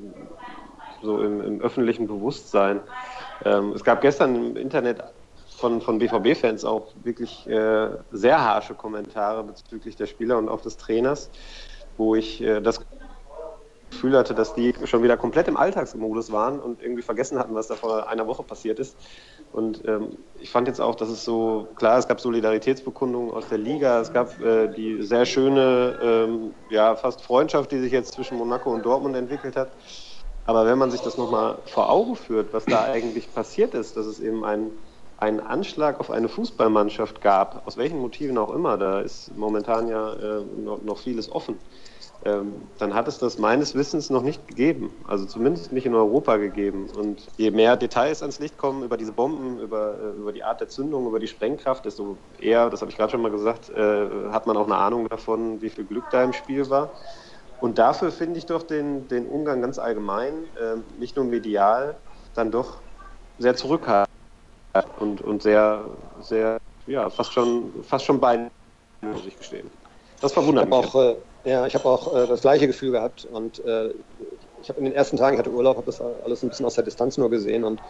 so 1.03 1.23
im, 1.23 1.41
im 1.41 1.61
öffentlichen 1.63 2.07
Bewusstsein. 2.07 2.81
Ähm, 3.45 3.73
es 3.73 3.85
gab 3.85 4.03
gestern 4.03 4.35
im 4.35 4.57
Internet 4.57 5.03
von, 5.57 5.81
von 5.81 5.99
BVB-Fans 5.99 6.67
auch 6.67 6.93
wirklich 7.03 7.49
äh, 7.49 7.89
sehr 8.11 8.45
harsche 8.45 8.75
Kommentare 8.75 9.45
bezüglich 9.45 9.97
der 9.97 10.07
Spieler 10.07 10.37
und 10.37 10.51
auch 10.51 10.61
des 10.61 10.77
Trainers, 10.77 11.31
wo 11.97 12.15
ich 12.15 12.43
äh, 12.43 12.61
das 12.61 12.81
Gefühl 13.91 14.17
hatte, 14.17 14.35
dass 14.35 14.55
die 14.55 14.75
schon 14.85 15.03
wieder 15.03 15.17
komplett 15.17 15.49
im 15.49 15.57
Alltagsmodus 15.57 16.31
waren 16.31 16.61
und 16.61 16.83
irgendwie 16.83 17.03
vergessen 17.03 17.39
hatten, 17.39 17.55
was 17.55 17.69
da 17.69 17.75
vor 17.75 18.09
einer 18.09 18.27
Woche 18.27 18.43
passiert 18.43 18.79
ist. 18.79 18.97
Und 19.53 19.87
ähm, 19.87 20.19
ich 20.41 20.51
fand 20.51 20.69
jetzt 20.69 20.81
auch, 20.81 20.95
dass 20.95 21.09
es 21.09 21.25
so, 21.25 21.69
klar, 21.77 21.99
es 21.99 22.07
gab 22.07 22.21
Solidaritätsbekundungen 22.21 23.33
aus 23.33 23.49
der 23.49 23.59
Liga, 23.59 24.01
es 24.01 24.13
gab 24.13 24.41
äh, 24.41 24.69
die 24.69 25.03
sehr 25.03 25.25
schöne, 25.25 25.99
ähm, 26.03 26.55
ja, 26.71 26.97
fast 26.97 27.23
Freundschaft, 27.23 27.73
die 27.73 27.81
sich 27.81 27.93
jetzt 27.93 28.13
zwischen 28.13 28.37
Monaco 28.37 28.73
und 28.73 28.85
Dortmund 28.85 29.17
entwickelt 29.17 29.57
hat. 29.57 29.73
Aber 30.45 30.67
wenn 30.67 30.79
man 30.79 30.91
sich 30.91 31.01
das 31.01 31.19
nochmal 31.19 31.59
vor 31.67 31.91
Augen 31.91 32.17
führt, 32.17 32.53
was 32.53 32.65
da 32.65 32.85
eigentlich 32.85 33.33
passiert 33.35 33.75
ist, 33.75 33.97
dass 33.97 34.07
es 34.07 34.21
eben 34.21 34.45
ein 34.45 34.71
einen 35.19 35.41
Anschlag 35.41 35.99
auf 35.99 36.13
eine 36.13 36.29
Fußballmannschaft 36.29 37.21
gab, 37.21 37.67
aus 37.67 37.77
welchen 37.77 37.99
Motiven 37.99 38.39
auch 38.39 38.55
immer, 38.55 38.79
da 38.79 39.01
ist 39.01 39.37
momentan 39.37 39.89
ja 39.89 40.13
äh, 40.13 40.45
noch, 40.45 40.81
noch, 40.83 40.99
vieles 40.99 41.31
offen 41.31 41.59
dann 42.25 42.95
hat 42.95 43.07
es 43.07 43.19
das 43.19 43.39
meines 43.39 43.75
Wissens 43.75 44.11
noch 44.11 44.23
nicht 44.23 44.47
gegeben. 44.49 44.91
Also 45.07 45.25
zumindest 45.25 45.73
nicht 45.73 45.87
in 45.87 45.95
Europa 45.95 46.37
gegeben. 46.37 46.89
Und 46.97 47.29
je 47.37 47.51
mehr 47.51 47.77
Details 47.77 48.23
ans 48.23 48.41
Licht 48.41 48.59
kommen 48.59 48.83
über 48.83 48.97
diese 48.97 49.13
Bomben, 49.13 49.61
über, 49.61 49.95
äh, 49.95 50.19
über 50.19 50.33
die 50.33 50.43
Art 50.43 50.61
der 50.61 50.69
Zündung, 50.69 51.07
über 51.07 51.21
die 51.21 51.29
Sprengkraft, 51.29 51.85
desto 51.85 52.17
eher, 52.41 52.71
das 52.71 52.81
habe 52.81 52.91
ich 52.91 52.97
gerade 52.97 53.13
schon 53.13 53.23
mal 53.23 53.31
gesagt, 53.31 53.71
äh, 53.71 54.09
hat 54.31 54.47
man 54.47 54.57
auch 54.57 54.67
eine 54.67 54.77
Ahnung 54.77 55.09
davon, 55.09 55.63
wie 55.63 55.71
viel 55.71 55.85
Glück 55.85 56.05
da 56.11 56.25
im 56.25 56.33
Spiel 56.33 56.69
war. 56.69 56.91
Und 57.61 57.79
dafür 57.79 58.11
finde 58.11 58.39
ich 58.39 58.47
doch 58.47 58.63
den, 58.63 59.07
den 59.09 59.27
Umgang 59.27 59.61
ganz 59.61 59.79
allgemein, 59.79 60.35
äh, 60.61 60.77
nicht 60.99 61.17
nur 61.17 61.25
medial, 61.25 61.97
dann 62.35 62.51
doch 62.51 62.79
sehr 63.39 63.55
zurückhaltend 63.55 64.09
und, 64.99 65.21
und 65.23 65.43
sehr, 65.43 65.85
sehr, 66.21 66.59
ja, 66.87 67.11
fast 67.11 67.33
schon, 67.33 67.73
fast 67.85 68.05
schon 68.05 68.21
bein, 68.21 68.51
muss 69.03 69.27
ich 69.27 69.37
gestehen. 69.37 69.71
Das 70.21 70.33
verwundert 70.33 70.69
mich. 70.69 70.75
Auch, 70.75 71.17
ja, 71.49 71.67
ich 71.67 71.75
habe 71.75 71.87
auch 71.87 72.15
äh, 72.15 72.27
das 72.27 72.43
gleiche 72.43 72.67
Gefühl 72.67 72.93
gehabt 72.93 73.25
und 73.25 73.65
äh, 73.65 73.91
ich 74.61 74.69
habe 74.69 74.81
in 74.81 74.87
den 74.87 74.95
ersten 74.95 75.17
Tagen, 75.17 75.35
ich 75.35 75.39
hatte 75.39 75.51
Urlaub, 75.51 75.77
habe 75.77 75.87
das 75.87 76.01
alles 76.01 76.43
ein 76.43 76.49
bisschen 76.49 76.67
aus 76.67 76.75
der 76.75 76.85
Distanz 76.85 77.17
nur 77.17 77.31
gesehen 77.31 77.65
und 77.65 77.81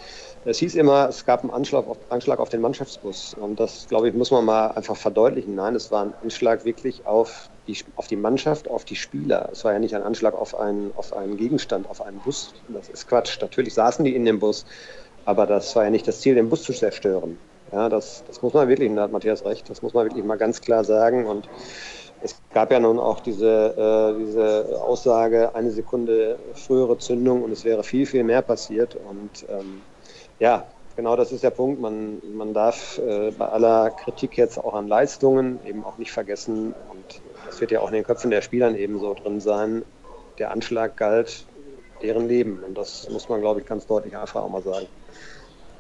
es 0.45 0.59
hieß 0.59 0.75
immer, 0.75 1.09
es 1.09 1.25
gab 1.25 1.43
einen 1.43 1.51
Anschlag 1.51 1.89
auf, 1.89 1.97
Anschlag 2.11 2.39
auf 2.39 2.51
den 2.51 2.61
Mannschaftsbus 2.61 3.35
und 3.35 3.59
das, 3.59 3.87
glaube 3.89 4.09
ich, 4.09 4.15
muss 4.15 4.31
man 4.31 4.45
mal 4.45 4.69
einfach 4.69 4.97
verdeutlichen. 4.97 5.55
Nein, 5.55 5.75
es 5.75 5.91
war 5.91 6.05
ein 6.05 6.15
Anschlag 6.23 6.65
wirklich 6.65 7.07
auf 7.07 7.51
die, 7.67 7.77
auf 7.97 8.07
die 8.07 8.17
Mannschaft, 8.17 8.69
auf 8.69 8.85
die 8.85 8.97
Spieler. 8.97 9.49
Es 9.51 9.65
war 9.65 9.73
ja 9.73 9.79
nicht 9.79 9.95
ein 9.95 10.03
Anschlag 10.03 10.35
auf 10.35 10.55
einen, 10.55 10.93
auf 10.97 11.13
einen 11.13 11.37
Gegenstand, 11.37 11.89
auf 11.89 12.03
einen 12.03 12.21
Bus. 12.21 12.53
Das 12.69 12.89
ist 12.89 13.09
Quatsch. 13.09 13.41
Natürlich 13.41 13.75
saßen 13.75 14.05
die 14.05 14.15
in 14.15 14.25
dem 14.25 14.39
Bus, 14.39 14.67
aber 15.25 15.47
das 15.47 15.75
war 15.75 15.85
ja 15.85 15.91
nicht 15.91 16.07
das 16.07 16.21
Ziel, 16.21 16.35
den 16.35 16.49
Bus 16.49 16.63
zu 16.63 16.73
zerstören. 16.73 17.39
Ja, 17.73 17.89
das, 17.89 18.25
das 18.27 18.41
muss 18.41 18.55
man 18.55 18.69
wirklich, 18.69 18.95
da 18.95 19.03
hat 19.03 19.13
Matthias 19.13 19.45
recht, 19.45 19.69
das 19.69 19.83
muss 19.83 19.93
man 19.93 20.07
wirklich 20.07 20.25
mal 20.25 20.39
ganz 20.39 20.61
klar 20.61 20.85
sagen. 20.85 21.27
Und 21.27 21.49
es 22.23 22.41
gab 22.53 22.73
ja 22.73 22.81
nun 22.81 22.99
auch 22.99 23.21
diese, 23.21 24.15
äh, 24.17 24.19
diese 24.19 24.81
Aussage, 24.83 25.55
eine 25.55 25.71
Sekunde 25.71 26.39
frühere 26.55 26.99
Zündung 26.99 27.43
und 27.43 27.53
es 27.53 27.65
wäre 27.65 27.83
viel, 27.83 28.07
viel 28.07 28.25
mehr 28.25 28.43
passiert. 28.43 28.97
Und 28.97 29.47
ähm, 29.49 29.83
ja, 30.39 30.67
genau 30.97 31.17
das 31.17 31.33
ist 31.33 31.45
der 31.45 31.51
Punkt. 31.51 31.81
Man, 31.81 32.21
man 32.35 32.55
darf 32.55 32.99
äh, 32.99 33.31
bei 33.31 33.49
aller 33.49 33.91
Kritik 33.91 34.37
jetzt 34.37 34.59
auch 34.59 34.75
an 34.75 34.89
Leistungen 34.89 35.61
eben 35.65 35.85
auch 35.85 35.99
nicht 35.99 36.13
vergessen, 36.13 36.75
und 36.91 37.21
das 37.47 37.61
wird 37.61 37.71
ja 37.71 37.81
auch 37.81 37.89
in 37.89 37.95
den 37.95 38.05
Köpfen 38.05 38.31
der 38.31 38.43
Spielern 38.43 38.75
ebenso 38.75 39.15
drin 39.15 39.41
sein, 39.41 39.85
der 40.39 40.51
Anschlag 40.51 40.97
galt 40.97 41.47
deren 42.03 42.29
Leben. 42.29 42.63
Und 42.67 42.77
das 42.77 43.09
muss 43.11 43.29
man, 43.29 43.41
glaube 43.41 43.61
ich, 43.61 43.67
ganz 43.67 43.87
deutlich 43.87 44.17
einfach 44.17 44.43
auch 44.43 44.51
mal 44.51 44.63
sagen. 44.63 44.87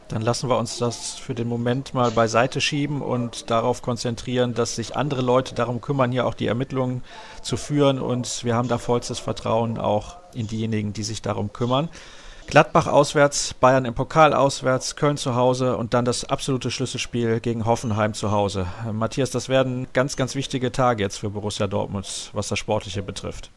Dann 0.08 0.22
lassen 0.22 0.48
wir 0.48 0.56
uns 0.56 0.78
das 0.78 1.16
für 1.16 1.34
den 1.34 1.48
Moment 1.48 1.92
mal 1.92 2.10
beiseite 2.10 2.60
schieben 2.60 3.02
und 3.02 3.50
darauf 3.50 3.82
konzentrieren, 3.82 4.54
dass 4.54 4.76
sich 4.76 4.96
andere 4.96 5.20
Leute 5.20 5.54
darum 5.54 5.80
kümmern, 5.80 6.12
hier 6.12 6.26
auch 6.26 6.34
die 6.34 6.46
Ermittlungen 6.46 7.02
zu 7.42 7.56
führen. 7.56 8.00
Und 8.00 8.42
wir 8.42 8.54
haben 8.54 8.68
da 8.68 8.78
vollstes 8.78 9.18
Vertrauen 9.18 9.78
auch 9.78 10.16
in 10.34 10.46
diejenigen, 10.46 10.94
die 10.94 11.02
sich 11.02 11.20
darum 11.20 11.52
kümmern. 11.52 11.90
Gladbach 12.46 12.86
auswärts, 12.86 13.52
Bayern 13.52 13.84
im 13.84 13.92
Pokal 13.92 14.32
auswärts, 14.32 14.96
Köln 14.96 15.18
zu 15.18 15.34
Hause 15.34 15.76
und 15.76 15.92
dann 15.92 16.06
das 16.06 16.24
absolute 16.24 16.70
Schlüsselspiel 16.70 17.40
gegen 17.40 17.66
Hoffenheim 17.66 18.14
zu 18.14 18.30
Hause. 18.30 18.66
Matthias, 18.90 19.30
das 19.30 19.50
werden 19.50 19.86
ganz, 19.92 20.16
ganz 20.16 20.34
wichtige 20.34 20.72
Tage 20.72 21.02
jetzt 21.02 21.18
für 21.18 21.28
Borussia 21.28 21.66
Dortmund, 21.66 22.30
was 22.32 22.48
das 22.48 22.58
Sportliche 22.58 23.02
betrifft. 23.02 23.50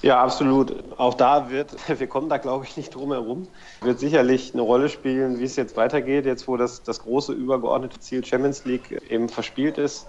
Ja, 0.00 0.22
absolut. 0.22 0.72
Auch 0.96 1.14
da 1.14 1.50
wird, 1.50 1.76
wir 2.00 2.06
kommen 2.06 2.28
da 2.28 2.38
glaube 2.38 2.64
ich 2.64 2.76
nicht 2.76 2.94
drum 2.94 3.12
herum, 3.12 3.48
wird 3.80 3.98
sicherlich 3.98 4.52
eine 4.54 4.62
Rolle 4.62 4.88
spielen, 4.88 5.38
wie 5.40 5.44
es 5.44 5.56
jetzt 5.56 5.76
weitergeht, 5.76 6.24
jetzt 6.24 6.46
wo 6.46 6.56
das, 6.56 6.82
das 6.82 7.00
große 7.00 7.32
übergeordnete 7.32 7.98
Ziel 7.98 8.24
Champions 8.24 8.64
League 8.64 8.92
eben 9.08 9.28
verspielt 9.28 9.78
ist. 9.78 10.06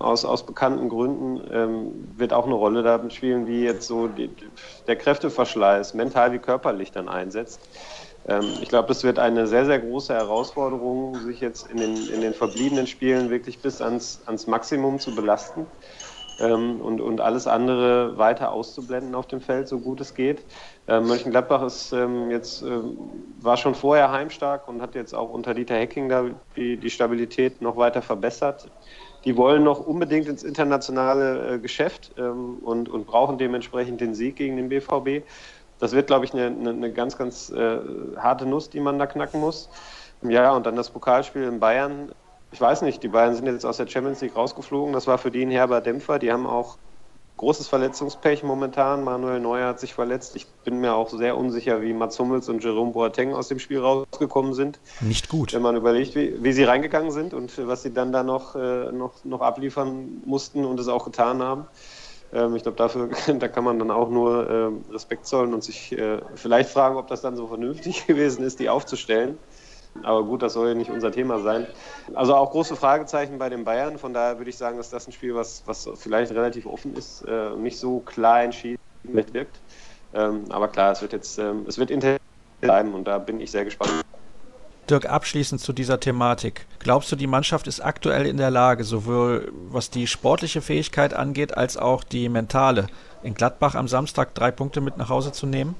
Aus, 0.00 0.24
aus 0.24 0.46
bekannten 0.46 0.88
Gründen 0.88 1.46
ähm, 1.52 1.92
wird 2.16 2.32
auch 2.32 2.46
eine 2.46 2.54
Rolle 2.54 2.82
da 2.82 3.10
spielen, 3.10 3.46
wie 3.46 3.62
jetzt 3.62 3.86
so 3.86 4.08
die, 4.08 4.34
der 4.86 4.96
Kräfteverschleiß 4.96 5.92
mental 5.92 6.32
wie 6.32 6.38
körperlich 6.38 6.90
dann 6.90 7.06
einsetzt. 7.08 7.60
Ähm, 8.26 8.44
ich 8.62 8.70
glaube, 8.70 8.88
das 8.88 9.04
wird 9.04 9.18
eine 9.18 9.46
sehr, 9.46 9.66
sehr 9.66 9.78
große 9.78 10.14
Herausforderung, 10.14 11.20
sich 11.20 11.40
jetzt 11.40 11.66
in 11.70 11.76
den, 11.76 12.08
in 12.08 12.22
den 12.22 12.32
verbliebenen 12.32 12.86
Spielen 12.86 13.28
wirklich 13.28 13.60
bis 13.60 13.82
ans, 13.82 14.22
ans 14.26 14.46
Maximum 14.46 14.98
zu 15.00 15.14
belasten 15.14 15.66
ähm, 16.40 16.80
und, 16.80 17.00
und 17.00 17.20
alles 17.20 17.46
andere 17.46 18.18
weiter 18.18 18.52
auszublenden 18.52 19.14
auf 19.14 19.26
dem 19.26 19.40
Feld, 19.40 19.68
so 19.68 19.78
gut 19.78 20.00
es 20.00 20.14
geht. 20.14 20.44
Ähm, 20.88 21.06
Mönchengladbach 21.06 21.62
ist 21.62 21.92
ähm, 21.92 22.30
jetzt, 22.30 22.62
ähm, 22.62 22.96
war 23.40 23.56
schon 23.56 23.74
vorher 23.74 24.10
heimstark 24.10 24.66
und 24.68 24.82
hat 24.82 24.94
jetzt 24.94 25.14
auch 25.14 25.30
unter 25.30 25.54
Dieter 25.54 25.76
Hecking 25.76 26.08
da 26.08 26.24
die, 26.56 26.76
die 26.76 26.90
Stabilität 26.90 27.60
noch 27.60 27.76
weiter 27.76 28.02
verbessert. 28.02 28.68
Die 29.24 29.36
wollen 29.36 29.64
noch 29.64 29.86
unbedingt 29.86 30.28
ins 30.28 30.42
internationale 30.42 31.54
äh, 31.54 31.58
Geschäft 31.58 32.12
ähm, 32.16 32.58
und, 32.62 32.88
und 32.88 33.06
brauchen 33.06 33.38
dementsprechend 33.38 34.00
den 34.00 34.14
Sieg 34.14 34.36
gegen 34.36 34.56
den 34.56 34.68
BVB. 34.68 35.26
Das 35.78 35.92
wird, 35.92 36.06
glaube 36.06 36.24
ich, 36.24 36.32
eine, 36.32 36.46
eine, 36.46 36.70
eine 36.70 36.92
ganz, 36.92 37.16
ganz 37.16 37.50
äh, 37.50 37.78
harte 38.16 38.46
Nuss, 38.46 38.70
die 38.70 38.80
man 38.80 38.98
da 38.98 39.06
knacken 39.06 39.40
muss. 39.40 39.68
Ja, 40.22 40.54
und 40.54 40.66
dann 40.66 40.76
das 40.76 40.90
Pokalspiel 40.90 41.44
in 41.44 41.60
Bayern 41.60 42.12
ich 42.52 42.60
weiß 42.60 42.82
nicht, 42.82 43.02
die 43.02 43.08
beiden 43.08 43.34
sind 43.34 43.46
jetzt 43.46 43.64
aus 43.64 43.76
der 43.76 43.86
Champions 43.86 44.20
League 44.20 44.36
rausgeflogen. 44.36 44.92
Das 44.92 45.06
war 45.06 45.18
für 45.18 45.30
die 45.30 45.42
ein 45.42 45.50
herber 45.50 45.80
Dämpfer. 45.80 46.18
Die 46.18 46.32
haben 46.32 46.46
auch 46.46 46.78
großes 47.36 47.68
Verletzungspech 47.68 48.42
momentan. 48.42 49.02
Manuel 49.02 49.40
Neuer 49.40 49.68
hat 49.68 49.80
sich 49.80 49.94
verletzt. 49.94 50.36
Ich 50.36 50.46
bin 50.64 50.80
mir 50.80 50.94
auch 50.94 51.08
sehr 51.08 51.38
unsicher, 51.38 51.80
wie 51.80 51.94
Mats 51.94 52.18
Hummels 52.18 52.48
und 52.48 52.62
Jerome 52.62 52.92
Boateng 52.92 53.32
aus 53.32 53.48
dem 53.48 53.58
Spiel 53.58 53.78
rausgekommen 53.80 54.52
sind. 54.52 54.78
Nicht 55.00 55.28
gut. 55.28 55.54
Wenn 55.54 55.62
man 55.62 55.76
überlegt, 55.76 56.14
wie, 56.16 56.42
wie 56.42 56.52
sie 56.52 56.64
reingegangen 56.64 57.12
sind 57.12 57.32
und 57.32 57.66
was 57.66 57.82
sie 57.82 57.94
dann 57.94 58.12
da 58.12 58.22
noch, 58.22 58.56
äh, 58.56 58.92
noch, 58.92 59.24
noch 59.24 59.40
abliefern 59.40 60.20
mussten 60.26 60.66
und 60.66 60.78
es 60.80 60.88
auch 60.88 61.04
getan 61.06 61.42
haben. 61.42 61.66
Ähm, 62.32 62.56
ich 62.56 62.62
glaube, 62.62 62.76
dafür 62.76 63.08
da 63.38 63.48
kann 63.48 63.64
man 63.64 63.78
dann 63.78 63.90
auch 63.90 64.10
nur 64.10 64.50
äh, 64.50 64.92
Respekt 64.92 65.26
zollen 65.26 65.54
und 65.54 65.64
sich 65.64 65.92
äh, 65.92 66.18
vielleicht 66.34 66.70
fragen, 66.70 66.96
ob 66.96 67.08
das 67.08 67.22
dann 67.22 67.36
so 67.36 67.46
vernünftig 67.46 68.06
gewesen 68.08 68.44
ist, 68.44 68.60
die 68.60 68.68
aufzustellen. 68.68 69.38
Aber 70.02 70.24
gut, 70.24 70.42
das 70.42 70.54
soll 70.54 70.68
ja 70.68 70.74
nicht 70.74 70.90
unser 70.90 71.12
Thema 71.12 71.40
sein. 71.40 71.66
Also 72.14 72.34
auch 72.34 72.50
große 72.50 72.76
Fragezeichen 72.76 73.38
bei 73.38 73.48
den 73.48 73.64
Bayern. 73.64 73.98
Von 73.98 74.14
daher 74.14 74.38
würde 74.38 74.50
ich 74.50 74.56
sagen, 74.56 74.76
dass 74.76 74.90
das 74.90 75.06
ein 75.06 75.12
Spiel, 75.12 75.34
was, 75.34 75.62
was 75.66 75.88
vielleicht 75.96 76.32
relativ 76.32 76.66
offen 76.66 76.96
ist, 76.96 77.22
äh, 77.22 77.50
nicht 77.56 77.78
so 77.78 78.00
klar 78.00 78.42
entschieden 78.42 78.78
wirkt. 79.02 79.58
Ähm, 80.14 80.44
aber 80.50 80.68
klar, 80.68 80.92
es 80.92 81.02
wird 81.02 81.12
jetzt, 81.12 81.38
ähm, 81.38 81.64
es 81.68 81.78
wird 81.78 81.90
intensiv 81.90 82.20
bleiben 82.60 82.94
und 82.94 83.04
da 83.04 83.18
bin 83.18 83.40
ich 83.40 83.50
sehr 83.50 83.64
gespannt. 83.64 83.92
Dirk, 84.88 85.08
abschließend 85.08 85.60
zu 85.60 85.72
dieser 85.72 86.00
Thematik. 86.00 86.66
Glaubst 86.80 87.12
du, 87.12 87.16
die 87.16 87.28
Mannschaft 87.28 87.68
ist 87.68 87.80
aktuell 87.80 88.26
in 88.26 88.38
der 88.38 88.50
Lage, 88.50 88.82
sowohl 88.82 89.52
was 89.70 89.90
die 89.90 90.08
sportliche 90.08 90.62
Fähigkeit 90.62 91.14
angeht, 91.14 91.56
als 91.56 91.76
auch 91.76 92.02
die 92.02 92.28
mentale, 92.28 92.88
in 93.22 93.34
Gladbach 93.34 93.76
am 93.76 93.86
Samstag 93.86 94.34
drei 94.34 94.50
Punkte 94.50 94.80
mit 94.80 94.96
nach 94.96 95.08
Hause 95.08 95.30
zu 95.30 95.46
nehmen? 95.46 95.76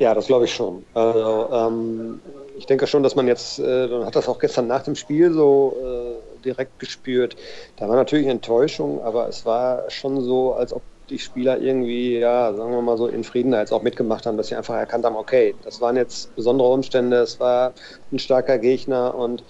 Ja, 0.00 0.14
das 0.14 0.26
glaube 0.28 0.44
ich 0.44 0.54
schon. 0.54 0.86
Also, 0.92 1.50
ähm, 1.52 2.22
ich 2.54 2.66
denke 2.66 2.86
schon, 2.86 3.02
dass 3.02 3.16
man 3.16 3.26
jetzt, 3.26 3.58
äh, 3.58 3.88
hat 4.04 4.14
das 4.14 4.28
auch 4.28 4.38
gestern 4.38 4.68
nach 4.68 4.82
dem 4.84 4.94
Spiel 4.94 5.32
so 5.32 6.22
äh, 6.36 6.40
direkt 6.40 6.78
gespürt. 6.78 7.34
Da 7.76 7.88
war 7.88 7.96
natürlich 7.96 8.28
Enttäuschung, 8.28 9.00
aber 9.02 9.28
es 9.28 9.44
war 9.44 9.90
schon 9.90 10.20
so, 10.22 10.52
als 10.54 10.72
ob 10.72 10.86
die 11.10 11.18
Spieler 11.18 11.58
irgendwie, 11.60 12.18
ja, 12.18 12.54
sagen 12.54 12.70
wir 12.72 12.82
mal 12.82 12.96
so 12.98 13.08
in 13.08 13.24
Frieden 13.24 13.54
als 13.54 13.72
auch 13.72 13.82
mitgemacht 13.82 14.26
haben, 14.26 14.36
dass 14.36 14.48
sie 14.48 14.54
einfach 14.54 14.74
erkannt 14.76 15.04
haben, 15.04 15.16
okay, 15.16 15.58
das 15.62 15.80
waren 15.80 15.96
jetzt 15.96 16.32
besondere 16.36 16.68
Umstände, 16.68 17.16
es 17.18 17.40
war 17.40 17.74
ein 18.12 18.18
starker 18.20 18.58
Gegner 18.58 19.14
und 19.16 19.44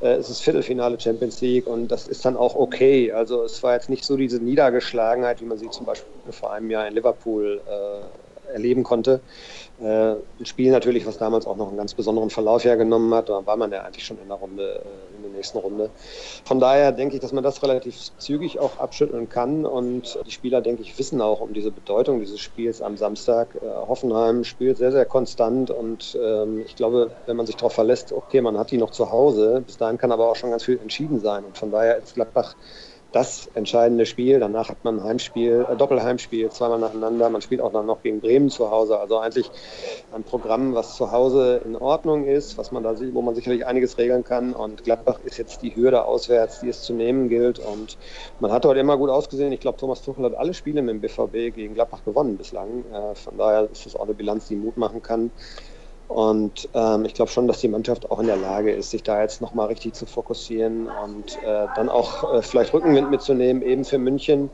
äh, 0.00 0.08
es 0.14 0.28
ist 0.28 0.40
Viertelfinale 0.42 0.98
Champions 1.00 1.40
League 1.40 1.66
und 1.66 1.88
das 1.88 2.06
ist 2.08 2.24
dann 2.24 2.36
auch 2.36 2.54
okay. 2.56 3.12
Also 3.12 3.42
es 3.44 3.62
war 3.62 3.74
jetzt 3.74 3.88
nicht 3.88 4.04
so 4.04 4.16
diese 4.16 4.42
Niedergeschlagenheit, 4.42 5.40
wie 5.40 5.44
man 5.46 5.56
sie 5.58 5.70
zum 5.70 5.86
Beispiel 5.86 6.10
vor 6.32 6.52
einem 6.52 6.68
Jahr 6.70 6.86
in 6.88 6.94
Liverpool 6.94 7.62
äh, 7.66 8.23
erleben 8.52 8.82
konnte. 8.82 9.20
Äh, 9.80 10.12
ein 10.12 10.46
Spiel 10.46 10.70
natürlich, 10.70 11.06
was 11.06 11.18
damals 11.18 11.46
auch 11.46 11.56
noch 11.56 11.68
einen 11.68 11.76
ganz 11.76 11.94
besonderen 11.94 12.30
Verlauf 12.30 12.64
hergenommen 12.64 13.12
hat. 13.12 13.28
Da 13.28 13.44
war 13.44 13.56
man 13.56 13.72
ja 13.72 13.82
eigentlich 13.82 14.04
schon 14.04 14.18
in 14.22 14.28
der 14.28 14.36
Runde, 14.36 14.62
äh, 14.62 15.16
in 15.16 15.22
der 15.22 15.32
nächsten 15.32 15.58
Runde. 15.58 15.90
Von 16.44 16.60
daher 16.60 16.92
denke 16.92 17.16
ich, 17.16 17.20
dass 17.20 17.32
man 17.32 17.42
das 17.42 17.62
relativ 17.62 17.96
zügig 18.18 18.60
auch 18.60 18.78
abschütteln 18.78 19.28
kann. 19.28 19.66
Und 19.66 20.18
die 20.26 20.30
Spieler, 20.30 20.60
denke 20.60 20.82
ich, 20.82 20.96
wissen 20.98 21.20
auch 21.20 21.40
um 21.40 21.52
diese 21.52 21.72
Bedeutung 21.72 22.20
dieses 22.20 22.40
Spiels 22.40 22.82
am 22.82 22.96
Samstag. 22.96 23.56
Äh, 23.56 23.66
Hoffenheim 23.66 24.44
spielt 24.44 24.78
sehr, 24.78 24.92
sehr 24.92 25.06
konstant 25.06 25.70
und 25.70 26.16
ähm, 26.22 26.62
ich 26.64 26.76
glaube, 26.76 27.10
wenn 27.26 27.36
man 27.36 27.46
sich 27.46 27.56
darauf 27.56 27.72
verlässt, 27.72 28.12
okay, 28.12 28.40
man 28.40 28.58
hat 28.58 28.70
die 28.70 28.78
noch 28.78 28.90
zu 28.90 29.10
Hause, 29.10 29.62
bis 29.66 29.76
dahin 29.76 29.98
kann 29.98 30.12
aber 30.12 30.30
auch 30.30 30.36
schon 30.36 30.50
ganz 30.50 30.64
viel 30.64 30.78
entschieden 30.78 31.20
sein. 31.20 31.44
Und 31.44 31.58
von 31.58 31.70
daher 31.70 31.98
ist 31.98 32.14
Gladbach 32.14 32.54
das 33.14 33.48
entscheidende 33.54 34.06
Spiel. 34.06 34.40
Danach 34.40 34.68
hat 34.68 34.82
man 34.82 34.98
ein 34.98 35.04
Heimspiel, 35.04 35.64
äh, 35.70 35.76
Doppelheimspiel, 35.76 36.50
zweimal 36.50 36.80
nacheinander. 36.80 37.30
Man 37.30 37.42
spielt 37.42 37.60
auch 37.60 37.72
dann 37.72 37.86
noch 37.86 38.02
gegen 38.02 38.20
Bremen 38.20 38.50
zu 38.50 38.70
Hause. 38.70 38.98
Also 38.98 39.18
eigentlich 39.18 39.50
ein 40.12 40.24
Programm, 40.24 40.74
was 40.74 40.96
zu 40.96 41.12
Hause 41.12 41.60
in 41.64 41.76
Ordnung 41.76 42.24
ist, 42.24 42.58
was 42.58 42.72
man 42.72 42.82
da 42.82 42.96
sieht, 42.96 43.14
wo 43.14 43.22
man 43.22 43.36
sicherlich 43.36 43.66
einiges 43.66 43.98
regeln 43.98 44.24
kann. 44.24 44.52
Und 44.52 44.82
Gladbach 44.82 45.20
ist 45.24 45.38
jetzt 45.38 45.62
die 45.62 45.76
Hürde 45.76 46.04
auswärts, 46.04 46.60
die 46.60 46.68
es 46.68 46.82
zu 46.82 46.92
nehmen 46.92 47.28
gilt. 47.28 47.60
Und 47.60 47.98
man 48.40 48.50
hat 48.50 48.66
heute 48.66 48.80
immer 48.80 48.96
gut 48.96 49.10
ausgesehen. 49.10 49.52
Ich 49.52 49.60
glaube, 49.60 49.78
Thomas 49.78 50.02
Tuchel 50.02 50.24
hat 50.24 50.34
alle 50.34 50.52
Spiele 50.52 50.82
mit 50.82 50.94
dem 50.94 51.00
BVB 51.00 51.54
gegen 51.54 51.74
Gladbach 51.74 52.04
gewonnen 52.04 52.36
bislang. 52.36 52.84
Äh, 52.92 53.14
von 53.14 53.38
daher 53.38 53.68
ist 53.70 53.86
das 53.86 53.94
auch 53.94 54.04
eine 54.04 54.14
Bilanz, 54.14 54.48
die 54.48 54.56
Mut 54.56 54.76
machen 54.76 55.02
kann. 55.02 55.30
Und 56.14 56.68
ähm, 56.74 57.04
ich 57.06 57.14
glaube 57.14 57.32
schon, 57.32 57.48
dass 57.48 57.58
die 57.58 57.66
Mannschaft 57.66 58.08
auch 58.08 58.20
in 58.20 58.28
der 58.28 58.36
Lage 58.36 58.70
ist, 58.70 58.92
sich 58.92 59.02
da 59.02 59.20
jetzt 59.20 59.40
nochmal 59.40 59.66
richtig 59.66 59.94
zu 59.94 60.06
fokussieren 60.06 60.86
und 60.86 61.42
äh, 61.42 61.66
dann 61.74 61.88
auch 61.88 62.34
äh, 62.34 62.40
vielleicht 62.40 62.72
Rückenwind 62.72 63.10
mitzunehmen, 63.10 63.62
eben 63.62 63.84
für 63.84 63.98
München. 63.98 64.48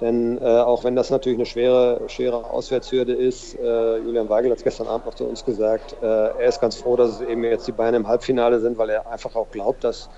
Denn 0.00 0.38
äh, 0.38 0.40
auch 0.40 0.84
wenn 0.84 0.96
das 0.96 1.10
natürlich 1.10 1.36
eine 1.36 1.44
schwere, 1.44 2.08
schwere 2.08 2.48
Auswärtshürde 2.48 3.12
ist, 3.12 3.54
äh, 3.58 3.98
Julian 3.98 4.30
Weigel 4.30 4.50
hat 4.52 4.56
es 4.56 4.64
gestern 4.64 4.86
Abend 4.86 5.04
noch 5.04 5.12
zu 5.14 5.26
uns 5.26 5.44
gesagt, 5.44 5.98
äh, 6.00 6.06
er 6.06 6.48
ist 6.48 6.62
ganz 6.62 6.76
froh, 6.76 6.96
dass 6.96 7.10
es 7.10 7.20
eben 7.20 7.44
jetzt 7.44 7.66
die 7.66 7.72
Bayern 7.72 7.94
im 7.94 8.08
Halbfinale 8.08 8.58
sind, 8.60 8.78
weil 8.78 8.88
er 8.88 9.06
einfach 9.06 9.34
auch 9.34 9.50
glaubt, 9.50 9.84
dass 9.84 10.08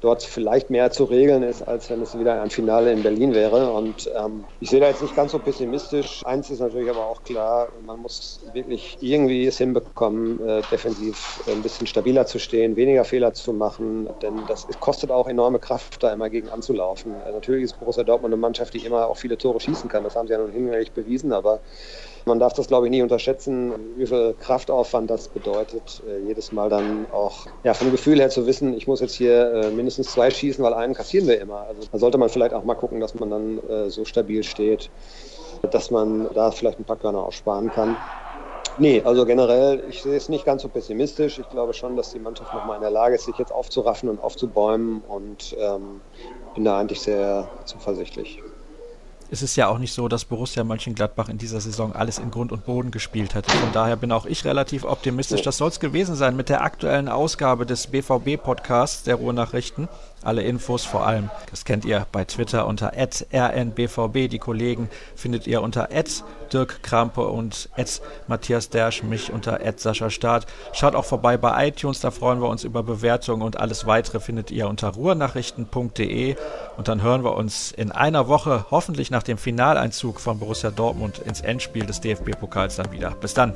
dort 0.00 0.22
vielleicht 0.22 0.70
mehr 0.70 0.90
zu 0.90 1.04
regeln 1.04 1.42
ist, 1.42 1.62
als 1.62 1.90
wenn 1.90 2.00
es 2.02 2.16
wieder 2.18 2.40
ein 2.40 2.50
Finale 2.50 2.92
in 2.92 3.02
Berlin 3.02 3.34
wäre. 3.34 3.72
Und 3.72 4.10
ähm, 4.16 4.44
ich 4.60 4.70
sehe 4.70 4.80
da 4.80 4.88
jetzt 4.88 5.02
nicht 5.02 5.16
ganz 5.16 5.32
so 5.32 5.38
pessimistisch. 5.40 6.24
Eins 6.24 6.50
ist 6.50 6.60
natürlich 6.60 6.88
aber 6.88 7.06
auch 7.06 7.22
klar, 7.24 7.72
man 7.84 7.98
muss 8.00 8.40
wirklich 8.52 8.96
irgendwie 9.00 9.46
es 9.46 9.58
hinbekommen, 9.58 10.40
äh, 10.46 10.62
defensiv 10.70 11.42
ein 11.48 11.62
bisschen 11.62 11.86
stabiler 11.86 12.26
zu 12.26 12.38
stehen, 12.38 12.76
weniger 12.76 13.04
Fehler 13.04 13.32
zu 13.34 13.52
machen, 13.52 14.08
denn 14.22 14.46
das 14.46 14.66
kostet 14.78 15.10
auch 15.10 15.26
enorme 15.26 15.58
Kraft, 15.58 16.02
da 16.02 16.12
immer 16.12 16.30
gegen 16.30 16.48
anzulaufen. 16.48 17.20
Äh, 17.26 17.32
natürlich 17.32 17.64
ist 17.64 17.78
Borussia 17.78 18.04
Dortmund 18.04 18.32
eine 18.32 18.40
Mannschaft, 18.40 18.74
die 18.74 18.84
immer 18.84 19.08
auch 19.08 19.16
viele 19.16 19.36
Tore 19.36 19.60
schießen 19.60 19.88
kann. 19.90 20.04
Das 20.04 20.14
haben 20.14 20.28
sie 20.28 20.32
ja 20.34 20.38
nun 20.38 20.52
hinlänglich 20.52 20.92
bewiesen, 20.92 21.32
aber 21.32 21.60
man 22.24 22.38
darf 22.38 22.52
das, 22.52 22.68
glaube 22.68 22.86
ich, 22.86 22.90
nie 22.90 23.02
unterschätzen, 23.02 23.72
wie 23.96 24.06
viel 24.06 24.34
Kraftaufwand 24.38 25.10
das 25.10 25.28
bedeutet, 25.28 26.02
äh, 26.08 26.26
jedes 26.26 26.52
Mal 26.52 26.68
dann 26.68 27.06
auch 27.12 27.46
ja, 27.64 27.74
vom 27.74 27.90
Gefühl 27.90 28.18
her 28.18 28.30
zu 28.30 28.46
wissen, 28.46 28.74
ich 28.74 28.86
muss 28.86 29.00
jetzt 29.00 29.14
hier 29.14 29.52
äh, 29.52 29.70
mindestens 29.70 30.12
zwei 30.12 30.30
schießen, 30.30 30.62
weil 30.62 30.74
einen 30.74 30.94
kassieren 30.94 31.26
wir 31.26 31.40
immer. 31.40 31.66
Also 31.68 31.82
da 31.90 31.98
sollte 31.98 32.18
man 32.18 32.28
vielleicht 32.28 32.54
auch 32.54 32.64
mal 32.64 32.74
gucken, 32.74 33.00
dass 33.00 33.14
man 33.14 33.30
dann 33.30 33.58
äh, 33.68 33.90
so 33.90 34.04
stabil 34.04 34.42
steht, 34.42 34.90
dass 35.70 35.90
man 35.90 36.28
da 36.34 36.50
vielleicht 36.50 36.78
ein 36.78 36.84
paar 36.84 36.96
Körner 36.96 37.24
auch 37.24 37.32
sparen 37.32 37.70
kann. 37.70 37.96
Nee, 38.80 39.02
also 39.04 39.26
generell, 39.26 39.82
ich 39.90 40.02
sehe 40.02 40.16
es 40.16 40.28
nicht 40.28 40.44
ganz 40.44 40.62
so 40.62 40.68
pessimistisch. 40.68 41.40
Ich 41.40 41.48
glaube 41.48 41.74
schon, 41.74 41.96
dass 41.96 42.12
die 42.12 42.20
Mannschaft 42.20 42.54
nochmal 42.54 42.76
in 42.76 42.82
der 42.82 42.92
Lage 42.92 43.16
ist, 43.16 43.24
sich 43.24 43.36
jetzt 43.36 43.50
aufzuraffen 43.50 44.08
und 44.08 44.20
aufzubäumen 44.22 45.02
und 45.08 45.56
ähm, 45.58 46.00
bin 46.54 46.64
da 46.64 46.78
eigentlich 46.78 47.00
sehr 47.00 47.48
zuversichtlich 47.64 48.40
es 49.30 49.42
ist 49.42 49.56
ja 49.56 49.68
auch 49.68 49.78
nicht 49.78 49.92
so, 49.92 50.08
dass 50.08 50.24
Borussia 50.24 50.64
Mönchengladbach 50.64 51.28
in 51.28 51.38
dieser 51.38 51.60
Saison 51.60 51.92
alles 51.92 52.18
in 52.18 52.30
Grund 52.30 52.52
und 52.52 52.64
Boden 52.64 52.90
gespielt 52.90 53.34
hätte. 53.34 53.50
Von 53.50 53.72
daher 53.72 53.96
bin 53.96 54.12
auch 54.12 54.26
ich 54.26 54.44
relativ 54.44 54.84
optimistisch. 54.84 55.42
Das 55.42 55.58
soll 55.58 55.68
es 55.68 55.80
gewesen 55.80 56.14
sein 56.14 56.36
mit 56.36 56.48
der 56.48 56.62
aktuellen 56.62 57.08
Ausgabe 57.08 57.66
des 57.66 57.88
BVB-Podcasts 57.88 59.02
der 59.02 59.16
Ruhrnachrichten. 59.16 59.88
Alle 60.22 60.42
Infos 60.42 60.84
vor 60.84 61.06
allem, 61.06 61.30
das 61.50 61.64
kennt 61.64 61.84
ihr 61.84 62.06
bei 62.10 62.24
Twitter 62.24 62.66
unter 62.66 62.92
rnbvb. 62.92 64.28
Die 64.28 64.40
Kollegen 64.40 64.88
findet 65.14 65.46
ihr 65.46 65.62
unter 65.62 65.88
Dirk 66.52 66.82
Krampe 66.82 67.26
und 67.28 67.68
Matthias 68.26 68.68
Dersch, 68.68 69.04
mich 69.04 69.32
unter 69.32 69.60
Sascha 69.76 70.10
Staat. 70.10 70.46
Schaut 70.72 70.96
auch 70.96 71.04
vorbei 71.04 71.36
bei 71.36 71.68
iTunes, 71.68 72.00
da 72.00 72.10
freuen 72.10 72.40
wir 72.40 72.48
uns 72.48 72.64
über 72.64 72.82
Bewertungen 72.82 73.42
und 73.42 73.60
alles 73.60 73.86
weitere 73.86 74.18
findet 74.18 74.50
ihr 74.50 74.68
unter 74.68 74.88
ruhrnachrichten.de. 74.88 76.36
Und 76.76 76.88
dann 76.88 77.02
hören 77.02 77.22
wir 77.22 77.36
uns 77.36 77.70
in 77.70 77.92
einer 77.92 78.26
Woche, 78.26 78.66
hoffentlich 78.70 79.12
nach 79.12 79.17
dem 79.22 79.38
Finaleinzug 79.38 80.20
von 80.20 80.38
Borussia 80.38 80.70
Dortmund 80.70 81.18
ins 81.18 81.40
Endspiel 81.40 81.86
des 81.86 82.00
DFB-Pokals 82.00 82.76
dann 82.76 82.92
wieder. 82.92 83.10
Bis 83.12 83.34
dann. 83.34 83.54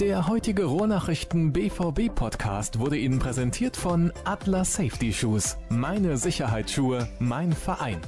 Der 0.00 0.26
heutige 0.26 0.64
Rohrnachrichten 0.64 1.52
BVB 1.52 2.12
Podcast 2.12 2.80
wurde 2.80 2.96
Ihnen 2.96 3.20
präsentiert 3.20 3.76
von 3.76 4.12
Atlas 4.24 4.74
Safety 4.74 5.12
Shoes. 5.12 5.56
Meine 5.68 6.16
Sicherheitsschuhe, 6.16 7.08
mein 7.20 7.52
Verein. 7.52 8.00